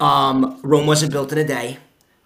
um, 0.00 0.58
Rome 0.62 0.86
wasn't 0.86 1.12
built 1.12 1.32
in 1.32 1.38
a 1.38 1.44
day. 1.46 1.76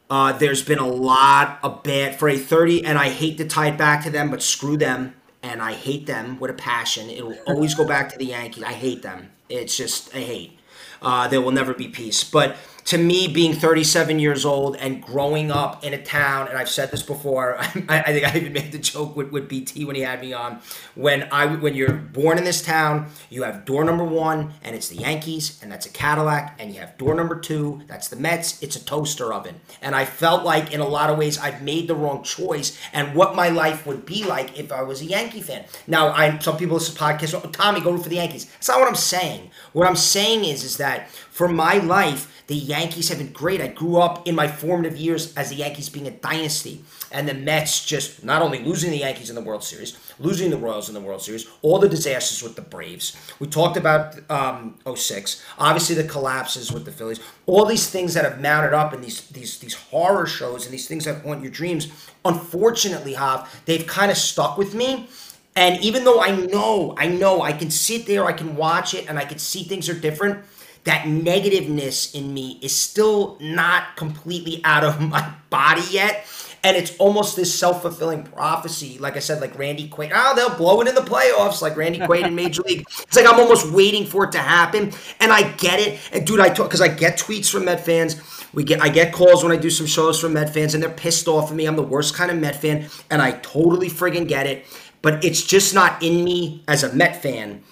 Uh, 0.08 0.32
there's 0.38 0.62
been 0.62 0.78
a 0.78 0.86
lot 0.86 1.58
of 1.64 1.82
bad 1.82 2.16
for 2.16 2.28
a 2.28 2.38
30, 2.38 2.84
and 2.84 2.96
I 2.96 3.08
hate 3.08 3.38
to 3.38 3.44
tie 3.44 3.68
it 3.68 3.78
back 3.78 4.04
to 4.04 4.10
them, 4.10 4.30
but 4.30 4.40
screw 4.40 4.76
them. 4.76 5.16
And 5.42 5.60
I 5.60 5.72
hate 5.72 6.06
them 6.06 6.38
with 6.38 6.52
a 6.52 6.54
passion. 6.54 7.10
It 7.10 7.26
will 7.26 7.38
always 7.46 7.74
go 7.74 7.84
back 7.84 8.12
to 8.12 8.18
the 8.18 8.26
Yankees. 8.26 8.62
I 8.62 8.72
hate 8.72 9.02
them. 9.02 9.30
It's 9.50 9.76
just 9.76 10.14
a 10.14 10.20
hate. 10.20 10.58
Uh, 11.02 11.28
there 11.28 11.40
will 11.40 11.50
never 11.50 11.74
be 11.74 11.88
peace. 11.88 12.24
But 12.24 12.56
to 12.84 12.98
me, 12.98 13.28
being 13.28 13.52
37 13.52 14.18
years 14.18 14.44
old 14.44 14.76
and 14.76 15.02
growing 15.02 15.50
up 15.50 15.84
in 15.84 15.94
a 15.94 16.02
town, 16.02 16.48
and 16.48 16.56
I've 16.56 16.68
said 16.68 16.90
this 16.90 17.02
before, 17.02 17.56
I, 17.58 17.64
I 17.88 18.12
think 18.12 18.26
I 18.26 18.36
even 18.36 18.52
made 18.52 18.72
the 18.72 18.78
joke 18.78 19.16
with, 19.16 19.30
with 19.30 19.48
BT 19.48 19.84
when 19.84 19.96
he 19.96 20.02
had 20.02 20.20
me 20.20 20.32
on. 20.32 20.60
When 20.94 21.24
I 21.32 21.46
when 21.46 21.74
you're 21.74 21.92
born 21.92 22.38
in 22.38 22.44
this 22.44 22.62
town, 22.62 23.10
you 23.28 23.42
have 23.42 23.64
door 23.64 23.84
number 23.84 24.04
one, 24.04 24.54
and 24.62 24.74
it's 24.74 24.88
the 24.88 24.96
Yankees, 24.96 25.60
and 25.62 25.70
that's 25.70 25.86
a 25.86 25.90
Cadillac, 25.90 26.56
and 26.58 26.72
you 26.72 26.80
have 26.80 26.96
door 26.98 27.14
number 27.14 27.38
two, 27.38 27.82
that's 27.86 28.08
the 28.08 28.16
Mets, 28.16 28.62
it's 28.62 28.76
a 28.76 28.84
toaster 28.84 29.32
oven. 29.32 29.60
And 29.82 29.94
I 29.94 30.04
felt 30.04 30.44
like 30.44 30.72
in 30.72 30.80
a 30.80 30.88
lot 30.88 31.10
of 31.10 31.18
ways 31.18 31.38
I've 31.38 31.62
made 31.62 31.88
the 31.88 31.94
wrong 31.94 32.22
choice, 32.22 32.78
and 32.92 33.14
what 33.14 33.34
my 33.34 33.48
life 33.48 33.86
would 33.86 34.06
be 34.06 34.24
like 34.24 34.58
if 34.58 34.72
I 34.72 34.82
was 34.82 35.00
a 35.00 35.06
Yankee 35.06 35.42
fan. 35.42 35.64
Now, 35.86 36.08
I 36.08 36.38
some 36.38 36.56
people 36.56 36.76
listen 36.76 36.94
to 36.94 37.00
podcasts, 37.00 37.34
oh, 37.34 37.48
Tommy, 37.50 37.80
go 37.80 37.96
for 37.98 38.08
the 38.08 38.16
Yankees. 38.16 38.46
That's 38.46 38.68
not 38.68 38.80
what 38.80 38.88
I'm 38.88 38.94
saying. 38.94 39.50
What 39.72 39.86
I'm 39.86 39.96
saying 39.96 40.44
is, 40.44 40.64
is 40.64 40.76
that 40.78 41.10
for 41.10 41.48
my 41.48 41.78
life 41.78 42.39
the 42.50 42.56
Yankees 42.56 43.08
have 43.10 43.18
been 43.18 43.30
great. 43.30 43.60
I 43.60 43.68
grew 43.68 43.98
up 43.98 44.26
in 44.26 44.34
my 44.34 44.48
formative 44.48 44.96
years 44.96 45.32
as 45.36 45.50
the 45.50 45.54
Yankees 45.54 45.88
being 45.88 46.08
a 46.08 46.10
dynasty, 46.10 46.82
and 47.12 47.28
the 47.28 47.32
Mets 47.32 47.86
just 47.86 48.24
not 48.24 48.42
only 48.42 48.58
losing 48.58 48.90
the 48.90 48.98
Yankees 48.98 49.30
in 49.30 49.36
the 49.36 49.40
World 49.40 49.62
Series, 49.62 49.96
losing 50.18 50.50
the 50.50 50.56
Royals 50.56 50.88
in 50.88 50.94
the 50.94 51.00
World 51.00 51.22
Series, 51.22 51.46
all 51.62 51.78
the 51.78 51.88
disasters 51.88 52.42
with 52.42 52.56
the 52.56 52.62
Braves. 52.62 53.16
We 53.38 53.46
talked 53.46 53.76
about 53.76 54.18
um, 54.28 54.74
06, 54.92 55.44
obviously 55.60 55.94
the 55.94 56.08
collapses 56.08 56.72
with 56.72 56.84
the 56.84 56.90
Phillies, 56.90 57.20
all 57.46 57.66
these 57.66 57.88
things 57.88 58.14
that 58.14 58.24
have 58.24 58.40
mounted 58.40 58.74
up 58.74 58.92
in 58.92 59.00
these 59.00 59.28
these 59.28 59.60
these 59.60 59.74
horror 59.74 60.26
shows 60.26 60.64
and 60.64 60.74
these 60.74 60.88
things 60.88 61.04
that 61.04 61.22
haunt 61.22 61.42
your 61.42 61.52
dreams. 61.52 61.86
Unfortunately, 62.24 63.14
Hoff, 63.14 63.64
they've 63.64 63.86
kind 63.86 64.10
of 64.10 64.16
stuck 64.16 64.58
with 64.58 64.74
me. 64.74 65.08
And 65.54 65.80
even 65.84 66.02
though 66.02 66.20
I 66.20 66.34
know, 66.34 66.96
I 66.98 67.06
know 67.06 67.42
I 67.42 67.52
can 67.52 67.70
sit 67.70 68.06
there, 68.06 68.24
I 68.24 68.32
can 68.32 68.56
watch 68.56 68.92
it, 68.92 69.08
and 69.08 69.20
I 69.20 69.24
can 69.24 69.38
see 69.38 69.62
things 69.62 69.88
are 69.88 69.94
different 69.94 70.44
that 70.84 71.04
negativeness 71.04 72.14
in 72.14 72.32
me 72.32 72.58
is 72.62 72.74
still 72.74 73.36
not 73.40 73.96
completely 73.96 74.60
out 74.64 74.84
of 74.84 75.00
my 75.10 75.32
body 75.50 75.82
yet. 75.90 76.26
And 76.62 76.76
it's 76.76 76.94
almost 76.98 77.36
this 77.36 77.58
self 77.58 77.80
fulfilling 77.80 78.22
prophecy. 78.22 78.98
Like 78.98 79.16
I 79.16 79.20
said, 79.20 79.40
like 79.40 79.58
Randy 79.58 79.88
Quaid, 79.88 80.12
oh, 80.14 80.34
they'll 80.36 80.56
blow 80.56 80.82
it 80.82 80.88
in 80.88 80.94
the 80.94 81.00
playoffs, 81.00 81.62
like 81.62 81.74
Randy 81.74 82.00
Quaid 82.00 82.26
in 82.26 82.34
Major 82.34 82.62
League. 82.62 82.84
It's 83.00 83.16
like 83.16 83.26
I'm 83.26 83.40
almost 83.40 83.72
waiting 83.72 84.04
for 84.04 84.24
it 84.24 84.32
to 84.32 84.38
happen. 84.38 84.92
And 85.20 85.32
I 85.32 85.50
get 85.52 85.80
it. 85.80 85.98
And 86.12 86.26
dude, 86.26 86.38
I 86.38 86.50
talk 86.50 86.68
because 86.68 86.82
I 86.82 86.88
get 86.88 87.18
tweets 87.18 87.50
from 87.50 87.64
Met 87.64 87.84
fans. 87.84 88.20
We 88.52 88.62
get 88.62 88.82
I 88.82 88.90
get 88.90 89.12
calls 89.12 89.42
when 89.42 89.52
I 89.52 89.56
do 89.56 89.70
some 89.70 89.86
shows 89.86 90.20
from 90.20 90.34
Met 90.34 90.52
fans, 90.52 90.74
and 90.74 90.82
they're 90.82 90.90
pissed 90.90 91.28
off 91.28 91.50
at 91.50 91.56
me. 91.56 91.66
I'm 91.66 91.76
the 91.76 91.82
worst 91.82 92.14
kind 92.14 92.30
of 92.30 92.36
Met 92.36 92.56
fan, 92.56 92.88
and 93.10 93.22
I 93.22 93.32
totally 93.32 93.88
friggin' 93.88 94.28
get 94.28 94.46
it. 94.46 94.66
But 95.02 95.24
it's 95.24 95.42
just 95.42 95.74
not 95.74 96.02
in 96.02 96.22
me 96.24 96.62
as 96.68 96.84
a 96.84 96.92
Met 96.92 97.22
fan 97.22 97.62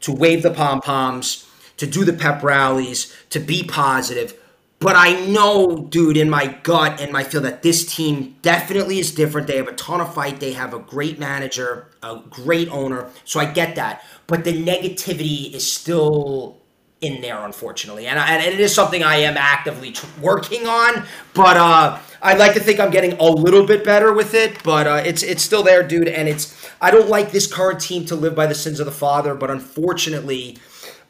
to 0.00 0.12
wave 0.12 0.42
the 0.42 0.50
pom 0.50 0.80
poms 0.80 1.46
to 1.82 1.86
do 1.88 2.04
the 2.04 2.12
pep 2.12 2.44
rallies, 2.44 3.12
to 3.30 3.40
be 3.40 3.64
positive. 3.64 4.38
But 4.78 4.94
I 4.94 5.26
know, 5.26 5.88
dude, 5.90 6.16
in 6.16 6.30
my 6.30 6.46
gut 6.62 7.00
and 7.00 7.10
my 7.10 7.24
feel 7.24 7.40
that 7.40 7.62
this 7.62 7.84
team 7.84 8.36
definitely 8.40 9.00
is 9.00 9.12
different. 9.12 9.48
They 9.48 9.56
have 9.56 9.66
a 9.66 9.72
ton 9.72 10.00
of 10.00 10.14
fight. 10.14 10.38
They 10.38 10.52
have 10.52 10.74
a 10.74 10.78
great 10.78 11.18
manager, 11.18 11.88
a 12.00 12.20
great 12.30 12.68
owner. 12.68 13.10
So 13.24 13.40
I 13.40 13.46
get 13.46 13.74
that. 13.74 14.04
But 14.28 14.44
the 14.44 14.52
negativity 14.52 15.52
is 15.52 15.68
still 15.70 16.56
in 17.00 17.20
there, 17.20 17.44
unfortunately. 17.44 18.06
And, 18.06 18.16
and 18.16 18.44
it 18.44 18.60
is 18.60 18.72
something 18.72 19.02
I 19.02 19.16
am 19.16 19.36
actively 19.36 19.92
working 20.20 20.68
on. 20.68 21.04
But 21.34 21.56
uh, 21.56 21.98
I'd 22.22 22.38
like 22.38 22.54
to 22.54 22.60
think 22.60 22.78
I'm 22.78 22.92
getting 22.92 23.14
a 23.14 23.24
little 23.24 23.66
bit 23.66 23.84
better 23.84 24.12
with 24.12 24.34
it. 24.34 24.62
But 24.62 24.86
uh, 24.86 25.02
it's 25.04 25.24
it's 25.24 25.42
still 25.42 25.64
there, 25.64 25.82
dude. 25.82 26.06
And 26.06 26.28
it's 26.28 26.70
I 26.80 26.92
don't 26.92 27.08
like 27.08 27.32
this 27.32 27.52
current 27.52 27.80
team 27.80 28.04
to 28.06 28.14
live 28.14 28.36
by 28.36 28.46
the 28.46 28.54
sins 28.54 28.78
of 28.78 28.86
the 28.86 28.92
father. 28.92 29.34
But 29.34 29.50
unfortunately, 29.50 30.58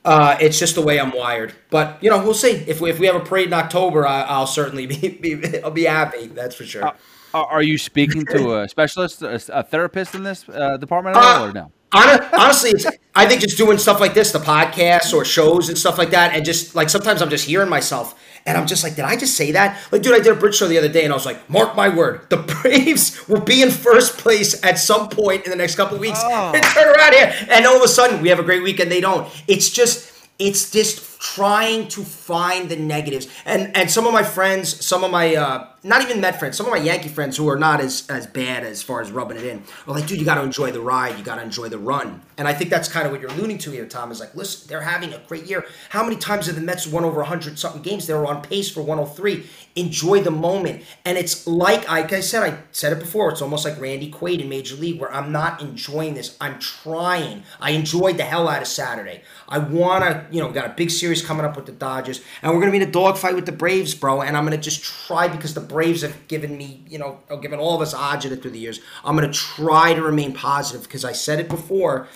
uh, 0.05 0.37
it's 0.41 0.59
just 0.59 0.75
the 0.75 0.83
way 0.83 0.99
I'm 0.99 1.13
wired. 1.13 1.55
But 1.71 1.99
you 2.03 2.11
know, 2.11 2.23
we'll 2.23 2.35
see. 2.35 2.51
If 2.51 2.81
we, 2.81 2.91
if 2.91 2.99
we 2.99 3.07
have 3.07 3.17
a 3.17 3.21
parade 3.21 3.47
in 3.47 3.53
October, 3.53 4.07
I, 4.07 4.39
will 4.39 4.47
certainly 4.47 4.87
be, 4.87 5.09
be 5.09 5.63
I'll 5.63 5.71
be 5.71 5.85
happy. 5.85 6.27
That's 6.27 6.55
for 6.55 6.65
sure. 6.65 6.85
Uh, 6.87 6.93
are 7.35 7.63
you 7.63 7.79
speaking 7.79 8.27
to 8.27 8.57
a 8.61 8.69
specialist, 8.69 9.23
a, 9.23 9.41
a 9.53 9.63
therapist 9.63 10.15
in 10.15 10.23
this 10.23 10.49
uh, 10.49 10.77
department 10.77 11.17
at 11.17 11.23
all, 11.23 11.47
or 11.47 11.53
no? 11.53 11.73
honestly, 11.95 12.71
it's, 12.71 12.87
I 13.15 13.27
think 13.27 13.43
just 13.43 13.59
doing 13.59 13.79
stuff 13.79 14.01
like 14.01 14.15
this, 14.15 14.33
the 14.33 14.39
podcasts 14.39 15.13
or 15.13 15.25
shows 15.25 15.69
and 15.69 15.77
stuff 15.77 15.99
like 15.99 16.11
that, 16.11 16.35
and 16.35 16.45
just 16.45 16.75
like 16.75 16.89
sometimes 16.89 17.23
I'm 17.23 17.31
just 17.31 17.47
hearing 17.47 17.69
myself, 17.69 18.19
and 18.47 18.59
I'm 18.59 18.66
just 18.66 18.82
like, 18.82 18.97
did 18.97 19.05
I 19.05 19.16
just 19.16 19.36
say 19.36 19.53
that? 19.53 19.80
Like, 19.90 20.03
dude, 20.03 20.14
I 20.14 20.18
did 20.18 20.32
a 20.32 20.34
bridge 20.34 20.57
show 20.57 20.68
the 20.68 20.78
other 20.78 20.88
day, 20.88 21.05
and 21.05 21.12
I 21.12 21.16
was 21.16 21.26
like, 21.26 21.49
mark 21.49 21.76
my 21.76 21.88
word, 21.88 22.28
the 22.30 22.36
Braves 22.62 23.28
will 23.28 23.40
be 23.40 23.62
in 23.62 23.70
first 23.70 24.18
place 24.18 24.62
at 24.64 24.78
some 24.78 25.09
point 25.09 25.45
in 25.45 25.51
the 25.51 25.57
next 25.57 25.76
couple 25.76 25.97
of 25.97 26.01
weeks, 26.01 26.20
oh. 26.22 26.53
and 26.55 26.62
turn 26.62 26.88
around 26.95 27.12
here, 27.14 27.34
and 27.51 27.66
all 27.66 27.76
of 27.76 27.82
a 27.82 27.88
sudden 27.88 28.20
we 28.22 28.28
have 28.28 28.38
a 28.38 28.45
great 28.45 28.62
week, 28.62 28.80
and 28.80 28.90
they 28.90 29.01
don't. 29.01 29.28
It's 29.49 29.70
just 29.70 30.12
it's 30.38 30.70
just 30.70 30.99
trying 31.23 31.87
to 31.87 32.03
find 32.03 32.68
the 32.68 32.75
negatives. 32.75 33.29
And 33.45 33.75
and 33.77 33.89
some 33.89 34.07
of 34.07 34.12
my 34.12 34.25
friends, 34.25 34.85
some 34.85 35.05
of 35.05 35.12
my 35.12 35.37
uh, 35.37 35.68
not 35.85 36.03
even 36.03 36.20
Met 36.20 36.39
friends, 36.39 36.57
some 36.57 36.66
of 36.66 36.73
my 36.73 36.79
Yankee 36.79 37.09
friends 37.09 37.37
who 37.37 37.49
are 37.49 37.59
not 37.59 37.81
as 37.81 38.09
as 38.11 38.27
bad 38.27 38.64
as 38.64 38.83
far 38.83 39.01
as 39.01 39.12
rubbing 39.12 39.37
it 39.37 39.45
in 39.45 39.62
are 39.87 39.95
like, 39.95 40.07
dude, 40.07 40.18
you 40.18 40.25
got 40.25 40.35
to 40.35 40.43
enjoy 40.43 40.73
the 40.73 40.81
ride, 40.81 41.16
you 41.16 41.25
got 41.25 41.37
to 41.37 41.43
enjoy 41.43 41.68
the 41.68 41.79
run. 41.79 42.23
And 42.39 42.49
I 42.49 42.55
think 42.55 42.70
that's 42.70 42.89
kind 42.89 43.07
of 43.07 43.12
what 43.12 43.20
you're 43.20 43.31
alluding 43.31 43.59
to 43.59 43.70
here, 43.70 43.87
Tom. 43.87 44.11
Is 44.11 44.18
like, 44.18 44.35
listen, 44.35 44.68
they're 44.68 44.81
having 44.81 45.12
a 45.12 45.18
great 45.29 45.45
year. 45.45 45.64
How 45.91 46.03
many 46.03 46.16
times 46.16 46.47
have 46.47 46.57
the 46.57 46.61
Mets 46.61 46.87
won 46.87 47.05
over 47.05 47.18
100 47.18 47.59
something 47.59 47.83
games? 47.83 48.07
They 48.07 48.14
were 48.14 48.27
on 48.27 48.43
pace 48.43 48.70
for 48.70 48.83
103. 48.83 49.47
Enjoy 49.77 50.20
the 50.23 50.31
moment. 50.31 50.83
And 51.05 51.16
it's 51.16 51.47
like, 51.47 51.89
like 51.89 52.12
I 52.12 52.20
said, 52.20 52.43
I 52.43 52.59
said 52.73 52.93
it 52.93 52.99
before. 52.99 53.31
It's 53.31 53.43
almost 53.43 53.64
like 53.64 53.81
Randy 53.81 54.11
Quaid 54.11 54.41
in 54.41 54.49
Major 54.49 54.75
League, 54.77 55.01
where 55.01 55.12
I'm 55.12 55.31
not 55.31 55.62
enjoying 55.62 56.14
this. 56.14 56.37
I'm 56.41 56.59
trying. 56.59 57.45
I 57.61 57.70
enjoyed 57.70 58.16
the 58.16 58.25
hell 58.25 58.49
out 58.49 58.62
of 58.62 58.68
Saturday. 58.68 59.23
I 59.49 59.59
want 59.59 60.05
to, 60.05 60.27
you 60.31 60.41
know, 60.41 60.51
got 60.51 60.66
a 60.66 60.75
big 60.75 60.91
series 60.91 61.12
coming 61.21 61.45
up 61.45 61.57
with 61.57 61.67
the 61.67 61.73
Dodgers, 61.73 62.23
and 62.41 62.53
we're 62.53 62.61
gonna 62.61 62.71
be 62.71 62.79
in 62.79 62.89
a 62.89 62.91
dogfight 62.91 63.35
with 63.35 63.45
the 63.45 63.53
Braves, 63.53 63.95
bro. 63.95 64.23
And 64.23 64.37
I'm 64.37 64.45
gonna 64.45 64.57
just 64.57 64.83
try 64.83 65.29
because 65.29 65.53
the 65.53 65.61
Braves 65.61 66.03
have 66.03 66.29
given 66.29 66.57
me, 66.57 66.85
you 66.89 66.99
know, 66.99 67.19
given 67.43 67.59
all 67.59 67.75
of 67.75 67.83
us 67.83 67.93
agita 67.93 68.41
through 68.41 68.53
the 68.53 68.59
years. 68.59 68.81
I'm 69.05 69.17
gonna 69.17 69.33
try 69.33 69.93
to 69.93 70.01
remain 70.01 70.33
positive 70.33 70.85
because 70.85 71.05
I 71.05 71.13
said 71.13 71.41
it 71.41 71.49
before 71.49 72.09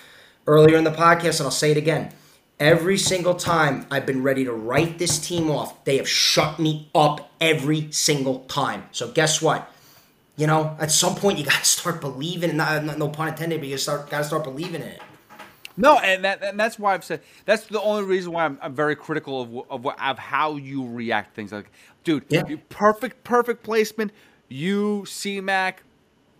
earlier 0.47 0.79
in 0.79 0.85
the 0.85 0.93
podcast, 0.93 1.41
and 1.41 1.47
I'll 1.47 1.51
say 1.51 1.73
it 1.73 1.77
again. 1.77 2.15
Every 2.59 2.97
single 2.97 3.35
time 3.35 3.85
I've 3.91 4.07
been 4.07 4.23
ready 4.23 4.45
to 4.45 4.53
write 4.53 4.99
this 4.99 5.19
team 5.19 5.51
off, 5.51 5.85
they 5.85 5.99
have 5.99 6.09
shut 6.09 6.59
me 6.59 6.89
up 6.95 7.31
every 7.39 7.93
single 7.93 8.41
time. 8.49 8.85
So 8.93 9.11
guess 9.13 9.43
what? 9.43 9.71
You 10.37 10.47
know, 10.47 10.77
at 10.81 10.91
some 10.91 11.17
point 11.17 11.39
you 11.39 11.45
got 11.45 11.59
to 11.59 11.65
start 11.65 12.01
believing. 12.01 12.57
Not, 12.57 12.99
no 12.99 13.09
pun 13.09 13.29
intended, 13.29 13.61
but 13.61 13.69
you 13.69 13.77
start 13.77 14.09
got 14.09 14.19
to 14.19 14.25
start 14.25 14.45
believing 14.45 14.77
in 14.77 14.89
it. 14.89 15.03
No, 15.77 15.99
and 15.99 16.25
that 16.25 16.43
and 16.43 16.59
that's 16.59 16.79
why 16.79 16.95
I've 16.95 17.05
said 17.05 17.21
that's 17.45 17.67
the 17.67 17.81
only 17.81 18.05
reason 18.05 18.33
why 18.33 18.45
I'm, 18.45 18.59
I'm 18.63 18.75
very 18.75 18.97
critical 18.97 19.43
of 19.43 19.71
of, 19.71 19.85
what, 19.85 20.01
of 20.03 20.19
how 20.19 20.57
you 20.57 20.89
react 20.89 21.35
things. 21.35 21.53
Like, 21.53 21.71
dude, 22.05 22.25
yeah. 22.29 22.43
perfect 22.69 23.25
perfect 23.25 23.63
placement. 23.63 24.13
You 24.49 25.05
C-Mac, 25.07 25.83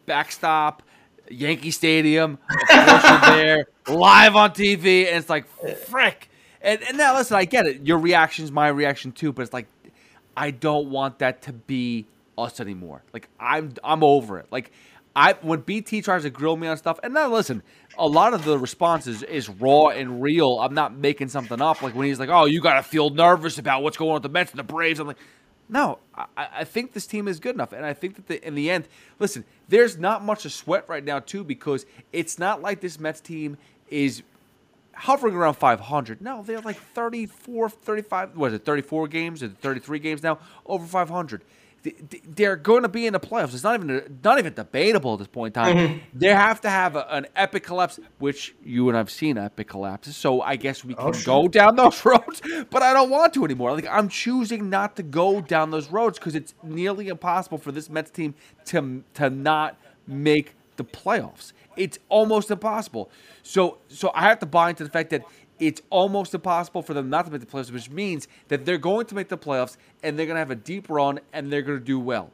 backstop, 0.07 0.83
Yankee 1.29 1.73
Stadium, 1.73 2.39
of 2.49 2.69
course 2.69 3.05
you're 3.05 3.21
there, 3.37 3.67
live 3.89 4.37
on 4.37 4.51
TV, 4.51 5.09
and 5.09 5.17
it's 5.17 5.29
like 5.29 5.47
frick. 5.87 6.31
And 6.63 6.83
and 6.83 6.97
now 6.97 7.17
listen, 7.17 7.37
I 7.37 7.45
get 7.45 7.67
it. 7.67 7.87
Your 7.87 7.99
reaction 7.99 8.45
is 8.45 8.53
my 8.53 8.69
reaction 8.69 9.13
too, 9.13 9.33
but 9.33 9.43
it's 9.43 9.53
like 9.53 9.67
I 10.37 10.51
don't 10.51 10.91
want 10.91 11.19
that 11.21 11.43
to 11.43 11.53
be 11.53 12.07
us 12.39 12.61
anymore. 12.61 13.03
Like 13.13 13.29
I'm 13.39 13.75
I'm 13.83 14.03
over 14.03 14.39
it. 14.39 14.47
Like 14.51 14.71
I 15.17 15.33
when 15.41 15.61
BT 15.61 16.03
tries 16.03 16.23
to 16.23 16.31
grill 16.31 16.57
me 16.57 16.69
on 16.69 16.77
stuff, 16.77 17.01
and 17.03 17.15
now 17.15 17.33
listen, 17.33 17.63
a 17.99 18.07
lot 18.07 18.35
of 18.35 18.45
the 18.45 18.59
responses 18.59 19.23
is 19.23 19.49
raw 19.49 19.87
and 19.87 20.23
real. 20.23 20.59
I'm 20.61 20.75
not 20.75 20.95
making 20.95 21.29
something 21.29 21.61
up. 21.63 21.81
Like 21.81 21.95
when 21.95 22.07
he's 22.07 22.21
like, 22.21 22.29
"Oh, 22.29 22.45
you 22.45 22.61
got 22.61 22.75
to 22.75 22.83
feel 22.83 23.09
nervous 23.09 23.57
about 23.57 23.83
what's 23.83 23.97
going 23.97 24.11
on 24.11 24.15
with 24.17 24.25
the 24.25 24.29
Mets 24.29 24.51
and 24.51 24.59
the 24.59 24.65
Braves." 24.65 25.01
I'm 25.01 25.07
like, 25.07 25.17
no, 25.69 25.99
I, 26.15 26.27
I 26.37 26.65
think 26.65 26.93
this 26.93 27.07
team 27.07 27.27
is 27.27 27.41
good 27.41 27.55
enough, 27.55 27.73
and 27.73 27.85
I 27.85 27.95
think 27.95 28.17
that 28.17 28.27
the, 28.27 28.47
in 28.47 28.55
the 28.55 28.71
end, 28.71 28.89
listen, 29.19 29.45
there's 29.69 29.97
not 29.97 30.23
much 30.23 30.43
to 30.43 30.51
sweat 30.51 30.85
right 30.87 31.03
now 31.03 31.19
too 31.19 31.43
because 31.43 31.87
it's 32.13 32.39
not 32.39 32.61
like 32.61 32.81
this 32.81 33.01
Mets 33.01 33.21
team 33.21 33.57
is 33.89 34.23
hovering 34.93 35.35
around 35.35 35.55
500. 35.55 36.21
No, 36.21 36.43
they're 36.43 36.61
like 36.61 36.77
34, 36.77 37.71
35. 37.71 38.37
Was 38.37 38.53
it 38.53 38.67
34 38.67 39.09
games 39.09 39.43
or 39.43 39.49
33 39.49 39.99
games 39.99 40.23
now? 40.23 40.39
Over 40.67 40.87
500 40.87 41.43
they're 42.29 42.57
going 42.57 42.83
to 42.83 42.89
be 42.89 43.07
in 43.07 43.13
the 43.13 43.21
playoffs. 43.21 43.55
It's 43.55 43.63
not 43.63 43.81
even 43.81 44.19
not 44.23 44.39
even 44.39 44.55
debatable 44.55 45.15
at 45.15 45.19
this 45.19 45.29
point 45.29 45.57
in 45.57 45.63
time. 45.63 45.77
Mm-hmm. 45.77 46.19
They 46.19 46.29
have 46.29 46.61
to 46.63 46.71
have 46.71 46.97
a, 46.97 47.07
an 47.13 47.27
epic 47.37 47.65
collapse, 47.65 48.01
which 48.19 48.55
you 48.65 48.89
and 48.89 48.97
I've 48.97 49.11
seen 49.11 49.39
epic 49.39 49.69
collapses. 49.69 50.17
So 50.17 50.41
I 50.41 50.57
guess 50.57 50.85
we 50.85 50.95
oh, 50.95 51.13
can 51.13 51.21
oh, 51.21 51.25
go 51.25 51.49
down 51.49 51.77
those 51.77 52.05
roads, 52.05 52.41
but 52.71 52.83
I 52.83 52.93
don't 52.93 53.11
want 53.11 53.35
to 53.35 53.45
anymore. 53.45 53.73
Like 53.73 53.89
I'm 53.91 54.09
choosing 54.09 54.71
not 54.71 54.97
to 54.97 55.03
go 55.03 55.41
down 55.41 55.71
those 55.71 55.91
roads 55.91 56.19
because 56.19 56.35
it's 56.35 56.55
nearly 56.63 57.09
impossible 57.09 57.59
for 57.59 57.73
this 57.73 57.89
Mets 57.89 58.11
team 58.11 58.35
to 58.67 59.05
to 59.15 59.31
not 59.31 59.79
make 60.07 60.55
the 60.77 60.85
playoffs. 60.85 61.53
It's 61.77 61.99
almost 62.09 62.51
impossible. 62.51 63.11
So 63.43 63.79
so 63.89 64.11
I 64.15 64.23
have 64.23 64.39
to 64.41 64.47
buy 64.47 64.71
into 64.71 64.85
the 64.85 64.91
fact 64.91 65.11
that 65.11 65.25
it's 65.59 65.81
almost 65.91 66.35
impossible 66.35 66.83
for 66.83 66.95
them 66.95 67.09
not 67.09 67.25
to 67.27 67.33
make 67.33 67.41
the 67.41 67.47
playoffs, 67.47 67.73
which 67.73 67.91
means 67.91 68.29
that 68.49 68.65
they're 68.65 68.79
going 68.79 69.07
to 69.07 69.15
make 69.15 69.29
the 69.29 69.39
playoffs 69.39 69.77
and 70.03 70.19
they're 70.19 70.27
going 70.27 70.37
to 70.37 70.41
have 70.41 70.51
a 70.51 70.57
deep 70.57 70.89
run 70.89 71.21
and 71.33 71.53
they're 71.53 71.63
going 71.63 71.79
to 71.79 71.85
do 71.85 71.99
well. 71.99 72.31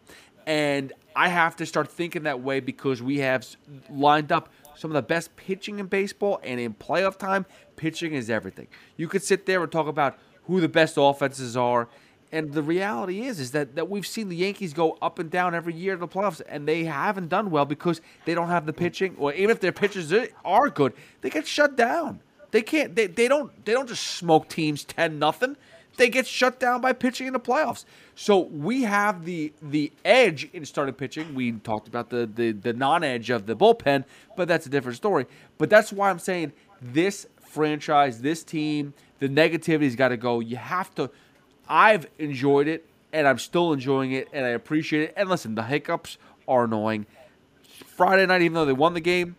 And 0.47 0.93
I 1.14 1.29
have 1.29 1.57
to 1.57 1.66
start 1.66 1.89
thinking 1.89 2.25
that 2.25 2.41
way 2.41 2.61
because 2.61 3.03
we 3.03 3.18
have 3.18 3.47
lined 3.91 4.33
up 4.33 4.49
some 4.75 4.91
of 4.91 4.95
the 4.95 5.03
best 5.03 5.37
pitching 5.37 5.79
in 5.79 5.87
baseball, 5.87 6.41
and 6.43 6.59
in 6.59 6.75
playoff 6.75 7.18
time, 7.18 7.47
pitching 7.77 8.14
is 8.14 8.31
everything. 8.31 8.66
You 8.97 9.07
could 9.07 9.23
sit 9.23 9.47
there 9.47 9.62
and 9.62 9.70
talk 9.70 9.87
about 9.87 10.18
who 10.45 10.61
the 10.61 10.68
best 10.68 10.95
offenses 10.97 11.57
are, 11.57 11.89
and 12.33 12.53
the 12.53 12.62
reality 12.62 13.23
is 13.23 13.39
is 13.39 13.51
that, 13.51 13.77
that 13.77 13.91
we've 13.91 14.07
seen 14.07 14.31
the 14.31 14.37
Yankees 14.37 14.73
go 14.73 14.97
up 15.03 15.18
and 15.18 15.31
down 15.31 15.55
every 15.55 15.75
year 15.75 15.93
in 15.93 16.01
the 16.01 16.09
playoffs, 16.09 16.41
and 16.49 16.66
they 16.66 16.85
haven't 16.85 17.29
done 17.29 17.51
well 17.51 17.66
because 17.66 18.01
they 18.25 18.35
don't 18.35 18.49
have 18.49 18.64
the 18.64 18.73
pitching, 18.73 19.14
or 19.18 19.33
even 19.35 19.51
if 19.51 19.61
their 19.61 19.73
pitchers 19.73 20.12
are 20.45 20.68
good, 20.70 20.95
they 21.20 21.31
get 21.31 21.47
shut 21.47 21.77
down. 21.77 22.20
They 22.53 22.62
can't. 22.62 22.94
They, 22.94 23.09
they 23.09 23.28
don't. 23.28 23.64
They 23.64 23.72
don't 23.72 23.88
just 23.88 24.07
smoke 24.07 24.48
teams 24.48 24.84
ten 24.84 25.18
nothing. 25.18 25.57
They 25.96 26.09
get 26.09 26.26
shut 26.26 26.59
down 26.59 26.80
by 26.80 26.92
pitching 26.92 27.26
in 27.26 27.32
the 27.32 27.40
playoffs. 27.40 27.84
So 28.14 28.38
we 28.38 28.82
have 28.82 29.24
the 29.24 29.53
the 29.61 29.92
edge 30.05 30.48
in 30.53 30.64
starting 30.64 30.94
pitching. 30.94 31.34
We 31.34 31.53
talked 31.53 31.88
about 31.88 32.11
the 32.11 32.26
the, 32.32 32.53
the 32.53 32.72
non 32.72 33.03
edge 33.03 33.30
of 33.30 33.46
the 33.46 33.57
bullpen, 33.57 34.05
but 34.36 34.48
that's 34.48 34.66
a 34.66 34.68
different 34.68 34.96
story. 34.96 35.26
But 35.59 35.70
that's 35.70 35.92
why 35.92 36.11
I'm 36.11 36.18
saying 36.18 36.53
this 36.80 37.26
franchise, 37.40 38.20
this 38.20 38.42
team, 38.42 38.94
the 39.18 39.28
negativity's 39.28 39.96
got 39.96 40.09
to 40.09 40.16
go. 40.16 40.40
You 40.40 40.57
have 40.57 40.94
to. 40.96 41.11
I've 41.68 42.07
enjoyed 42.18 42.68
it, 42.68 42.86
and 43.12 43.26
I'm 43.26 43.38
still 43.38 43.72
enjoying 43.72 44.12
it, 44.12 44.28
and 44.32 44.44
I 44.44 44.50
appreciate 44.50 45.05
it. 45.05 45.14
And 45.16 45.28
listen, 45.28 45.55
the 45.55 45.62
hiccups 45.62 46.18
are 46.46 46.64
annoying. 46.64 47.07
Friday 47.96 48.26
night, 48.26 48.42
even 48.42 48.55
though 48.55 48.64
they 48.64 48.72
won 48.72 48.94
the 48.94 49.00
game, 49.00 49.36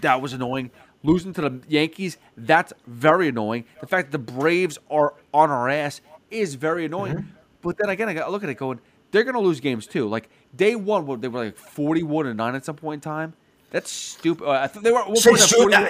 that 0.00 0.20
was 0.20 0.32
annoying. 0.32 0.70
Losing 1.02 1.32
to 1.34 1.40
the 1.40 1.60
Yankees, 1.66 2.18
that's 2.36 2.72
very 2.86 3.28
annoying. 3.28 3.64
The 3.80 3.86
fact 3.86 4.10
that 4.10 4.24
the 4.24 4.32
Braves 4.32 4.78
are 4.90 5.14
on 5.32 5.50
our 5.50 5.68
ass 5.68 6.00
is 6.30 6.54
very 6.54 6.84
annoying. 6.84 7.16
Mm-hmm. 7.16 7.30
But 7.62 7.76
then 7.78 7.90
again, 7.90 8.08
I 8.08 8.14
got 8.14 8.30
look 8.30 8.42
at 8.42 8.50
it 8.50 8.56
going, 8.56 8.80
they're 9.10 9.24
going 9.24 9.34
to 9.34 9.40
lose 9.40 9.60
games 9.60 9.86
too. 9.86 10.08
Like 10.08 10.28
day 10.54 10.76
one, 10.76 11.20
they 11.20 11.28
were 11.28 11.44
like 11.46 11.56
41 11.56 12.26
and 12.26 12.36
9 12.36 12.54
at 12.54 12.64
some 12.64 12.76
point 12.76 13.04
in 13.04 13.10
time. 13.10 13.34
That's 13.70 13.90
stupid. 13.90 14.46
Uh, 14.46 14.50
I 14.50 14.66
thought 14.66 14.82
they 14.82 14.90
were 14.90 15.00
at 15.00 15.16
Since 15.18 15.48
June, 15.48 15.88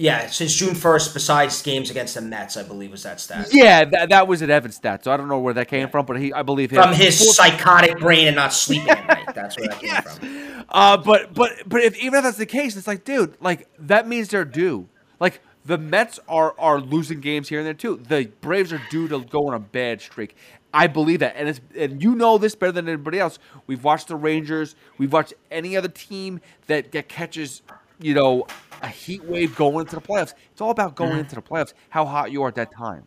yeah, 0.00 0.28
since 0.28 0.54
June 0.54 0.74
1st, 0.74 1.12
besides 1.12 1.60
games 1.60 1.90
against 1.90 2.14
the 2.14 2.22
Mets, 2.22 2.56
I 2.56 2.62
believe 2.62 2.90
was 2.90 3.02
that 3.02 3.20
stat. 3.20 3.48
Yeah, 3.52 3.84
that, 3.84 4.08
that 4.08 4.26
was 4.26 4.40
an 4.40 4.50
Evan 4.50 4.72
stat. 4.72 5.04
So 5.04 5.12
I 5.12 5.18
don't 5.18 5.28
know 5.28 5.38
where 5.38 5.52
that 5.52 5.68
came 5.68 5.90
from, 5.90 6.06
but 6.06 6.18
he, 6.18 6.32
I 6.32 6.42
believe 6.42 6.70
him. 6.70 6.82
From 6.82 6.94
his 6.94 7.36
psychotic 7.36 7.98
brain 7.98 8.26
and 8.26 8.34
not 8.34 8.54
sleeping 8.54 8.88
at 8.88 9.06
night. 9.06 9.34
That's 9.34 9.58
where 9.58 9.68
that 9.68 9.78
came 9.78 10.00
from. 10.00 10.64
Uh, 10.70 10.96
but 10.96 11.34
but 11.34 11.52
but 11.66 11.82
if 11.82 11.98
even 11.98 12.14
if 12.14 12.24
that's 12.24 12.38
the 12.38 12.46
case, 12.46 12.76
it's 12.76 12.86
like, 12.86 13.04
dude, 13.04 13.36
like 13.42 13.68
that 13.78 14.08
means 14.08 14.28
they're 14.28 14.46
due. 14.46 14.88
Like 15.18 15.42
the 15.66 15.76
Mets 15.76 16.18
are 16.28 16.54
are 16.58 16.80
losing 16.80 17.20
games 17.20 17.50
here 17.50 17.58
and 17.58 17.66
there 17.66 17.74
too. 17.74 18.00
The 18.08 18.30
Braves 18.40 18.72
are 18.72 18.80
due 18.88 19.06
to 19.08 19.20
go 19.20 19.48
on 19.48 19.54
a 19.54 19.60
bad 19.60 20.00
streak. 20.00 20.34
I 20.72 20.86
believe 20.86 21.18
that, 21.20 21.34
and 21.36 21.46
it's 21.48 21.60
and 21.76 22.02
you 22.02 22.14
know 22.14 22.38
this 22.38 22.54
better 22.54 22.72
than 22.72 22.88
anybody 22.88 23.18
else. 23.18 23.38
We've 23.66 23.84
watched 23.84 24.08
the 24.08 24.16
Rangers. 24.16 24.76
We've 24.96 25.12
watched 25.12 25.34
any 25.50 25.76
other 25.76 25.88
team 25.88 26.40
that 26.68 26.92
that 26.92 27.08
catches 27.08 27.60
you 28.00 28.14
know, 28.14 28.46
a 28.82 28.88
heat 28.88 29.24
wave 29.24 29.54
going 29.56 29.80
into 29.80 29.96
the 29.96 30.02
playoffs. 30.02 30.34
It's 30.52 30.60
all 30.60 30.70
about 30.70 30.94
going 30.94 31.10
mm-hmm. 31.10 31.20
into 31.20 31.34
the 31.34 31.42
playoffs, 31.42 31.74
how 31.90 32.04
hot 32.04 32.32
you 32.32 32.42
are 32.42 32.48
at 32.48 32.54
that 32.56 32.72
time. 32.72 33.04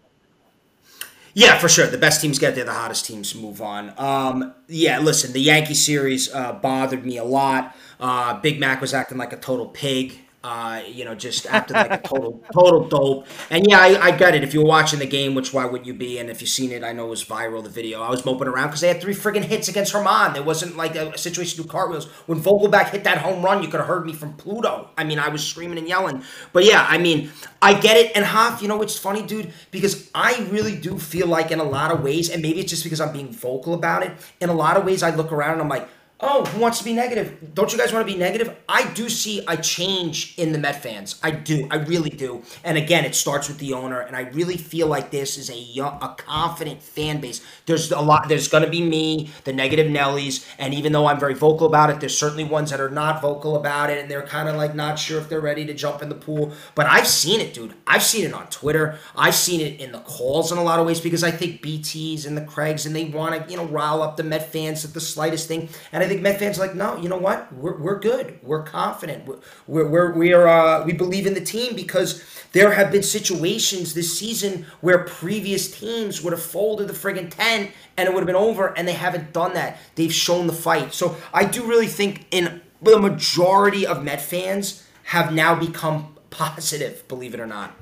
Yeah, 1.36 1.58
for 1.58 1.68
sure. 1.68 1.88
The 1.88 1.98
best 1.98 2.22
teams 2.22 2.38
get 2.38 2.54
there, 2.54 2.64
the 2.64 2.74
hottest 2.74 3.06
teams 3.06 3.34
move 3.34 3.60
on. 3.60 3.94
Um, 3.98 4.54
yeah, 4.68 5.00
listen, 5.00 5.34
the 5.34 5.42
Yankee 5.42 5.74
series 5.74 6.32
uh, 6.34 6.54
bothered 6.54 7.06
me 7.06 7.18
a 7.18 7.24
lot. 7.24 7.76
Uh, 8.00 8.40
Big 8.40 8.60
Mac 8.60 8.82
was 8.82 8.94
acting 8.94 9.18
like 9.18 9.34
a 9.34 9.38
total 9.38 9.66
pig. 9.66 10.20
Uh, 10.46 10.82
you 10.86 11.06
know, 11.06 11.16
just 11.16 11.46
acting 11.46 11.78
like 11.78 11.90
a 11.90 12.06
total 12.06 12.44
total 12.54 12.84
dope. 12.90 13.26
And 13.50 13.66
yeah, 13.66 13.80
I, 13.80 14.08
I 14.08 14.12
get 14.12 14.36
it. 14.36 14.44
If 14.44 14.54
you 14.54 14.60
were 14.60 14.68
watching 14.68 15.00
the 15.00 15.06
game, 15.06 15.36
which 15.36 15.54
why 15.54 15.64
would 15.64 15.88
you 15.88 15.94
be? 15.94 16.20
And 16.20 16.30
if 16.30 16.42
you've 16.42 16.50
seen 16.50 16.74
it, 16.74 16.84
I 16.84 16.92
know 16.92 17.06
it 17.06 17.12
was 17.12 17.24
viral. 17.24 17.64
The 17.64 17.70
video, 17.70 18.02
I 18.02 18.10
was 18.10 18.26
moping 18.26 18.50
around 18.50 18.68
because 18.68 18.82
they 18.82 18.90
had 18.90 19.00
three 19.00 19.14
friggin' 19.14 19.44
hits 19.46 19.70
against 19.70 19.94
Germán. 19.94 20.34
There 20.34 20.44
wasn't 20.44 20.76
like 20.76 20.98
a, 20.98 21.12
a 21.12 21.18
situation 21.18 21.56
to 21.56 21.64
do 21.64 21.70
cartwheels. 21.70 22.08
When 22.26 22.42
Vogelbach 22.42 22.90
hit 22.90 23.06
that 23.06 23.20
home 23.20 23.42
run, 23.42 23.64
you 23.64 23.70
could 23.70 23.80
have 23.80 23.88
heard 23.88 24.06
me 24.06 24.12
from 24.12 24.34
Pluto. 24.34 24.90
I 24.98 25.06
mean, 25.06 25.18
I 25.18 25.30
was 25.30 25.48
screaming 25.48 25.78
and 25.78 25.88
yelling. 25.88 26.24
But 26.52 26.66
yeah, 26.66 26.86
I 26.90 26.98
mean, 26.98 27.32
I 27.62 27.74
get 27.80 27.96
it. 27.96 28.12
And 28.14 28.26
Hoff, 28.26 28.62
you 28.62 28.68
know, 28.68 28.82
it's 28.82 28.98
funny, 28.98 29.22
dude, 29.22 29.54
because 29.72 30.12
I 30.14 30.46
really 30.52 30.76
do 30.76 31.00
feel 31.00 31.28
like 31.28 31.52
in 31.52 31.62
a 31.62 31.64
lot 31.64 31.92
of 31.92 32.04
ways, 32.04 32.30
and 32.30 32.42
maybe 32.42 32.60
it's 32.60 32.70
just 32.70 32.84
because 32.84 33.00
I'm 33.00 33.14
being 33.14 33.32
vocal 33.32 33.76
about 33.76 34.04
it. 34.04 34.12
In 34.42 34.50
a 34.50 34.54
lot 34.54 34.76
of 34.76 34.84
ways, 34.84 35.04
I 35.04 35.16
look 35.16 35.32
around 35.32 35.54
and 35.54 35.62
I'm 35.62 35.70
like 35.70 35.88
oh, 36.24 36.46
who 36.46 36.60
wants 36.60 36.80
to 36.80 36.86
be 36.86 36.94
negative? 36.94 37.54
Don't 37.54 37.72
you 37.72 37.78
guys 37.78 37.92
want 37.92 38.08
to 38.08 38.12
be 38.12 38.18
negative? 38.18 38.56
I 38.68 38.92
do 38.94 39.10
see 39.10 39.44
a 39.48 39.58
change 39.58 40.34
in 40.38 40.54
the 40.54 40.58
Met 40.58 40.82
fans. 40.82 41.20
I 41.22 41.32
do. 41.32 41.68
I 41.70 41.76
really 41.76 42.10
do. 42.10 42.44
And 42.64 42.78
again, 42.78 43.04
it 43.04 43.14
starts 43.14 43.50
with 43.50 43.58
the 43.58 43.74
owner, 43.74 44.00
and 44.00 44.16
I 44.16 44.22
really 44.30 44.56
feel 44.58 44.88
like 44.88 45.12
this 45.12 45.38
is 45.38 45.50
a 45.50 45.58
young, 45.58 46.02
a 46.02 46.16
confident 46.18 46.82
fan 46.82 47.20
base. 47.20 47.42
There's 47.66 47.92
a 47.92 48.00
lot. 48.00 48.30
There's 48.30 48.48
going 48.48 48.64
to 48.64 48.70
be 48.70 48.82
me, 48.82 49.32
the 49.44 49.54
negative 49.54 49.92
Nellies, 49.92 50.48
and 50.58 50.74
even 50.74 50.94
though 50.94 51.06
I'm 51.06 51.20
very 51.20 51.34
vocal 51.34 51.68
about 51.68 51.90
it, 51.90 52.00
there's 52.00 52.18
certainly 52.18 52.46
ones 52.46 52.72
that 52.72 52.80
are 52.80 52.90
not 52.90 53.22
vocal 53.22 53.58
about 53.58 53.90
it, 53.90 54.00
and 54.00 54.10
they're 54.10 54.26
kind 54.26 54.48
of 54.48 54.56
like 54.56 54.74
not 54.74 54.98
sure 54.98 55.20
if 55.20 55.28
they're 55.28 55.42
ready 55.42 55.66
to 55.66 55.74
jump 55.74 56.02
in 56.02 56.10
the 56.10 56.16
pool. 56.16 56.54
But 56.76 56.86
I've 56.86 57.08
seen 57.08 57.42
it, 57.42 57.54
dude. 57.54 57.74
I've 57.86 58.04
seen 58.04 58.26
it 58.26 58.34
on 58.34 58.48
Twitter. 58.48 58.98
I've 59.16 59.36
seen 59.36 59.60
it 59.60 59.82
in 59.82 59.92
the 59.92 60.00
calls 60.00 60.52
in 60.52 60.58
a 60.58 60.64
lot 60.64 60.80
of 60.80 60.86
ways 60.86 61.02
because 61.02 61.24
I 61.24 61.32
think 61.32 61.62
BTs 61.62 62.26
and 62.26 62.38
the 62.38 62.46
Craigs 62.46 62.86
and 62.86 62.96
they 62.96 63.06
want 63.06 63.36
to, 63.36 63.52
you 63.52 63.58
know, 63.58 63.66
rile 63.66 64.02
up 64.02 64.16
the 64.16 64.24
Met 64.24 64.52
fans 64.52 64.86
at 64.86 64.94
the 64.94 65.02
slightest 65.02 65.48
thing, 65.48 65.68
and 65.92 66.04
I 66.04 66.08
think 66.08 66.13
think 66.14 66.24
Met 66.24 66.40
fans 66.40 66.60
like, 66.60 66.76
no, 66.76 66.98
you 66.98 67.10
know 67.10 67.18
what? 67.18 67.52
We're, 67.54 67.78
we're 67.78 68.00
good. 68.00 68.40
We're 68.44 68.64
confident. 68.64 69.28
We're, 69.68 69.88
we're, 69.88 70.12
we 70.14 70.34
are 70.34 70.48
uh, 70.48 70.86
we 70.86 70.94
believe 70.94 71.26
in 71.26 71.34
the 71.34 71.42
team 71.42 71.76
because 71.76 72.24
there 72.52 72.72
have 72.72 72.92
been 72.92 73.04
situations 73.04 73.94
this 73.94 74.18
season 74.18 74.66
where 74.82 75.00
previous 75.00 75.72
teams 75.80 76.22
would 76.22 76.34
have 76.34 76.42
folded 76.42 76.88
the 76.88 76.94
friggin' 76.94 77.32
tent 77.32 77.72
and 77.98 78.08
it 78.08 78.14
would 78.14 78.22
have 78.22 78.28
been 78.28 78.36
over, 78.36 78.68
and 78.78 78.88
they 78.88 78.94
haven't 78.94 79.34
done 79.34 79.54
that. 79.54 79.78
They've 79.96 80.14
shown 80.14 80.48
the 80.48 80.54
fight. 80.54 80.94
So 80.94 81.16
I 81.34 81.46
do 81.46 81.64
really 81.64 81.88
think 81.88 82.26
in 82.32 82.62
the 82.82 83.00
majority 83.00 83.86
of 83.86 84.04
Met 84.04 84.22
fans 84.22 84.88
have 85.06 85.34
now 85.34 85.56
become 85.56 86.16
positive, 86.30 87.08
believe 87.08 87.34
it 87.34 87.40
or 87.40 87.48
not. 87.48 87.76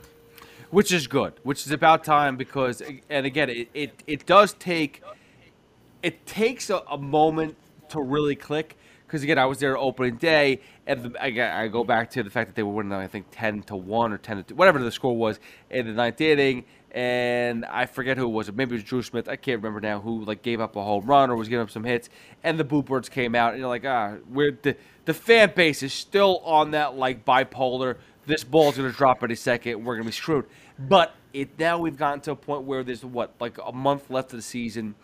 Which 0.70 0.94
is 0.94 1.08
good. 1.08 1.34
Which 1.44 1.66
is 1.66 1.72
about 1.72 2.06
time 2.06 2.38
because, 2.38 2.82
and 3.10 3.26
again, 3.26 3.50
it, 3.50 3.70
it, 3.74 4.04
it 4.08 4.26
does 4.26 4.54
take 4.54 5.02
it 6.04 6.26
takes 6.26 6.70
a, 6.70 6.82
a 6.90 6.98
moment 6.98 7.56
to 7.92 8.02
really 8.02 8.36
click. 8.36 8.78
Because 9.06 9.24
again, 9.24 9.38
I 9.38 9.46
was 9.46 9.60
there 9.60 9.78
opening 9.78 10.16
day, 10.16 10.62
and 10.88 11.04
the, 11.04 11.22
I, 11.22 11.64
I, 11.64 11.68
go 11.68 11.84
back 11.84 12.10
to 12.12 12.24
the 12.24 12.30
fact 12.30 12.48
that 12.48 12.56
they 12.56 12.64
were 12.64 12.72
winning, 12.72 12.94
I 12.94 13.08
think 13.08 13.26
ten 13.30 13.62
to 13.64 13.76
one 13.76 14.14
or 14.14 14.18
ten 14.18 14.38
to 14.38 14.44
two, 14.44 14.56
whatever 14.56 14.80
the 14.80 14.90
score 14.90 15.18
was 15.18 15.38
in 15.70 15.86
the 15.86 15.92
ninth 15.92 16.22
inning, 16.22 16.64
and 16.92 17.66
I 17.66 17.88
forget 17.88 18.16
who 18.16 18.24
it 18.24 18.32
was. 18.32 18.50
Maybe 18.54 18.76
it 18.76 18.78
was 18.78 18.84
Drew 18.86 19.04
Smith. 19.04 19.28
I 19.28 19.36
can't 19.36 19.62
remember 19.62 19.82
now 19.82 20.00
who 20.00 20.24
like 20.24 20.42
gave 20.44 20.62
up 20.62 20.78
a 20.78 20.82
home 20.82 21.06
run 21.06 21.30
or 21.30 21.36
was 21.36 21.50
giving 21.50 21.64
up 21.64 21.72
some 21.72 21.84
hits, 21.84 22.10
and 22.42 22.58
the 22.58 22.64
Boo 22.64 22.82
Birds 22.82 23.10
came 23.10 23.36
out, 23.36 23.52
and 23.52 23.60
you're 23.60 23.68
like, 23.68 23.84
ah, 23.86 24.16
we're 24.30 24.58
the 24.62 24.78
the 25.04 25.14
fan 25.14 25.52
base 25.56 25.84
is 25.84 25.92
still 25.92 26.38
on 26.46 26.72
that 26.72 26.96
like 26.96 27.26
bipolar. 27.26 27.98
This 28.26 28.46
ball's 28.46 28.78
gonna 28.78 28.94
drop 28.94 29.24
any 29.24 29.36
second. 29.36 29.84
We're 29.84 29.96
gonna 29.96 30.06
be 30.06 30.14
screwed. 30.14 30.46
But 30.80 31.14
it 31.34 31.60
now 31.60 31.80
we've 31.80 31.98
gotten 31.98 32.22
to 32.22 32.32
a 32.32 32.36
point 32.36 32.64
where 32.64 32.84
there's 32.84 33.04
what 33.04 33.34
like 33.42 33.58
a 33.64 33.72
month 33.72 34.10
left 34.10 34.32
of 34.32 34.38
the 34.38 34.44
season 34.44 34.96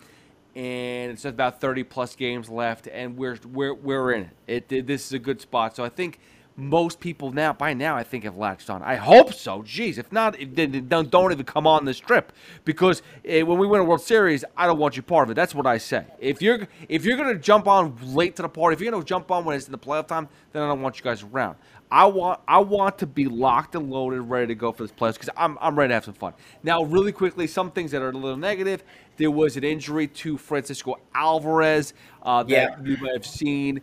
and 0.57 1.11
it's 1.11 1.23
about 1.23 1.61
30 1.61 1.83
plus 1.83 2.15
games 2.15 2.49
left, 2.49 2.87
and 2.87 3.15
we're 3.15 3.37
we're 3.45 3.75
we're 3.75 4.11
in 4.11 4.31
it. 4.47 4.71
it. 4.71 4.87
This 4.87 5.05
is 5.05 5.13
a 5.13 5.19
good 5.19 5.39
spot, 5.39 5.75
so 5.75 5.83
I 5.83 5.89
think 5.89 6.19
most 6.55 6.99
people 6.99 7.31
now, 7.31 7.53
by 7.53 7.75
now, 7.75 7.95
I 7.95 8.01
think 8.01 8.23
have 8.23 8.35
latched 8.35 8.71
on. 8.71 8.81
I 8.81 8.95
hope 8.95 9.31
so. 9.35 9.61
Jeez, 9.61 9.99
if 9.99 10.11
not, 10.11 10.35
then 10.53 10.87
don't, 10.87 11.11
don't 11.11 11.31
even 11.31 11.45
come 11.45 11.67
on 11.67 11.85
this 11.85 11.99
trip 11.99 12.33
because 12.65 13.03
eh, 13.23 13.43
when 13.43 13.59
we 13.59 13.67
win 13.67 13.81
a 13.81 13.83
World 13.83 14.01
Series, 14.01 14.43
I 14.57 14.65
don't 14.65 14.79
want 14.79 14.97
you 14.97 15.03
part 15.03 15.27
of 15.27 15.31
it. 15.31 15.35
That's 15.35 15.53
what 15.53 15.67
I 15.67 15.77
say. 15.77 16.05
If 16.19 16.41
you're 16.41 16.67
if 16.89 17.05
you're 17.05 17.17
gonna 17.17 17.35
jump 17.35 17.67
on 17.67 17.95
late 18.01 18.35
to 18.37 18.41
the 18.41 18.49
party, 18.49 18.73
if 18.73 18.81
you're 18.81 18.91
gonna 18.91 19.03
jump 19.03 19.29
on 19.29 19.45
when 19.45 19.55
it's 19.55 19.67
in 19.67 19.71
the 19.71 19.77
playoff 19.77 20.07
time, 20.07 20.27
then 20.53 20.63
I 20.63 20.67
don't 20.67 20.81
want 20.81 20.97
you 20.97 21.03
guys 21.03 21.21
around. 21.21 21.57
I 21.89 22.05
want 22.05 22.41
I 22.47 22.59
want 22.59 22.97
to 22.99 23.07
be 23.07 23.25
locked 23.25 23.75
and 23.75 23.89
loaded, 23.89 24.21
ready 24.21 24.47
to 24.47 24.55
go 24.55 24.71
for 24.71 24.83
this 24.83 24.91
playoffs 24.91 25.13
because 25.13 25.29
I'm 25.37 25.57
I'm 25.61 25.77
ready 25.77 25.89
to 25.89 25.93
have 25.95 26.05
some 26.05 26.13
fun. 26.13 26.33
Now, 26.63 26.83
really 26.83 27.11
quickly, 27.11 27.47
some 27.47 27.71
things 27.71 27.91
that 27.91 28.01
are 28.01 28.09
a 28.09 28.13
little 28.13 28.37
negative. 28.37 28.83
There 29.15 29.31
was 29.31 29.57
an 29.57 29.63
injury 29.63 30.07
to 30.07 30.37
Francisco 30.37 30.99
Alvarez 31.15 31.93
uh, 32.21 32.43
that 32.43 32.49
yeah. 32.49 32.77
you 32.83 32.97
might 32.97 33.13
have 33.13 33.25
seen. 33.25 33.81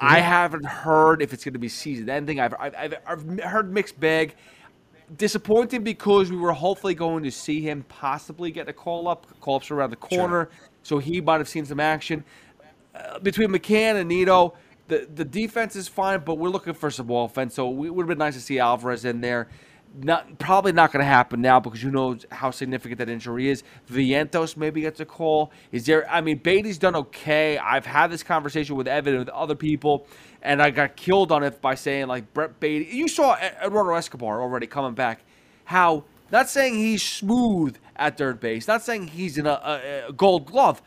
I 0.00 0.18
haven't 0.18 0.66
heard 0.66 1.22
if 1.22 1.32
it's 1.32 1.44
going 1.44 1.52
to 1.52 1.60
be 1.60 1.68
season 1.68 2.10
ending. 2.10 2.40
I've, 2.40 2.54
I've, 2.58 2.94
I've 3.06 3.40
heard 3.40 3.72
mixed 3.72 4.00
bag. 4.00 4.34
Disappointing 5.16 5.84
because 5.84 6.30
we 6.30 6.38
were 6.38 6.52
hopefully 6.52 6.94
going 6.94 7.22
to 7.22 7.30
see 7.30 7.60
him 7.60 7.84
possibly 7.88 8.50
get 8.50 8.68
a 8.68 8.72
call 8.72 9.06
up. 9.06 9.26
Call 9.40 9.56
ups 9.56 9.70
around 9.70 9.90
the 9.90 9.96
corner, 9.96 10.48
sure. 10.50 10.68
so 10.82 10.98
he 10.98 11.20
might 11.20 11.38
have 11.38 11.48
seen 11.48 11.66
some 11.66 11.78
action. 11.80 12.24
Uh, 12.94 13.18
between 13.18 13.50
McCann 13.50 13.96
and 13.96 14.08
Nido, 14.08 14.54
the 14.88 15.08
the 15.14 15.24
defense 15.24 15.76
is 15.76 15.88
fine, 15.88 16.20
but 16.24 16.36
we're 16.36 16.48
looking 16.48 16.74
for 16.74 16.90
some 16.90 17.10
offense. 17.10 17.54
So 17.54 17.68
it 17.84 17.94
would 17.94 18.02
have 18.04 18.08
been 18.08 18.18
nice 18.18 18.34
to 18.34 18.40
see 18.40 18.58
Alvarez 18.58 19.04
in 19.04 19.20
there. 19.20 19.48
Not 19.94 20.38
probably 20.38 20.72
not 20.72 20.90
going 20.90 21.02
to 21.02 21.08
happen 21.08 21.42
now 21.42 21.60
because 21.60 21.82
you 21.82 21.90
know 21.90 22.16
how 22.30 22.50
significant 22.50 22.98
that 22.98 23.10
injury 23.10 23.50
is. 23.50 23.62
Vientos 23.90 24.56
maybe 24.56 24.80
gets 24.80 25.00
a 25.00 25.04
call. 25.04 25.52
Is 25.70 25.84
there? 25.84 26.10
I 26.10 26.22
mean, 26.22 26.38
Baty's 26.38 26.78
done 26.78 26.96
okay. 26.96 27.58
I've 27.58 27.84
had 27.84 28.10
this 28.10 28.22
conversation 28.22 28.74
with 28.76 28.88
Evan 28.88 29.14
and 29.14 29.26
with 29.26 29.28
other 29.28 29.54
people, 29.54 30.06
and 30.40 30.62
I 30.62 30.70
got 30.70 30.96
killed 30.96 31.30
on 31.30 31.42
it 31.42 31.60
by 31.60 31.74
saying 31.74 32.06
like 32.06 32.32
Brett 32.32 32.58
Baty. 32.58 32.86
You 32.96 33.06
saw 33.06 33.36
Eduardo 33.36 33.92
Escobar 33.92 34.40
already 34.40 34.66
coming 34.66 34.94
back. 34.94 35.24
How? 35.66 36.04
Not 36.30 36.48
saying 36.48 36.74
he's 36.74 37.02
smooth 37.02 37.76
at 37.94 38.16
third 38.16 38.40
base. 38.40 38.66
Not 38.66 38.82
saying 38.82 39.08
he's 39.08 39.36
in 39.36 39.46
a, 39.46 39.50
a, 39.50 40.08
a 40.08 40.12
Gold 40.14 40.46
Glove, 40.46 40.80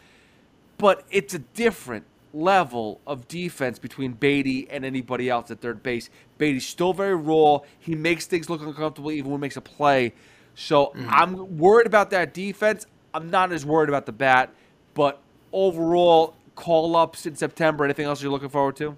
but 0.79 1.05
it's 1.11 1.35
a 1.35 1.39
different 1.39 2.05
level 2.35 3.01
of 3.07 3.27
defense 3.27 3.79
between 3.79 4.13
Baty 4.13 4.69
and 4.69 4.83
anybody 4.83 5.29
else 5.29 5.49
at 5.51 5.61
third 5.61 5.81
base. 5.81 6.09
Baty's 6.37 6.65
still 6.65 6.93
very 6.93 7.15
raw. 7.15 7.59
He 7.79 7.95
makes 7.95 8.25
things 8.25 8.49
look 8.49 8.61
uncomfortable 8.61 9.11
even 9.11 9.31
when 9.31 9.39
he 9.39 9.41
makes 9.41 9.57
a 9.57 9.61
play. 9.61 10.13
So 10.55 10.87
mm-hmm. 10.87 11.07
I'm 11.09 11.57
worried 11.57 11.87
about 11.87 12.09
that 12.11 12.33
defense. 12.33 12.85
I'm 13.13 13.29
not 13.29 13.51
as 13.51 13.65
worried 13.65 13.89
about 13.89 14.05
the 14.05 14.11
bat, 14.11 14.53
but 14.93 15.21
overall, 15.53 16.35
call 16.55 16.95
ups 16.95 17.25
in 17.25 17.35
September. 17.35 17.85
Anything 17.85 18.05
else 18.05 18.21
you're 18.21 18.31
looking 18.31 18.49
forward 18.49 18.75
to? 18.77 18.97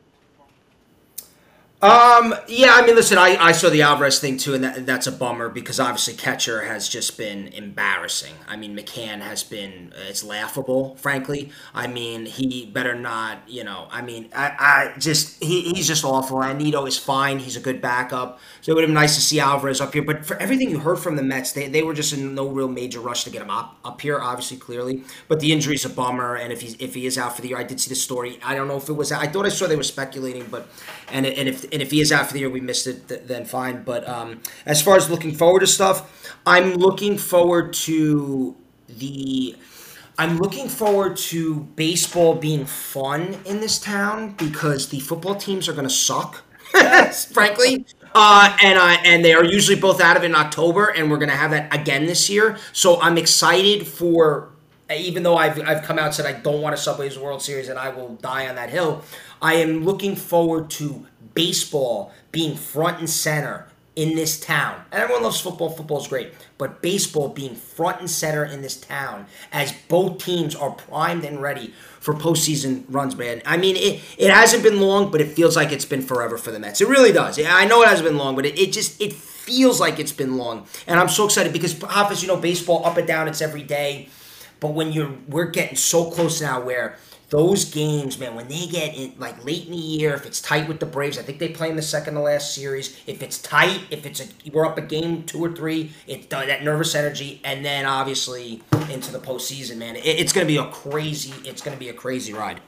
Um. 1.79 2.33
Yeah. 2.47 2.71
I 2.73 2.83
mean, 2.87 2.95
listen. 2.95 3.19
I, 3.19 3.37
I 3.39 3.51
saw 3.51 3.69
the 3.69 3.83
Alvarez 3.83 4.17
thing 4.19 4.37
too, 4.37 4.55
and 4.55 4.63
that, 4.63 4.87
that's 4.87 5.05
a 5.05 5.11
bummer 5.11 5.47
because 5.47 5.79
obviously 5.79 6.15
catcher 6.15 6.63
has 6.63 6.89
just 6.89 7.19
been 7.19 7.49
embarrassing. 7.49 8.33
I 8.47 8.55
mean, 8.55 8.75
McCann 8.75 9.21
has 9.21 9.43
been 9.43 9.93
it's 10.09 10.23
laughable, 10.23 10.95
frankly. 10.95 11.51
I 11.75 11.85
mean, 11.85 12.25
he 12.25 12.65
better 12.65 12.95
not. 12.95 13.47
You 13.47 13.63
know. 13.63 13.87
I 13.91 14.01
mean, 14.01 14.29
I, 14.35 14.55
I 14.95 14.99
just 14.99 15.41
he, 15.43 15.71
he's 15.71 15.85
just 15.85 16.03
awful. 16.03 16.37
Anito 16.39 16.87
is 16.87 16.97
fine. 16.97 17.37
He's 17.37 17.55
a 17.55 17.59
good 17.59 17.79
backup. 17.79 18.39
So 18.61 18.71
it 18.71 18.75
would 18.75 18.81
have 18.81 18.87
been 18.87 18.95
nice 18.95 19.13
to 19.13 19.21
see 19.21 19.39
Alvarez 19.39 19.79
up 19.79 19.93
here. 19.93 20.01
But 20.01 20.25
for 20.25 20.35
everything 20.37 20.71
you 20.71 20.79
heard 20.79 20.97
from 20.97 21.15
the 21.15 21.21
Mets, 21.21 21.51
they, 21.51 21.67
they 21.67 21.83
were 21.83 21.93
just 21.93 22.11
in 22.11 22.33
no 22.33 22.47
real 22.47 22.67
major 22.67 22.99
rush 23.01 23.23
to 23.25 23.29
get 23.29 23.43
him 23.43 23.51
up 23.51 23.77
up 23.85 24.01
here. 24.01 24.19
Obviously, 24.19 24.57
clearly, 24.57 25.03
but 25.27 25.39
the 25.41 25.51
injury 25.51 25.75
is 25.75 25.85
a 25.85 25.89
bummer. 25.89 26.37
And 26.37 26.51
if 26.51 26.61
he's 26.61 26.75
if 26.79 26.95
he 26.95 27.05
is 27.05 27.19
out 27.19 27.35
for 27.35 27.43
the 27.43 27.49
year, 27.49 27.59
I 27.59 27.63
did 27.63 27.79
see 27.79 27.89
the 27.89 27.95
story. 27.95 28.39
I 28.43 28.55
don't 28.55 28.67
know 28.67 28.77
if 28.77 28.89
it 28.89 28.93
was. 28.93 29.11
I 29.11 29.27
thought 29.27 29.45
I 29.45 29.49
saw 29.49 29.67
they 29.67 29.75
were 29.75 29.83
speculating, 29.83 30.47
but 30.49 30.67
and 31.11 31.27
and 31.27 31.47
if 31.47 31.66
and 31.71 31.81
if 31.81 31.91
he 31.91 32.01
is 32.01 32.11
out 32.11 32.27
for 32.27 32.33
the 32.33 32.39
year, 32.39 32.49
we 32.49 32.61
missed 32.61 32.87
it, 32.87 33.07
th- 33.07 33.21
then 33.25 33.45
fine. 33.45 33.83
But 33.83 34.07
um, 34.07 34.41
as 34.65 34.81
far 34.81 34.95
as 34.95 35.09
looking 35.09 35.33
forward 35.33 35.61
to 35.61 35.67
stuff, 35.67 36.31
I'm 36.45 36.75
looking 36.75 37.17
forward 37.17 37.73
to 37.73 38.55
the. 38.87 39.55
I'm 40.19 40.37
looking 40.37 40.67
forward 40.67 41.15
to 41.17 41.59
baseball 41.75 42.33
being 42.35 42.65
fun 42.65 43.37
in 43.45 43.59
this 43.59 43.79
town 43.79 44.31
because 44.31 44.89
the 44.89 44.99
football 44.99 45.35
teams 45.35 45.69
are 45.69 45.73
going 45.73 45.87
to 45.87 45.93
suck, 45.93 46.43
frankly. 47.31 47.85
Uh, 48.15 48.57
and 48.63 48.79
I 48.79 48.95
and 49.05 49.23
they 49.23 49.33
are 49.33 49.43
usually 49.43 49.79
both 49.79 50.01
out 50.01 50.17
of 50.17 50.23
in 50.23 50.33
October, 50.33 50.87
and 50.87 51.11
we're 51.11 51.17
going 51.17 51.29
to 51.29 51.35
have 51.35 51.51
that 51.51 51.73
again 51.73 52.05
this 52.07 52.29
year. 52.29 52.57
So 52.73 52.99
I'm 52.99 53.17
excited 53.17 53.85
for 53.85 54.49
even 54.95 55.23
though 55.23 55.35
I've, 55.37 55.59
I've 55.67 55.83
come 55.83 55.99
out 55.99 56.05
and 56.05 56.13
said 56.15 56.25
I 56.25 56.39
don't 56.39 56.61
want 56.61 56.73
a 56.73 56.77
Subway's 56.77 57.17
World 57.19 57.41
Series 57.41 57.69
and 57.69 57.77
I 57.77 57.89
will 57.89 58.15
die 58.15 58.47
on 58.47 58.55
that 58.55 58.69
hill, 58.69 59.03
I 59.41 59.55
am 59.55 59.83
looking 59.83 60.15
forward 60.15 60.69
to 60.71 61.05
baseball 61.37 62.11
being 62.31 62.55
front 62.55 62.97
and 62.97 63.07
center 63.07 63.67
in 63.95 64.15
this 64.15 64.39
town. 64.39 64.81
And 64.91 65.03
everyone 65.03 65.21
loves 65.21 65.39
football, 65.39 65.69
football 65.69 65.99
is 65.99 66.07
great. 66.07 66.33
But 66.57 66.81
baseball 66.81 67.29
being 67.29 67.53
front 67.53 67.99
and 67.99 68.09
center 68.09 68.43
in 68.43 68.63
this 68.63 68.79
town 68.79 69.27
as 69.51 69.71
both 69.87 70.17
teams 70.17 70.55
are 70.55 70.71
primed 70.71 71.23
and 71.23 71.39
ready 71.39 71.75
for 71.99 72.15
postseason 72.15 72.85
runs, 72.89 73.15
man. 73.15 73.43
I 73.45 73.57
mean, 73.57 73.75
it, 73.75 74.01
it 74.17 74.31
hasn't 74.31 74.63
been 74.63 74.79
long, 74.79 75.11
but 75.11 75.21
it 75.21 75.27
feels 75.27 75.55
like 75.55 75.71
it's 75.71 75.85
been 75.85 76.01
forever 76.01 76.39
for 76.39 76.51
the 76.51 76.59
Mets. 76.59 76.81
It 76.81 76.87
really 76.87 77.11
does. 77.11 77.39
I 77.39 77.65
know 77.65 77.83
it 77.83 77.87
hasn't 77.87 78.07
been 78.07 78.17
long, 78.17 78.35
but 78.35 78.45
it, 78.47 78.57
it 78.57 78.71
just 78.71 78.99
it 78.99 79.13
feels 79.13 79.79
like 79.79 79.99
it's 79.99 80.11
been 80.11 80.37
long, 80.37 80.67
and 80.87 80.99
I'm 80.99 81.09
so 81.09 81.25
excited 81.25 81.53
because 81.53 81.79
Hafiz, 81.81 82.21
you 82.21 82.27
know, 82.27 82.37
baseball 82.37 82.85
up 82.85 82.97
and 82.97 83.07
down, 83.07 83.27
it's 83.27 83.41
every 83.41 83.63
day. 83.63 84.09
But 84.59 84.73
when 84.73 84.91
you're, 84.91 85.13
we're 85.27 85.51
getting 85.51 85.75
so 85.75 86.09
close 86.09 86.41
now 86.41 86.59
where 86.61 86.97
those 87.29 87.65
games, 87.65 88.17
man, 88.17 88.35
when 88.35 88.47
they 88.47 88.67
get 88.67 88.95
in 88.95 89.13
like 89.17 89.43
late 89.43 89.65
in 89.65 89.71
the 89.71 89.77
year, 89.77 90.13
if 90.13 90.25
it's 90.25 90.41
tight 90.41 90.67
with 90.67 90.79
the 90.79 90.85
Braves, 90.85 91.17
I 91.17 91.23
think 91.23 91.39
they 91.39 91.49
play 91.49 91.69
in 91.69 91.75
the 91.75 91.81
second 91.81 92.13
to 92.13 92.21
last 92.21 92.55
series. 92.55 93.01
If 93.05 93.21
it's 93.21 93.41
tight, 93.41 93.81
if 93.89 94.05
it's 94.05 94.21
a 94.21 94.27
we're 94.53 94.65
up 94.65 94.77
a 94.77 94.81
game 94.81 95.23
two 95.23 95.43
or 95.43 95.51
three, 95.51 95.91
it's 96.07 96.27
that 96.27 96.63
nervous 96.63 96.95
energy, 96.95 97.41
and 97.43 97.65
then 97.65 97.85
obviously 97.85 98.63
into 98.89 99.11
the 99.11 99.19
postseason, 99.19 99.77
man, 99.77 99.97
it, 99.97 100.05
it's 100.05 100.31
gonna 100.31 100.45
be 100.45 100.57
a 100.57 100.67
crazy, 100.67 101.33
it's 101.43 101.61
gonna 101.61 101.77
be 101.77 101.89
a 101.89 101.93
crazy 101.93 102.33
ride. 102.33 102.61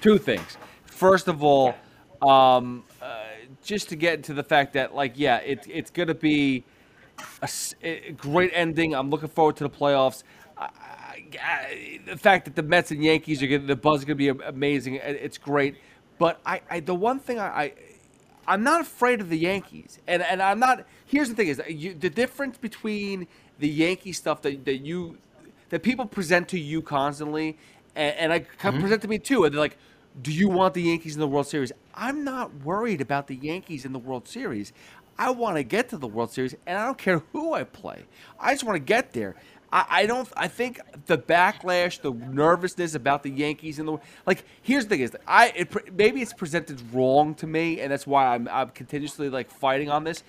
Two 0.00 0.18
things. 0.18 0.56
First 0.86 1.28
of 1.28 1.44
all, 1.44 1.76
um, 2.20 2.82
uh, 3.00 3.22
just 3.62 3.88
to 3.90 3.96
get 3.96 4.14
into 4.14 4.34
the 4.34 4.42
fact 4.42 4.72
that 4.72 4.92
like 4.96 5.12
yeah, 5.14 5.36
it, 5.36 5.64
it's 5.70 5.92
gonna 5.92 6.14
be 6.14 6.64
a, 7.42 7.48
a 7.84 8.10
great 8.12 8.50
ending. 8.54 8.92
I'm 8.92 9.08
looking 9.08 9.28
forward 9.28 9.56
to 9.58 9.64
the 9.64 9.70
playoffs 9.70 10.24
the 12.06 12.16
fact 12.16 12.44
that 12.46 12.56
the 12.56 12.62
Mets 12.62 12.90
and 12.90 13.02
Yankees 13.02 13.42
are 13.42 13.46
getting 13.46 13.66
the 13.66 13.76
buzz 13.76 14.00
is 14.00 14.04
going 14.04 14.18
to 14.18 14.34
be 14.34 14.44
amazing. 14.44 14.96
It's 14.96 15.38
great, 15.38 15.76
but 16.18 16.40
I, 16.44 16.60
I 16.70 16.80
the 16.80 16.94
one 16.94 17.18
thing 17.18 17.38
I, 17.38 17.72
I 18.46 18.54
am 18.54 18.62
not 18.62 18.80
afraid 18.80 19.20
of 19.20 19.28
the 19.28 19.38
Yankees, 19.38 19.98
and 20.06 20.22
and 20.22 20.42
I'm 20.42 20.58
not. 20.58 20.84
Here's 21.06 21.28
the 21.28 21.34
thing: 21.34 21.48
is 21.48 21.60
you, 21.68 21.94
the 21.94 22.10
difference 22.10 22.56
between 22.56 23.26
the 23.58 23.68
Yankee 23.68 24.12
stuff 24.12 24.42
that, 24.42 24.64
that 24.64 24.78
you 24.78 25.18
that 25.70 25.82
people 25.82 26.06
present 26.06 26.48
to 26.48 26.58
you 26.58 26.80
constantly, 26.82 27.58
and, 27.94 28.16
and 28.16 28.32
I 28.32 28.40
mm-hmm. 28.40 28.80
present 28.80 29.02
to 29.02 29.08
me 29.08 29.18
too, 29.18 29.44
and 29.44 29.52
they're 29.52 29.60
like, 29.60 29.76
"Do 30.20 30.32
you 30.32 30.48
want 30.48 30.74
the 30.74 30.82
Yankees 30.82 31.14
in 31.14 31.20
the 31.20 31.28
World 31.28 31.46
Series?" 31.46 31.72
I'm 31.94 32.24
not 32.24 32.54
worried 32.62 33.00
about 33.00 33.26
the 33.26 33.36
Yankees 33.36 33.84
in 33.84 33.92
the 33.92 33.98
World 33.98 34.28
Series. 34.28 34.72
I 35.18 35.30
want 35.30 35.56
to 35.56 35.64
get 35.64 35.88
to 35.88 35.96
the 35.96 36.06
World 36.06 36.30
Series, 36.30 36.54
and 36.64 36.78
I 36.78 36.86
don't 36.86 36.96
care 36.96 37.22
who 37.32 37.52
I 37.52 37.64
play. 37.64 38.04
I 38.38 38.54
just 38.54 38.62
want 38.62 38.76
to 38.76 38.80
get 38.80 39.12
there. 39.12 39.34
I, 39.72 39.86
I 39.88 40.06
don't. 40.06 40.28
I 40.36 40.48
think 40.48 40.80
the 41.06 41.18
backlash, 41.18 42.00
the 42.00 42.12
nervousness 42.12 42.94
about 42.94 43.22
the 43.22 43.30
Yankees 43.30 43.78
and 43.78 43.88
the 43.88 43.98
like. 44.26 44.44
Here's 44.62 44.84
the 44.84 44.90
thing: 44.90 45.00
is 45.00 45.16
I 45.26 45.48
it, 45.48 45.94
maybe 45.94 46.22
it's 46.22 46.32
presented 46.32 46.80
wrong 46.92 47.34
to 47.36 47.46
me, 47.46 47.80
and 47.80 47.92
that's 47.92 48.06
why 48.06 48.34
I'm 48.34 48.48
I'm 48.48 48.70
continuously 48.70 49.28
like 49.28 49.50
fighting 49.50 49.90
on 49.90 50.04
this. 50.04 50.22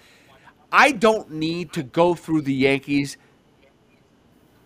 I 0.72 0.92
don't 0.92 1.32
need 1.32 1.74
to 1.74 1.84
go 1.84 2.14
through 2.14 2.42
the 2.42 2.54
Yankees 2.54 3.18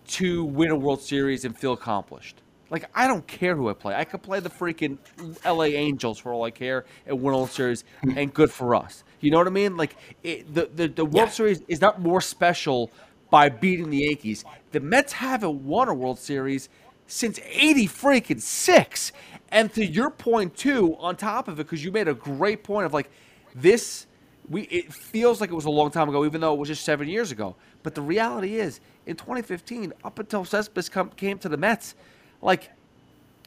to 0.05 0.43
win 0.43 0.69
a 0.69 0.76
World 0.76 1.01
Series 1.01 1.45
and 1.45 1.57
feel 1.57 1.74
accomplished. 1.74 2.41
Like 2.69 2.89
I 2.95 3.07
don't 3.07 3.28
care 3.28 3.55
who 3.55 3.69
I 3.69 3.74
play. 3.74 3.93
I 3.93 4.03
could 4.05 4.24
play 4.24 4.39
the 4.39 4.49
freaking 4.49 4.97
L.A. 5.43 5.76
Angels 5.76 6.17
for 6.17 6.34
all 6.34 6.43
I 6.43 6.51
care 6.51 6.86
and 7.05 7.21
win 7.21 7.36
a 7.36 7.38
World 7.38 7.51
Series, 7.51 7.84
and 8.01 8.34
good 8.34 8.51
for 8.51 8.74
us. 8.74 9.03
You 9.19 9.30
know 9.30 9.38
what 9.38 9.47
I 9.47 9.51
mean? 9.51 9.78
Like 9.78 9.95
it, 10.24 10.51
the 10.51 10.67
the 10.74 10.88
the 10.88 11.05
World 11.05 11.28
yeah. 11.28 11.34
Series 11.34 11.61
is 11.67 11.80
not 11.80 12.01
more 12.01 12.21
special 12.21 12.89
by 13.34 13.49
beating 13.49 13.89
the 13.89 13.97
Yankees. 13.97 14.45
The 14.73 14.79
Mets 14.79 15.13
haven't 15.13 15.65
won 15.65 15.89
a 15.89 15.93
World 15.95 16.19
Series 16.19 16.69
since 17.07 17.39
80 17.43 17.88
freaking 17.88 18.39
6. 18.39 19.11
And 19.49 19.73
to 19.73 19.84
your 19.84 20.11
point 20.11 20.55
too, 20.55 20.95
on 20.99 21.15
top 21.15 21.47
of 21.47 21.59
it 21.59 21.67
cuz 21.67 21.84
you 21.84 21.91
made 21.91 22.07
a 22.07 22.13
great 22.13 22.63
point 22.63 22.86
of 22.86 22.93
like 22.93 23.09
this 23.55 24.05
we 24.47 24.61
it 24.65 24.93
feels 24.93 25.41
like 25.41 25.49
it 25.49 25.55
was 25.55 25.65
a 25.65 25.71
long 25.71 25.89
time 25.89 26.09
ago 26.09 26.25
even 26.25 26.41
though 26.41 26.53
it 26.53 26.59
was 26.59 26.69
just 26.69 26.86
7 26.86 27.07
years 27.07 27.31
ago. 27.31 27.55
But 27.81 27.95
the 27.95 28.03
reality 28.03 28.59
is 28.59 28.79
in 29.07 29.15
2015 29.15 29.93
up 30.03 30.19
until 30.19 30.45
Cespedes 30.45 30.88
come, 30.88 31.09
came 31.09 31.39
to 31.39 31.49
the 31.49 31.57
Mets, 31.57 31.95
like 32.39 32.69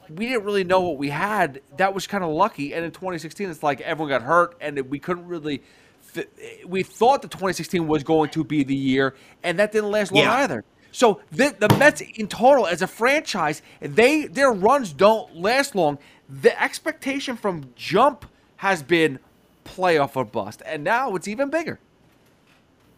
we 0.09 0.27
didn't 0.27 0.43
really 0.43 0.65
know 0.65 0.81
what 0.81 0.97
we 0.97 1.11
had. 1.11 1.61
That 1.77 1.93
was 1.93 2.07
kind 2.07 2.25
of 2.25 2.31
lucky. 2.31 2.73
And 2.73 2.83
in 2.83 2.91
2016, 2.91 3.49
it's 3.49 3.63
like 3.63 3.79
everyone 3.79 4.09
got 4.09 4.23
hurt, 4.23 4.57
and 4.59 4.77
we 4.89 4.99
couldn't 4.99 5.27
really 5.27 5.61
we 6.65 6.83
thought 6.83 7.21
the 7.21 7.27
2016 7.27 7.87
was 7.87 8.03
going 8.03 8.29
to 8.31 8.43
be 8.43 8.63
the 8.63 8.75
year, 8.75 9.15
and 9.43 9.59
that 9.59 9.71
didn't 9.71 9.91
last 9.91 10.11
long 10.11 10.23
yeah. 10.23 10.33
either. 10.37 10.63
So 10.91 11.21
the, 11.31 11.55
the 11.57 11.69
Mets 11.77 12.01
in 12.01 12.27
total 12.27 12.65
as 12.65 12.81
a 12.81 12.87
franchise, 12.87 13.61
they 13.81 14.25
their 14.25 14.51
runs 14.51 14.93
don't 14.93 15.35
last 15.35 15.75
long. 15.75 15.99
The 16.29 16.59
expectation 16.61 17.37
from 17.37 17.71
jump 17.75 18.25
has 18.57 18.81
been 18.83 19.19
playoff 19.63 20.15
or 20.15 20.25
bust, 20.25 20.61
and 20.65 20.83
now 20.83 21.15
it's 21.15 21.27
even 21.27 21.49
bigger. 21.49 21.79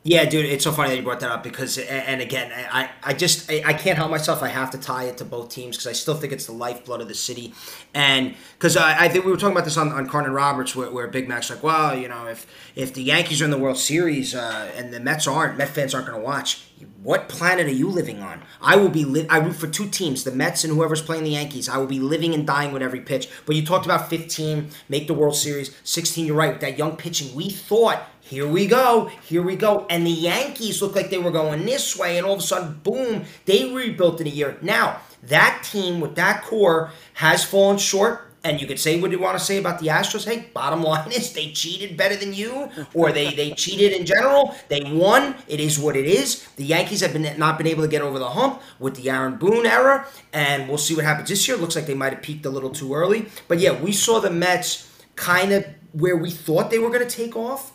Yeah, 0.10 0.26
dude, 0.26 0.47
it's 0.47 0.64
so 0.64 0.72
funny 0.72 0.89
that 0.89 0.95
you 0.95 1.03
brought 1.03 1.20
that 1.20 1.30
up 1.30 1.43
because, 1.43 1.78
and 1.78 2.20
again, 2.20 2.51
I, 2.72 2.89
I 3.03 3.14
just, 3.14 3.51
I, 3.51 3.74
can't 3.74 3.95
help 3.95 4.10
myself. 4.10 4.41
I 4.41 4.47
have 4.47 4.72
to 4.72 4.80
tie 4.80 5.03
it 5.03 5.18
to 5.18 5.24
both 5.24 5.49
teams 5.49 5.78
because 5.78 5.86
I 5.86 5.91
still 5.91 6.16
think 6.16 6.34
it's 6.34 6.47
the 6.47 6.51
lifeblood 6.51 6.99
of 6.99 7.07
the 7.07 7.14
city. 7.14 7.53
And 7.93 8.34
because 8.53 8.76
I, 8.76 9.05
I 9.05 9.10
think 9.10 9.26
we 9.26 9.30
were 9.30 9.38
talking 9.38 9.51
about 9.51 9.66
this 9.66 9.78
on, 9.78 9.91
on 9.91 10.10
Carton 10.10 10.34
Roberts, 10.34 10.76
where, 10.76 10.89
where 10.89 11.07
Big 11.07 11.30
Mac's 11.30 11.51
like, 11.51 11.62
well, 11.62 11.95
you 11.95 12.07
know, 12.07 12.26
if 12.26 12.47
if 12.76 12.95
the 12.95 13.03
Yankees 13.03 13.39
are 13.43 13.45
in 13.45 13.51
the 13.51 13.57
World 13.60 13.78
Series 13.78 14.34
uh, 14.34 14.72
and 14.76 14.91
the 14.91 14.99
Mets 14.99 15.28
aren't, 15.28 15.60
Met 15.60 15.70
fans 15.70 15.93
aren't 15.93 16.07
going 16.07 16.20
to 16.20 16.26
watch. 16.26 16.66
What 17.03 17.30
planet 17.30 17.68
are 17.68 17.72
you 17.72 17.89
living 17.89 18.24
on? 18.24 18.41
I 18.62 18.78
will 18.78 18.89
be. 18.89 19.05
Li- 19.05 19.28
I 19.30 19.38
root 19.38 19.57
for 19.57 19.68
two 19.68 19.88
teams, 19.89 20.24
the 20.24 20.32
Mets 20.32 20.64
and 20.64 20.74
whoever's 20.74 21.03
playing 21.03 21.24
the 21.24 21.32
Yankees. 21.32 21.70
I 21.70 21.78
will 21.78 21.86
be 21.86 21.99
living 21.99 22.34
and 22.34 22.47
dying 22.47 22.72
with 22.72 22.82
every 22.82 23.01
pitch. 23.01 23.30
But 23.45 23.55
you 23.55 23.64
talked 23.64 23.86
about 23.86 24.10
15, 24.10 24.72
make 24.88 25.05
the 25.05 25.14
World 25.14 25.36
Series, 25.36 25.76
16. 25.84 26.26
You're 26.26 26.36
right 26.36 26.51
with 26.51 26.62
that 26.62 26.80
young 26.80 26.95
pitching. 26.97 27.36
We 27.36 27.49
thought 27.51 28.01
here 28.30 28.48
we 28.48 28.68
go, 28.68 29.10
here 29.24 29.42
we 29.42 29.56
go. 29.56 29.88
And 29.90 30.06
the 30.06 30.12
Yankees 30.12 30.84
looked 30.84 30.96
like 30.96 31.10
they 31.10 31.18
were 31.18 31.32
going 31.32 31.66
this 31.66 31.98
way, 31.98 32.18
and 32.18 32.28
all 32.28 32.34
of 32.34 32.40
a 32.40 32.44
sudden, 32.44 32.80
boom, 32.84 33.26
they 33.46 33.74
rebuilt 33.74 34.22
in 34.22 34.28
a 34.28 34.30
year. 34.30 34.56
Now, 34.62 35.00
that 35.24 35.64
team 35.64 36.00
with 36.00 36.14
that 36.16 36.44
core 36.44 36.92
has 37.16 37.44
fallen 37.44 37.80
short. 37.80 38.28
And 38.42 38.62
you 38.62 38.68
could 38.68 38.80
say 38.80 39.02
what 39.02 39.12
you 39.12 39.20
want 39.20 39.38
to 39.38 39.44
say 39.44 39.58
about 39.58 39.80
the 39.80 39.88
Astros. 39.88 40.26
Hey, 40.26 40.46
bottom 40.54 40.82
line 40.82 41.12
is 41.12 41.34
they 41.34 41.52
cheated 41.52 41.98
better 41.98 42.16
than 42.16 42.34
you, 42.34 42.70
or 42.94 43.12
they, 43.12 43.34
they 43.34 43.52
cheated 43.52 43.92
in 43.92 44.06
general. 44.06 44.56
They 44.70 44.82
won. 44.84 45.36
It 45.50 45.60
is 45.60 45.78
what 45.78 45.98
it 45.98 46.06
is. 46.06 46.48
The 46.56 46.64
Yankees 46.64 47.02
have 47.02 47.12
been 47.12 47.38
not 47.38 47.58
been 47.58 47.68
able 47.68 47.84
to 47.84 47.90
get 47.90 48.02
over 48.02 48.18
the 48.18 48.30
hump 48.30 48.62
with 48.80 48.96
the 48.96 49.10
Aaron 49.10 49.36
Boone 49.36 49.66
era, 49.66 50.08
and 50.32 50.70
we'll 50.70 50.78
see 50.78 50.96
what 50.96 51.04
happens 51.04 51.28
this 51.28 51.46
year. 51.50 51.58
Looks 51.58 51.76
like 51.76 51.86
they 51.86 51.96
might 51.96 52.14
have 52.14 52.22
peaked 52.22 52.46
a 52.46 52.50
little 52.50 52.70
too 52.70 52.94
early. 52.94 53.26
But 53.50 53.60
yeah, 53.60 53.74
we 53.74 53.92
saw 53.92 54.22
the 54.22 54.30
Mets 54.30 54.90
kind 55.18 55.52
of 55.52 55.66
where 55.92 56.16
we 56.16 56.32
thought 56.32 56.70
they 56.70 56.80
were 56.80 56.92
going 56.92 57.06
to 57.06 57.14
take 57.14 57.36
off 57.36 57.74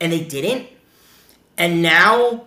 and 0.00 0.12
they 0.12 0.24
didn't. 0.24 0.68
And 1.58 1.82
now 1.82 2.46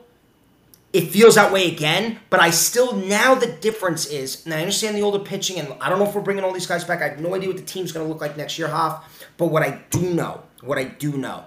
it 0.94 1.10
feels 1.10 1.36
that 1.36 1.52
way 1.52 1.72
again, 1.72 2.20
but 2.30 2.40
I 2.40 2.52
still 2.52 2.96
now 2.96 3.36
the 3.36 3.48
difference 3.48 4.06
is, 4.06 4.46
and 4.46 4.54
I 4.54 4.60
understand 4.60 4.96
the 4.96 5.02
older 5.02 5.20
pitching, 5.20 5.60
and 5.60 5.74
I 5.82 5.90
don't 5.90 6.00
know 6.00 6.06
if 6.06 6.14
we're 6.14 6.22
bringing 6.22 6.44
all 6.44 6.54
these 6.54 6.68
guys 6.68 6.84
back. 6.84 7.02
I 7.02 7.10
have 7.10 7.20
no 7.20 7.34
idea 7.34 7.50
what 7.50 7.58
the 7.58 7.64
team's 7.64 7.92
going 7.92 8.06
to 8.06 8.12
look 8.12 8.22
like 8.22 8.38
next 8.38 8.60
year, 8.60 8.68
Hoff. 8.68 9.28
But 9.38 9.48
what 9.48 9.64
I 9.64 9.82
do 9.90 10.14
know, 10.14 10.44
what 10.62 10.78
I 10.78 10.84
do 10.84 11.14
know, 11.14 11.46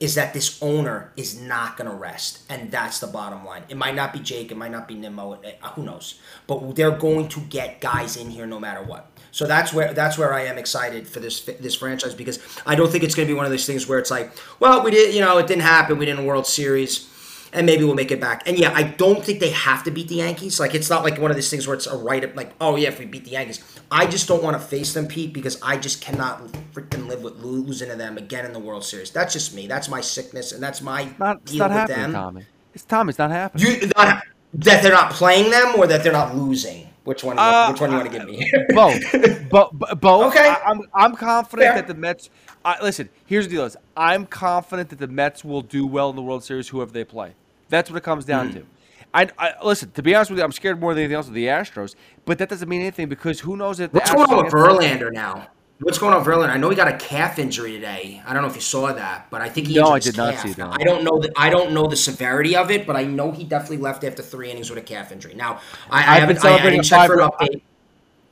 is 0.00 0.14
that 0.14 0.32
this 0.32 0.62
owner 0.62 1.12
is 1.16 1.40
not 1.40 1.76
going 1.76 1.90
to 1.90 1.96
rest, 1.96 2.44
and 2.48 2.70
that's 2.70 3.00
the 3.00 3.06
bottom 3.06 3.44
line. 3.44 3.64
It 3.68 3.76
might 3.76 3.94
not 3.94 4.12
be 4.12 4.20
Jake, 4.20 4.50
it 4.50 4.56
might 4.56 4.70
not 4.70 4.88
be 4.88 4.94
Nimmo, 4.94 5.38
who 5.74 5.82
knows? 5.82 6.20
But 6.46 6.76
they're 6.76 6.96
going 6.96 7.28
to 7.28 7.40
get 7.40 7.80
guys 7.80 8.16
in 8.16 8.30
here 8.30 8.46
no 8.46 8.60
matter 8.60 8.82
what. 8.82 9.10
So 9.30 9.46
that's 9.46 9.72
where 9.72 9.92
that's 9.92 10.18
where 10.18 10.32
I 10.32 10.44
am 10.44 10.58
excited 10.58 11.06
for 11.06 11.20
this 11.20 11.40
this 11.40 11.74
franchise 11.74 12.14
because 12.14 12.38
I 12.66 12.74
don't 12.74 12.90
think 12.90 13.04
it's 13.04 13.14
going 13.14 13.28
to 13.28 13.32
be 13.32 13.36
one 13.36 13.44
of 13.44 13.50
those 13.50 13.66
things 13.66 13.88
where 13.88 13.98
it's 13.98 14.10
like, 14.10 14.32
well, 14.60 14.82
we 14.82 14.90
did, 14.90 15.14
you 15.14 15.20
know, 15.20 15.38
it 15.38 15.46
didn't 15.46 15.62
happen. 15.62 15.98
We 15.98 16.06
didn't 16.06 16.24
World 16.24 16.46
Series, 16.46 17.08
and 17.52 17.66
maybe 17.66 17.84
we'll 17.84 17.94
make 17.94 18.10
it 18.10 18.20
back. 18.20 18.42
And 18.46 18.58
yeah, 18.58 18.72
I 18.74 18.82
don't 18.84 19.24
think 19.24 19.40
they 19.40 19.50
have 19.50 19.84
to 19.84 19.90
beat 19.90 20.08
the 20.08 20.16
Yankees. 20.16 20.58
Like 20.58 20.74
it's 20.74 20.90
not 20.90 21.04
like 21.04 21.18
one 21.18 21.30
of 21.30 21.36
these 21.36 21.50
things 21.50 21.66
where 21.66 21.74
it's 21.76 21.86
a 21.86 21.96
right 21.96 22.34
like, 22.34 22.52
oh 22.60 22.76
yeah, 22.76 22.88
if 22.88 22.98
we 22.98 23.04
beat 23.04 23.24
the 23.24 23.32
Yankees, 23.32 23.62
I 23.90 24.06
just 24.06 24.28
don't 24.28 24.42
want 24.42 24.60
to 24.60 24.66
face 24.66 24.92
them, 24.94 25.06
Pete, 25.06 25.32
because 25.32 25.60
I 25.62 25.76
just 25.76 26.00
cannot 26.00 26.46
freaking 26.72 27.06
live 27.06 27.22
with 27.22 27.36
losing 27.36 27.88
to 27.90 27.96
them 27.96 28.18
again 28.18 28.44
in 28.44 28.52
the 28.52 28.58
World 28.58 28.84
Series. 28.84 29.10
That's 29.10 29.32
just 29.32 29.54
me. 29.54 29.66
That's 29.66 29.88
my 29.88 30.00
sickness, 30.00 30.52
and 30.52 30.62
that's 30.62 30.80
my 30.80 31.02
it's 31.02 31.18
not, 31.18 31.36
it's 31.42 31.52
deal 31.52 31.68
not 31.68 31.88
with 31.88 31.96
them. 31.96 32.12
Tommy. 32.12 32.46
It's 32.74 32.84
Tommy. 32.84 33.10
It's 33.10 33.18
not 33.18 33.30
happening. 33.30 33.66
You, 33.66 33.90
not, 33.96 34.22
that 34.54 34.82
they're 34.82 34.92
not 34.92 35.12
playing 35.12 35.50
them, 35.50 35.74
or 35.76 35.86
that 35.86 36.02
they're 36.02 36.12
not 36.12 36.36
losing. 36.36 36.87
Which 37.08 37.24
one? 37.24 37.38
Uh, 37.38 37.70
which 37.70 37.80
one 37.80 37.90
you 37.90 37.96
want 37.96 38.12
to 38.12 38.18
give 38.18 38.28
me? 38.28 38.52
both. 38.74 39.48
But 39.48 39.98
both. 39.98 40.26
Okay. 40.26 40.46
I, 40.46 40.70
am 40.70 40.80
I'm, 40.80 40.88
I'm 40.92 41.16
confident 41.16 41.68
Fair. 41.68 41.74
that 41.76 41.86
the 41.86 41.94
Mets. 41.94 42.28
Uh, 42.62 42.74
listen, 42.82 43.08
here's 43.24 43.48
the 43.48 43.54
deal: 43.54 43.64
is 43.64 43.78
I'm 43.96 44.26
confident 44.26 44.90
that 44.90 44.98
the 44.98 45.08
Mets 45.08 45.42
will 45.42 45.62
do 45.62 45.86
well 45.86 46.10
in 46.10 46.16
the 46.16 46.22
World 46.22 46.44
Series, 46.44 46.68
whoever 46.68 46.92
they 46.92 47.04
play. 47.04 47.32
That's 47.70 47.88
what 47.88 47.96
it 47.96 48.02
comes 48.02 48.26
down 48.26 48.50
mm. 48.50 48.52
to. 48.56 48.66
I, 49.14 49.28
I, 49.38 49.54
listen. 49.64 49.90
To 49.92 50.02
be 50.02 50.14
honest 50.14 50.30
with 50.30 50.38
you, 50.38 50.44
I'm 50.44 50.52
scared 50.52 50.78
more 50.78 50.92
than 50.92 51.04
anything 51.04 51.16
else 51.16 51.28
of 51.28 51.32
the 51.32 51.46
Astros. 51.46 51.94
But 52.26 52.36
that 52.40 52.50
doesn't 52.50 52.68
mean 52.68 52.82
anything 52.82 53.08
because 53.08 53.40
who 53.40 53.56
knows 53.56 53.80
if 53.80 53.90
what's 53.94 54.12
going 54.12 54.28
on 54.28 54.44
with 54.44 54.52
Verlander 54.52 55.10
now? 55.10 55.48
What's 55.80 55.98
going 55.98 56.12
on 56.12 56.24
Verlander? 56.24 56.50
I 56.50 56.56
know 56.56 56.70
he 56.70 56.76
got 56.76 56.88
a 56.88 56.96
calf 56.96 57.38
injury 57.38 57.72
today. 57.72 58.20
I 58.26 58.32
don't 58.32 58.42
know 58.42 58.48
if 58.48 58.56
you 58.56 58.60
saw 58.60 58.92
that, 58.92 59.30
but 59.30 59.40
I 59.40 59.48
think 59.48 59.68
he 59.68 59.74
no, 59.76 59.90
I 59.90 60.00
did 60.00 60.16
not 60.16 60.34
calf. 60.34 60.42
see 60.42 60.52
that. 60.54 60.76
I 60.80 60.82
don't 60.82 61.04
know 61.04 61.20
the 61.20 61.32
I 61.36 61.50
don't 61.50 61.72
know 61.72 61.86
the 61.86 61.96
severity 61.96 62.56
of 62.56 62.72
it, 62.72 62.84
but 62.84 62.96
I 62.96 63.04
know 63.04 63.30
he 63.30 63.44
definitely 63.44 63.76
left 63.78 64.02
after 64.02 64.20
three 64.20 64.50
innings 64.50 64.70
with 64.70 64.78
a 64.80 64.82
calf 64.82 65.12
injury. 65.12 65.34
Now 65.34 65.60
I, 65.88 65.98
I 65.98 66.18
haven't 66.20 66.44
I, 66.44 66.56
I 66.56 66.62
didn't 66.70 66.82
check 66.82 67.06
for 67.06 67.20
an 67.20 67.28
update. 67.28 67.62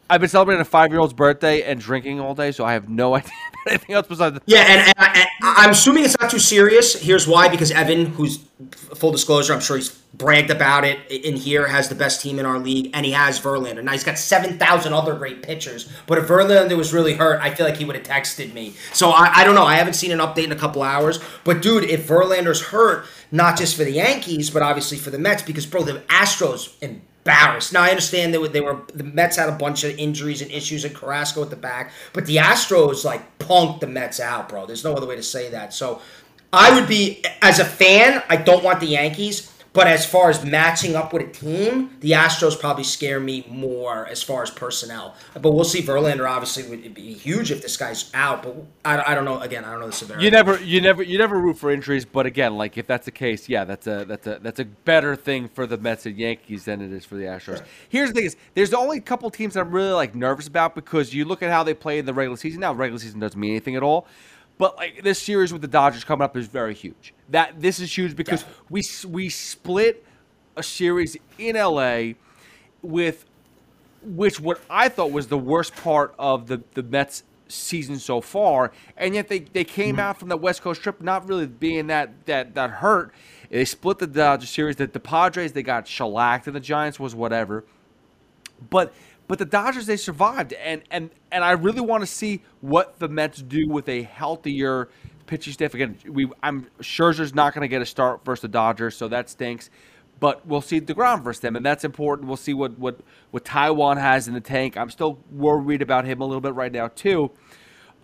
I've 0.09 0.21
been 0.21 0.31
celebrating 0.31 0.61
a 0.61 0.65
five 0.65 0.91
year 0.91 1.01
old's 1.01 1.15
birthday 1.15 1.63
and 1.63 1.81
drinking 1.81 2.21
all 2.21 2.35
day, 2.35 2.53
so 2.53 2.65
I 2.65 2.73
have 2.73 2.89
no 2.89 3.15
idea 3.17 3.31
anything 3.69 3.95
else 3.95 4.07
besides. 4.07 4.37
The- 4.37 4.43
yeah, 4.47 4.65
and, 4.69 4.81
and, 4.81 4.95
I, 4.97 5.19
and 5.21 5.29
I'm 5.43 5.71
assuming 5.71 6.05
it's 6.05 6.19
not 6.21 6.31
too 6.31 6.39
serious. 6.39 7.01
Here's 7.01 7.27
why: 7.27 7.49
because 7.49 7.71
Evan, 7.71 8.07
who's 8.07 8.39
full 8.95 9.13
disclosure, 9.13 9.53
I'm 9.53 9.61
sure 9.61 9.77
he's 9.77 9.91
bragged 10.15 10.51
about 10.51 10.85
it 10.85 11.11
in 11.11 11.37
here, 11.37 11.67
has 11.67 11.89
the 11.89 11.95
best 11.95 12.23
team 12.23 12.39
in 12.39 12.47
our 12.47 12.59
league, 12.59 12.91
and 12.95 13.05
he 13.05 13.13
has 13.13 13.39
Verlander. 13.39 13.83
Now 13.83 13.93
he's 13.93 14.05
got 14.05 14.19
seven 14.19 14.59
thousand 14.59 14.93
other 14.93 15.15
great 15.15 15.43
pitchers, 15.43 15.91
but 16.07 16.19
if 16.19 16.29
Verlander 16.29 16.77
was 16.77 16.93
really 16.93 17.15
hurt, 17.15 17.41
I 17.43 17.55
feel 17.55 17.67
like 17.67 17.77
he 17.77 17.85
would 17.85 17.97
have 17.97 18.07
texted 18.07 18.53
me. 18.55 18.75
So 18.93 19.11
I, 19.11 19.41
I 19.41 19.45
don't 19.45 19.55
know. 19.55 19.65
I 19.65 19.75
haven't 19.75 19.95
seen 19.95 20.13
an 20.13 20.19
update 20.19 20.45
in 20.45 20.53
a 20.53 20.57
couple 20.57 20.83
hours, 20.83 21.21
but 21.45 21.63
dude, 21.63 21.85
if 21.85 22.07
Verlander's 22.09 22.63
hurt, 22.63 23.07
not 23.33 23.59
just 23.59 23.77
for 23.77 23.85
the 23.85 23.93
Yankees, 23.93 24.51
but 24.51 24.63
obviously 24.63 24.99
for 24.99 25.11
the 25.11 25.19
Mets, 25.19 25.43
because 25.43 25.67
bro, 25.67 25.83
the 25.83 26.01
Astros 26.09 26.75
and 26.81 27.01
embarrassed. 27.27 27.73
Now 27.73 27.83
I 27.83 27.91
understand 27.91 28.35
were 28.37 28.49
they 28.49 28.61
were 28.61 28.81
the 28.95 29.05
Mets 29.05 29.37
had 29.37 29.49
a 29.49 29.53
bunch 29.53 29.85
of 29.85 29.99
injuries 29.99 30.43
and 30.43 30.51
issues 30.51 30.85
and 30.85 30.95
Carrasco 30.95 31.43
at 31.43 31.51
the 31.51 31.57
back, 31.57 31.93
but 32.13 32.27
the 32.27 32.37
Astros 32.37 33.05
like 33.05 33.39
punked 33.39 33.81
the 33.81 33.87
Mets 33.87 34.21
out, 34.21 34.49
bro. 34.49 34.67
There's 34.67 34.85
no 34.85 34.95
other 34.95 35.07
way 35.07 35.17
to 35.17 35.23
say 35.23 35.51
that. 35.51 35.75
So 35.75 36.01
I 36.53 36.79
would 36.79 36.89
be 36.89 37.25
as 37.43 37.59
a 37.59 37.65
fan, 37.65 38.23
I 38.29 38.37
don't 38.37 38.63
want 38.63 38.81
the 38.81 38.87
Yankees. 38.87 39.53
But 39.77 39.89
as 39.89 40.07
far 40.07 40.31
as 40.31 40.43
matching 40.43 40.97
up 40.97 41.13
with 41.13 41.23
a 41.23 41.31
team, 41.31 41.91
the 42.01 42.13
Astros 42.13 42.59
probably 42.59 42.83
scare 42.83 43.21
me 43.21 43.45
more 43.47 44.07
as 44.07 44.23
far 44.23 44.43
as 44.43 44.51
personnel. 44.51 45.15
But 45.35 45.51
we'll 45.51 45.65
see. 45.65 45.83
Verlander 45.83 46.27
obviously 46.27 46.67
would 46.67 46.95
be 46.95 47.13
huge 47.13 47.51
if 47.51 47.61
this 47.61 47.77
guy's 47.77 48.11
out. 48.15 48.43
But 48.43 48.57
I, 48.87 49.13
I 49.13 49.15
don't 49.15 49.27
know. 49.27 49.39
Again, 49.39 49.67
I 49.67 49.73
don't 49.73 49.81
know 49.81 49.89
the 49.89 49.93
severity. 49.93 50.25
You 50.25 50.31
never, 50.31 50.59
you 50.63 50.81
never, 50.81 51.03
you 51.03 51.19
never 51.19 51.39
root 51.39 51.59
for 51.59 51.71
injuries. 51.71 52.07
But 52.07 52.25
again, 52.25 52.57
like 52.57 52.79
if 52.79 52.87
that's 52.87 53.05
the 53.05 53.11
case, 53.11 53.51
yeah, 53.51 53.67
that's 53.67 53.87
a 53.87 54.07
that's 54.07 54.27
a 54.27 54.39
that's 54.41 54.61
a 54.61 54.65
better 54.65 55.15
thing 55.15 55.47
for 55.47 55.67
the 55.67 55.77
Mets 55.77 56.07
and 56.07 56.17
Yankees 56.17 56.65
than 56.65 56.81
it 56.81 56.91
is 56.91 57.05
for 57.05 57.17
the 57.17 57.25
Astros. 57.25 57.59
Sure. 57.59 57.67
Here's 57.91 58.09
the 58.09 58.15
thing: 58.15 58.25
is 58.25 58.37
there's 58.55 58.73
only 58.73 58.97
a 58.97 59.03
couple 59.03 59.29
teams 59.29 59.53
that 59.55 59.61
I'm 59.61 59.71
really 59.71 59.93
like 59.93 60.15
nervous 60.15 60.49
about 60.49 60.75
because 60.75 61.13
you 61.13 61.27
look 61.27 61.43
at 61.43 61.51
how 61.51 61.63
they 61.63 61.75
play 61.75 61.99
in 61.99 62.07
the 62.07 62.15
regular 62.15 62.39
season. 62.39 62.61
Now, 62.61 62.73
regular 62.73 62.99
season 62.99 63.21
doesn't 63.21 63.39
mean 63.39 63.51
anything 63.51 63.77
at 63.77 63.83
all. 63.83 64.07
But 64.59 64.77
like 64.77 65.03
this 65.03 65.21
series 65.21 65.53
with 65.53 65.63
the 65.63 65.69
Dodgers 65.69 66.05
coming 66.05 66.25
up 66.25 66.37
is 66.37 66.47
very 66.47 66.75
huge. 66.75 67.13
That 67.29 67.61
this 67.61 67.79
is 67.79 67.97
huge 67.97 68.17
because 68.17 68.45
we 68.71 68.83
we 69.07 69.29
split 69.29 70.05
a 70.57 70.63
series 70.63 71.17
in 71.39 71.57
LA 71.57 72.13
with 72.83 73.27
which 74.03 74.41
what 74.41 74.61
I 74.71 74.89
thought 74.89 75.11
was 75.11 75.27
the 75.27 75.39
worst 75.39 75.75
part 75.77 76.15
of 76.19 76.47
the 76.47 76.63
the 76.75 76.83
Mets 76.83 77.23
season 77.49 77.99
so 77.99 78.21
far, 78.21 78.73
and 78.97 79.15
yet 79.15 79.29
they, 79.29 79.41
they 79.41 79.65
came 79.65 79.93
mm-hmm. 79.93 80.01
out 80.01 80.19
from 80.19 80.29
the 80.29 80.37
West 80.37 80.63
Coast 80.63 80.83
trip 80.83 81.01
not 81.01 81.29
really 81.29 81.47
being 81.47 81.89
that 81.89 82.27
that 82.27 82.55
that 82.55 82.71
hurt. 82.71 83.13
They 83.51 83.65
split 83.65 83.99
the 83.99 84.07
Dodgers 84.07 84.51
series. 84.51 84.77
That 84.77 84.93
the 84.93 85.01
Padres 85.01 85.53
they 85.53 85.63
got 85.63 85.87
shellacked, 85.87 86.47
and 86.47 86.57
the 86.57 86.61
Giants 86.61 86.99
was 86.99 87.15
whatever. 87.15 87.65
But 88.71 88.95
but 89.29 89.39
the 89.39 89.45
Dodgers 89.45 89.87
they 89.87 89.97
survived, 89.97 90.53
and 90.53 90.83
and 90.91 91.11
and 91.33 91.45
I 91.45 91.53
really 91.53 91.81
want 91.81 92.03
to 92.03 92.07
see 92.07 92.43
what 92.61 92.99
the 92.99 93.09
Mets 93.09 93.43
do 93.43 93.69
with 93.69 93.89
a 93.89 94.03
healthier 94.03 94.89
pitching 95.27 95.53
staff. 95.53 95.75
Again, 95.75 95.97
we 96.09 96.31
I'm 96.43 96.67
Scherzer's 96.81 97.35
not 97.35 97.55
going 97.55 97.63
to 97.63 97.69
get 97.69 97.83
a 97.83 97.87
start 97.87 98.25
versus 98.25 98.43
the 98.43 98.49
Dodgers, 98.49 98.97
so 98.97 99.09
that 99.09 99.29
stinks. 99.29 99.71
But 100.19 100.47
we'll 100.47 100.63
see 100.63 100.81
deGrom 100.81 101.23
versus 101.23 101.41
them, 101.41 101.57
and 101.57 101.67
that's 101.67 101.85
important. 101.85 102.29
We'll 102.29 102.37
see 102.37 102.55
what 102.55 102.79
what 102.79 103.01
what 103.33 103.45
Taijuan 103.45 103.99
has 103.99 104.29
in 104.29 104.35
the 104.35 104.41
tank. 104.41 104.77
I'm 104.77 104.91
still 104.91 105.19
worried 105.31 105.83
about 105.83 106.05
him 106.05 106.21
a 106.21 106.25
little 106.25 106.41
bit 106.41 106.55
right 106.55 106.73
now 106.73 106.89
too. 106.89 107.31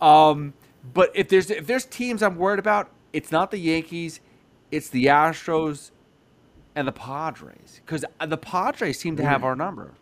Um, 0.01 0.55
but 0.93 1.11
if 1.15 1.29
there's 1.29 1.51
if 1.51 1.67
there's 1.67 1.85
teams 1.85 2.23
I'm 2.23 2.37
worried 2.37 2.59
about, 2.59 2.91
it's 3.13 3.31
not 3.31 3.51
the 3.51 3.59
Yankees, 3.59 4.21
it's 4.71 4.89
the 4.89 5.07
Astros 5.07 5.93
and 6.75 6.89
the 6.89 6.93
Padres 6.93 7.81
because 7.85 8.05
the 8.27 8.37
Padres 8.37 8.99
seem 8.99 9.17
to 9.17 9.25
have 9.25 9.43
mm. 9.43 9.45
our 9.45 9.57
number. 9.57 9.93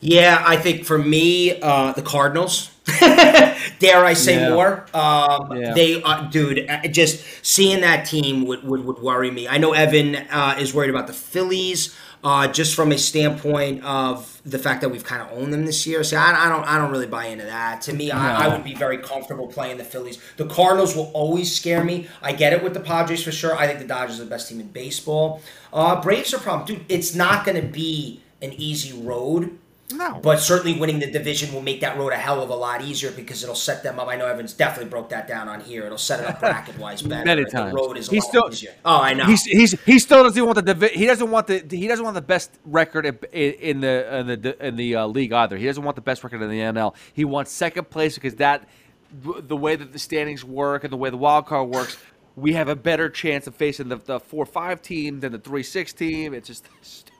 Yeah, 0.00 0.42
I 0.46 0.56
think 0.56 0.84
for 0.84 0.98
me, 0.98 1.60
uh, 1.60 1.92
the 1.92 2.02
Cardinals. 2.02 2.70
Dare 3.00 4.04
I 4.04 4.14
say 4.14 4.36
yeah. 4.36 4.50
more? 4.50 4.86
Um, 4.94 5.56
yeah. 5.56 5.74
They, 5.74 6.02
uh, 6.02 6.22
dude, 6.30 6.68
uh, 6.68 6.88
just 6.88 7.24
seeing 7.44 7.82
that 7.82 8.06
team 8.06 8.46
would, 8.46 8.64
would, 8.64 8.84
would 8.84 8.98
worry 9.00 9.30
me. 9.30 9.46
I 9.46 9.58
know 9.58 9.72
Evan 9.72 10.16
uh, 10.16 10.56
is 10.58 10.72
worried 10.72 10.90
about 10.90 11.06
the 11.06 11.12
Phillies, 11.12 11.94
uh, 12.24 12.48
just 12.48 12.74
from 12.74 12.92
a 12.92 12.98
standpoint 12.98 13.84
of 13.84 14.40
the 14.44 14.58
fact 14.58 14.80
that 14.80 14.88
we've 14.88 15.04
kind 15.04 15.20
of 15.20 15.36
owned 15.36 15.52
them 15.52 15.66
this 15.66 15.86
year. 15.86 16.02
So 16.02 16.16
I, 16.16 16.46
I, 16.46 16.48
don't, 16.48 16.64
I 16.64 16.78
don't 16.78 16.90
really 16.90 17.06
buy 17.06 17.26
into 17.26 17.44
that. 17.44 17.82
To 17.82 17.92
me, 17.92 18.08
no. 18.08 18.14
I, 18.14 18.46
I, 18.46 18.48
would 18.48 18.64
be 18.64 18.74
very 18.74 18.98
comfortable 18.98 19.48
playing 19.48 19.78
the 19.78 19.84
Phillies. 19.84 20.18
The 20.36 20.46
Cardinals 20.46 20.96
will 20.96 21.10
always 21.12 21.54
scare 21.54 21.84
me. 21.84 22.08
I 22.22 22.32
get 22.32 22.52
it 22.52 22.62
with 22.62 22.74
the 22.74 22.80
Padres 22.80 23.22
for 23.22 23.32
sure. 23.32 23.54
I 23.56 23.66
think 23.66 23.80
the 23.80 23.86
Dodgers 23.86 24.18
are 24.20 24.24
the 24.24 24.30
best 24.30 24.48
team 24.48 24.60
in 24.60 24.68
baseball. 24.68 25.42
Uh, 25.72 26.00
Braves 26.00 26.32
are 26.32 26.38
problem, 26.38 26.66
dude. 26.66 26.86
It's 26.88 27.14
not 27.14 27.44
going 27.44 27.60
to 27.60 27.66
be 27.66 28.22
an 28.40 28.52
easy 28.54 28.98
road 28.98 29.58
no. 29.92 30.20
But 30.22 30.38
certainly 30.38 30.78
winning 30.78 30.98
the 30.98 31.10
division 31.10 31.52
will 31.52 31.62
make 31.62 31.80
that 31.80 31.96
road 31.96 32.12
a 32.12 32.16
hell 32.16 32.42
of 32.42 32.50
a 32.50 32.54
lot 32.54 32.82
easier 32.82 33.10
because 33.10 33.42
it'll 33.42 33.54
set 33.54 33.82
them 33.82 33.98
up. 33.98 34.08
I 34.08 34.16
know 34.16 34.26
Evans 34.26 34.52
definitely 34.52 34.90
broke 34.90 35.08
that 35.10 35.26
down 35.26 35.48
on 35.48 35.60
here. 35.60 35.86
It'll 35.86 35.96
set 35.96 36.20
it 36.20 36.26
up 36.26 36.40
bracket 36.40 36.78
wise 36.78 37.00
better. 37.00 37.24
Many 37.24 37.44
times. 37.44 37.72
The 37.72 37.76
road 37.76 37.96
is 37.96 38.08
a 38.08 38.10
he's 38.10 38.24
lot 38.24 38.28
still, 38.28 38.48
easier. 38.50 38.74
Oh, 38.84 39.00
I 39.00 39.14
know. 39.14 39.24
He's, 39.24 39.44
he's 39.44 39.80
he 39.82 39.98
still 39.98 40.24
doesn't 40.24 40.44
want 40.44 40.56
the 40.56 40.74
divi- 40.74 40.94
he 40.94 41.06
doesn't 41.06 41.30
want 41.30 41.46
the 41.46 41.64
he 41.70 41.88
doesn't 41.88 42.04
want 42.04 42.14
the 42.14 42.22
best 42.22 42.50
record 42.64 43.06
in, 43.06 43.18
in 43.32 43.80
the 43.80 44.16
in 44.18 44.26
the 44.26 44.66
in 44.66 44.76
the 44.76 44.96
uh, 44.96 45.06
league 45.06 45.32
either. 45.32 45.56
He 45.56 45.66
doesn't 45.66 45.82
want 45.82 45.96
the 45.96 46.02
best 46.02 46.22
record 46.22 46.42
in 46.42 46.50
the 46.50 46.60
NL. 46.60 46.94
He 47.14 47.24
wants 47.24 47.50
second 47.50 47.88
place 47.88 48.14
because 48.14 48.34
that 48.36 48.68
the 49.10 49.56
way 49.56 49.74
that 49.74 49.92
the 49.92 49.98
standings 49.98 50.44
work 50.44 50.84
and 50.84 50.92
the 50.92 50.96
way 50.96 51.08
the 51.08 51.16
wild 51.16 51.46
card 51.46 51.70
works 51.70 51.96
we 52.38 52.52
have 52.52 52.68
a 52.68 52.76
better 52.76 53.08
chance 53.08 53.46
of 53.46 53.54
facing 53.54 53.88
the, 53.88 53.96
the 53.96 54.20
four 54.20 54.46
five 54.46 54.80
team 54.80 55.20
than 55.20 55.32
the 55.32 55.38
three 55.38 55.62
six 55.62 55.92
team. 55.92 56.34
It's 56.34 56.46
just 56.46 56.68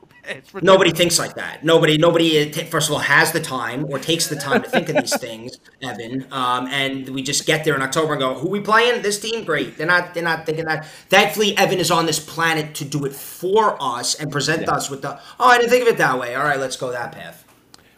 nobody 0.61 0.91
thinks 0.91 1.19
like 1.19 1.35
that. 1.35 1.63
Nobody, 1.63 1.97
nobody. 1.97 2.51
Uh, 2.51 2.65
first 2.65 2.89
of 2.89 2.93
all, 2.93 2.99
has 2.99 3.31
the 3.31 3.39
time 3.39 3.85
or 3.89 3.99
takes 3.99 4.27
the 4.27 4.35
time 4.35 4.61
to 4.63 4.69
think 4.69 4.89
of 4.89 4.95
these 4.95 5.17
things, 5.17 5.57
Evan. 5.81 6.27
Um, 6.31 6.67
and 6.67 7.09
we 7.09 7.21
just 7.21 7.45
get 7.45 7.63
there 7.63 7.75
in 7.75 7.81
October 7.81 8.13
and 8.13 8.19
go, 8.19 8.33
"Who 8.35 8.49
we 8.49 8.59
playing? 8.59 9.01
This 9.01 9.19
team? 9.19 9.43
Great." 9.43 9.77
They're 9.77 9.87
not. 9.87 10.13
They're 10.13 10.23
not 10.23 10.45
thinking 10.45 10.65
that. 10.65 10.85
Thankfully, 11.09 11.57
Evan 11.57 11.79
is 11.79 11.91
on 11.91 12.05
this 12.05 12.19
planet 12.19 12.75
to 12.75 12.85
do 12.85 13.05
it 13.05 13.13
for 13.13 13.77
us 13.81 14.15
and 14.15 14.31
present 14.31 14.63
yeah. 14.63 14.71
us 14.71 14.89
with 14.89 15.01
the. 15.01 15.19
Oh, 15.39 15.47
I 15.47 15.57
didn't 15.57 15.71
think 15.71 15.83
of 15.83 15.87
it 15.87 15.97
that 15.97 16.19
way. 16.19 16.35
All 16.35 16.43
right, 16.43 16.59
let's 16.59 16.77
go 16.77 16.91
that 16.91 17.11
path. 17.11 17.45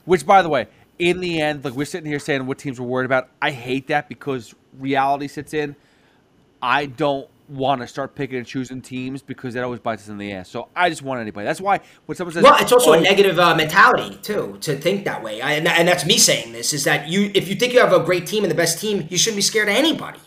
Which, 0.06 0.26
by 0.26 0.42
the 0.42 0.50
way, 0.50 0.68
in 1.00 1.20
the 1.20 1.42
end, 1.42 1.64
like 1.64 1.74
we're 1.74 1.86
sitting 1.86 2.10
here 2.10 2.20
saying 2.20 2.46
what 2.46 2.58
teams 2.58 2.80
we're 2.80 2.88
worried 2.88 3.06
about. 3.06 3.30
I 3.42 3.52
hate 3.52 3.88
that 3.88 4.08
because 4.10 4.54
reality 4.78 5.28
sits 5.28 5.54
in. 5.54 5.76
I 6.62 6.86
don't 6.86 7.28
want 7.52 7.82
to 7.82 7.88
start 7.88 8.16
picking 8.16 8.38
and 8.38 8.48
choosing 8.48 8.82
teams 8.82 9.22
because 9.22 9.54
that 9.54 9.64
always 9.64 9.80
bites 9.80 10.04
us 10.04 10.10
in 10.10 10.18
the 10.18 10.32
ass. 10.32 10.50
So 10.50 10.70
I 10.76 10.90
just 10.90 11.02
want 11.02 11.20
anybody. 11.20 11.46
That's 11.46 11.62
why 11.62 11.82
when 12.06 12.16
someone 12.16 12.34
says, 12.34 12.44
well, 12.44 12.58
it's 12.60 12.72
also 12.72 12.92
oh, 12.92 12.94
a 12.94 13.02
negative 13.02 13.38
uh, 13.38 13.56
mentality 13.56 14.18
too 14.18 14.58
to 14.62 14.78
think 14.78 15.06
that 15.06 15.22
way. 15.22 15.42
I, 15.42 15.54
and, 15.54 15.68
and 15.68 15.88
that's 15.88 16.06
me 16.06 16.18
saying 16.18 16.54
this 16.54 16.74
is 16.74 16.86
that 16.86 17.10
you 17.10 17.32
if 17.36 17.48
you 17.48 17.56
think 17.56 17.74
you 17.74 17.80
have 17.80 17.94
a 17.94 18.00
great 18.00 18.26
team 18.26 18.44
and 18.44 18.52
the 18.52 18.56
best 18.56 18.80
team, 18.80 19.06
you 19.10 19.18
shouldn't 19.18 19.38
be 19.38 19.42
scared 19.42 19.68
of 19.68 19.76
anybody. 19.76 20.20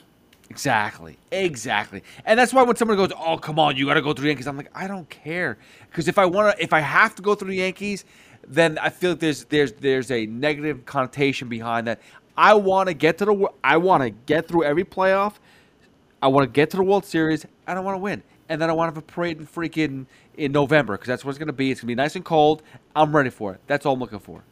Exactly, 0.51 1.19
exactly, 1.33 2.05
and 2.25 2.39
that's 2.39 2.53
why 2.53 2.63
when 2.63 2.77
someone 2.77 2.97
goes, 2.97 3.11
"Oh, 3.19 3.39
come 3.39 3.59
on, 3.59 3.77
you 3.77 3.87
got 3.87 3.95
to 3.95 4.03
go 4.03 4.13
through 4.13 4.25
the 4.25 4.29
Yankees," 4.29 4.47
I'm 4.47 4.57
like, 4.57 4.71
I 4.73 4.87
don't 4.87 5.09
care 5.09 5.59
because 5.91 6.07
if 6.07 6.17
I 6.17 6.27
want 6.27 6.57
to, 6.57 6.63
if 6.63 6.73
I 6.73 6.79
have 6.79 7.15
to 7.17 7.23
go 7.23 7.35
through 7.35 7.49
the 7.49 7.57
Yankees, 7.57 8.05
then 8.47 8.79
I 8.79 8.91
feel 8.91 9.11
like 9.11 9.21
there's 9.21 9.45
there's 9.47 9.73
there's 9.73 10.11
a 10.11 10.27
negative 10.27 10.85
connotation 10.85 11.49
behind 11.49 11.87
that. 11.89 12.01
I 12.37 12.55
want 12.55 12.89
to 12.89 12.95
get 12.95 13.19
to 13.19 13.25
the 13.25 13.49
I 13.63 13.79
want 13.79 14.03
to 14.03 14.11
get 14.11 14.47
through 14.47 14.65
every 14.65 14.85
playoff 14.85 15.35
I 16.25 16.29
want 16.29 16.45
to 16.45 16.51
get 16.51 16.71
to 16.71 16.79
the 16.79 16.83
World 16.83 17.05
Series 17.05 17.45
and 17.67 17.79
I 17.79 17.83
want 17.83 17.97
to 17.97 17.99
win. 17.99 18.23
And 18.49 18.59
then 18.59 18.71
I 18.71 18.73
want 18.73 18.89
to 18.89 18.95
have 18.95 19.05
a 19.05 19.13
parade 19.13 19.39
in 19.39 19.47
freaking 19.47 20.07
in 20.39 20.53
November 20.53 20.95
because 20.95 21.07
that's 21.07 21.23
what 21.23 21.33
it's 21.33 21.39
going 21.39 21.49
to 21.49 21.53
be. 21.53 21.71
It's 21.71 21.83
going 21.83 21.89
to 21.89 21.91
be 21.91 21.95
nice 21.95 22.17
and 22.17 22.25
cold. 22.25 22.63
I'm 22.97 23.15
ready 23.15 23.29
for 23.29 23.53
it. 23.53 23.61
That's 23.67 23.85
all 23.85 23.93
I'm 23.93 24.01
looking 24.01 24.21
for. 24.21 24.43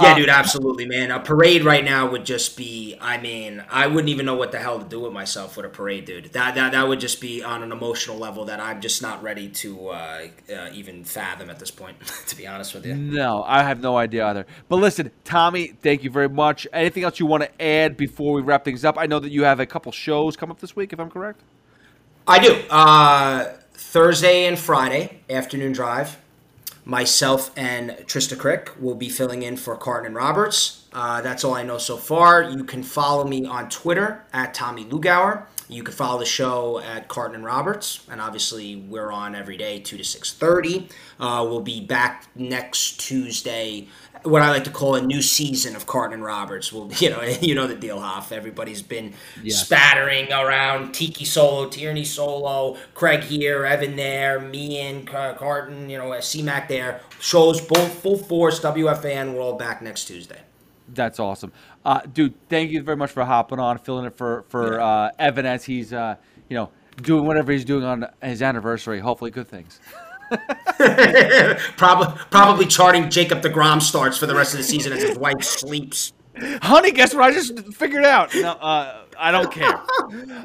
Yeah, 0.00 0.12
um, 0.12 0.18
dude, 0.18 0.28
absolutely, 0.28 0.86
man. 0.86 1.10
A 1.10 1.20
parade 1.20 1.64
right 1.64 1.84
now 1.84 2.10
would 2.10 2.26
just 2.26 2.56
be. 2.56 2.96
I 3.00 3.18
mean, 3.18 3.64
I 3.70 3.86
wouldn't 3.86 4.08
even 4.08 4.26
know 4.26 4.34
what 4.34 4.52
the 4.52 4.58
hell 4.58 4.78
to 4.78 4.84
do 4.84 5.00
with 5.00 5.12
myself 5.12 5.56
with 5.56 5.64
a 5.64 5.68
parade, 5.68 6.04
dude. 6.04 6.32
That 6.32 6.54
that 6.54 6.72
that 6.72 6.88
would 6.88 7.00
just 7.00 7.20
be 7.20 7.42
on 7.42 7.62
an 7.62 7.72
emotional 7.72 8.18
level 8.18 8.44
that 8.46 8.60
I'm 8.60 8.80
just 8.80 9.00
not 9.00 9.22
ready 9.22 9.48
to 9.48 9.88
uh, 9.88 10.26
uh, 10.52 10.70
even 10.72 11.04
fathom 11.04 11.48
at 11.48 11.58
this 11.58 11.70
point. 11.70 11.96
to 12.26 12.36
be 12.36 12.46
honest 12.46 12.74
with 12.74 12.84
you. 12.84 12.94
No, 12.94 13.42
I 13.46 13.62
have 13.62 13.80
no 13.80 13.96
idea 13.96 14.26
either. 14.26 14.46
But 14.68 14.76
listen, 14.76 15.10
Tommy, 15.24 15.68
thank 15.68 16.04
you 16.04 16.10
very 16.10 16.28
much. 16.28 16.66
Anything 16.72 17.04
else 17.04 17.18
you 17.18 17.26
want 17.26 17.44
to 17.44 17.62
add 17.62 17.96
before 17.96 18.34
we 18.34 18.42
wrap 18.42 18.64
things 18.64 18.84
up? 18.84 18.98
I 18.98 19.06
know 19.06 19.18
that 19.18 19.30
you 19.30 19.44
have 19.44 19.60
a 19.60 19.66
couple 19.66 19.92
shows 19.92 20.36
come 20.36 20.50
up 20.50 20.60
this 20.60 20.76
week, 20.76 20.92
if 20.92 21.00
I'm 21.00 21.10
correct. 21.10 21.40
I 22.28 22.38
do. 22.40 22.62
Uh, 22.68 23.52
Thursday 23.74 24.46
and 24.46 24.58
Friday 24.58 25.20
afternoon 25.30 25.72
drive 25.72 26.18
myself 26.86 27.50
and 27.56 27.90
Trista 28.06 28.38
Crick 28.38 28.70
will 28.80 28.94
be 28.94 29.10
filling 29.10 29.42
in 29.42 29.56
for 29.56 29.76
Carton 29.76 30.06
and 30.06 30.16
Roberts. 30.16 30.86
Uh, 30.92 31.20
that's 31.20 31.44
all 31.44 31.54
I 31.54 31.64
know 31.64 31.76
so 31.76 31.96
far. 31.98 32.42
You 32.44 32.64
can 32.64 32.82
follow 32.82 33.24
me 33.26 33.44
on 33.44 33.68
Twitter 33.68 34.24
at 34.32 34.54
Tommy 34.54 34.84
Lugauer. 34.84 35.42
You 35.68 35.82
can 35.82 35.92
follow 35.92 36.20
the 36.20 36.24
show 36.24 36.78
at 36.78 37.08
Carton 37.08 37.34
and 37.34 37.44
Roberts, 37.44 38.06
and 38.08 38.20
obviously 38.20 38.76
we're 38.76 39.10
on 39.10 39.34
every 39.34 39.56
day, 39.56 39.80
two 39.80 39.98
to 39.98 40.04
six 40.04 40.32
thirty. 40.32 40.88
Uh, 41.18 41.44
we'll 41.48 41.60
be 41.60 41.84
back 41.84 42.28
next 42.36 43.00
Tuesday 43.00 43.88
what 44.26 44.42
I 44.42 44.50
like 44.50 44.64
to 44.64 44.70
call 44.70 44.94
a 44.96 45.00
new 45.02 45.22
season 45.22 45.76
of 45.76 45.86
Carton 45.86 46.14
and 46.14 46.24
Roberts. 46.24 46.72
Well, 46.72 46.90
you 46.98 47.10
know, 47.10 47.22
you 47.22 47.54
know 47.54 47.66
the 47.66 47.74
deal, 47.74 48.00
Hoff. 48.00 48.32
Everybody's 48.32 48.82
been 48.82 49.14
Yes. 49.42 49.64
spattering 49.64 50.32
around 50.32 50.92
Tiki 50.92 51.24
solo, 51.24 51.68
Tierney 51.68 52.04
solo, 52.04 52.76
Craig 52.94 53.22
here, 53.22 53.64
Evan 53.64 53.96
there, 53.96 54.40
me 54.40 54.78
and 54.78 55.06
Carton, 55.06 55.88
you 55.88 55.98
know, 55.98 56.18
C-Mac 56.20 56.68
there. 56.68 57.00
Shows 57.20 57.60
both 57.60 57.94
full 57.94 58.18
force, 58.18 58.60
WFAN. 58.60 59.34
We're 59.34 59.40
all 59.40 59.56
back 59.56 59.80
next 59.82 60.04
Tuesday. 60.06 60.40
That's 60.88 61.18
awesome, 61.18 61.52
uh, 61.84 62.00
dude. 62.12 62.34
Thank 62.48 62.70
you 62.70 62.82
very 62.82 62.96
much 62.96 63.10
for 63.10 63.24
hopping 63.24 63.58
on, 63.58 63.78
filling 63.78 64.04
it 64.06 64.16
for 64.16 64.44
for 64.48 64.80
uh, 64.80 65.10
Evan 65.18 65.44
as 65.44 65.64
he's 65.64 65.92
uh, 65.92 66.14
you 66.48 66.56
know 66.56 66.70
doing 67.02 67.26
whatever 67.26 67.50
he's 67.50 67.64
doing 67.64 67.82
on 67.84 68.06
his 68.22 68.40
anniversary. 68.40 69.00
Hopefully, 69.00 69.32
good 69.32 69.48
things. 69.48 69.80
Probably, 71.76 72.20
probably 72.30 72.66
charting 72.66 73.08
Jacob 73.10 73.42
deGrom 73.42 73.80
starts 73.80 74.18
for 74.18 74.26
the 74.26 74.34
rest 74.34 74.52
of 74.52 74.58
the 74.58 74.64
season 74.64 74.92
as 74.92 75.02
his 75.02 75.18
wife 75.18 75.42
sleeps. 75.42 76.12
Honey, 76.38 76.90
guess 76.90 77.14
what? 77.14 77.24
I 77.24 77.32
just 77.32 77.74
figured 77.74 78.04
out. 78.04 78.34
No, 78.34 78.50
uh, 78.52 79.04
I 79.18 79.30
don't 79.30 79.50
care. 79.50 79.80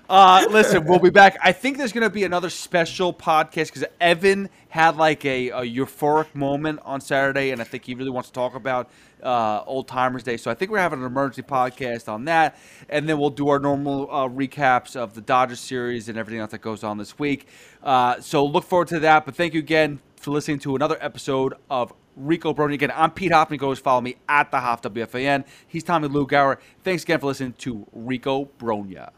Uh, 0.10 0.46
listen, 0.50 0.86
we'll 0.86 1.00
be 1.00 1.10
back. 1.10 1.38
I 1.44 1.52
think 1.52 1.78
there's 1.78 1.92
going 1.92 2.04
to 2.04 2.10
be 2.10 2.24
another 2.24 2.50
special 2.50 3.14
podcast 3.14 3.68
because 3.68 3.84
Evan 4.00 4.50
had 4.70 4.96
like 4.96 5.26
a, 5.26 5.50
a 5.50 5.62
euphoric 5.62 6.34
moment 6.34 6.80
on 6.84 7.02
Saturday, 7.02 7.52
and 7.52 7.60
I 7.60 7.66
think 7.66 7.86
he 7.86 7.94
really 7.96 8.10
wants 8.10 8.30
to 8.30 8.34
talk 8.34 8.56
about 8.56 8.90
uh, 9.24 9.64
Old 9.66 9.88
Timers 9.88 10.24
Day. 10.24 10.38
So 10.38 10.52
I 10.52 10.54
think 10.54 10.72
we're 10.72 10.80
having 10.80 11.00
an 11.00 11.06
emergency 11.06 11.42
podcast 11.44 12.08
on 12.08 12.26
that, 12.26 12.58
and 12.90 13.08
then 13.08 13.18
we'll 13.18 13.30
do 13.30 13.50
our 13.50 13.60
normal 13.60 14.10
uh, 14.12 14.28
recaps 14.28 14.96
of 14.96 15.14
the 15.14 15.22
Dodgers 15.22 15.60
series 15.60 16.10
and 16.10 16.18
everything 16.18 16.40
else 16.40 16.52
that 16.52 16.62
goes 16.62 16.84
on 16.84 16.98
this 16.98 17.18
week. 17.20 17.48
Uh, 17.84 18.20
so 18.20 18.46
look 18.46 18.64
forward 18.64 18.88
to 18.90 19.00
that. 19.00 19.26
But 19.26 19.36
thank 19.36 19.54
you 19.54 19.60
again 19.60 20.00
for 20.16 20.32
listening 20.32 20.60
to 20.60 20.76
another 20.76 20.98
episode 21.02 21.54
of 21.70 21.94
Rico 22.16 22.54
Brogna. 22.54 22.74
Again, 22.74 22.92
I'm 22.96 23.12
Pete 23.12 23.32
Hoffman. 23.32 23.58
Go 23.58 23.74
follow 23.76 24.02
me 24.02 24.18
at 24.28 24.52
the 24.52 24.60
Hoff 24.60 24.82
WFAN. 24.82 25.46
He's 25.68 25.84
Tommy 25.84 26.08
Lugauer. 26.08 26.58
Thanks 26.84 27.04
again 27.04 27.20
for 27.20 27.28
listening 27.28 27.54
to 27.60 27.88
Rico 27.92 28.50
Brogna. 28.60 29.12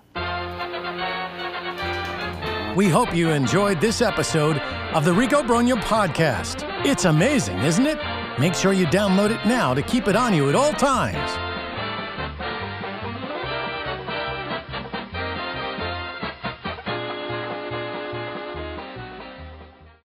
We 2.75 2.89
hope 2.89 3.13
you 3.13 3.29
enjoyed 3.29 3.79
this 3.79 4.01
episode 4.01 4.57
of 4.93 5.05
the 5.05 5.13
Rico 5.13 5.43
Brogna 5.43 5.79
podcast. 5.81 6.67
It's 6.85 7.05
amazing, 7.05 7.59
isn't 7.59 7.85
it? 7.85 7.99
Make 8.39 8.55
sure 8.55 8.73
you 8.73 8.87
download 8.87 9.29
it 9.29 9.45
now 9.45 9.75
to 9.75 9.83
keep 9.83 10.07
it 10.07 10.15
on 10.15 10.33
you 10.33 10.49
at 10.49 10.55
all 10.55 10.73
times. 10.73 11.52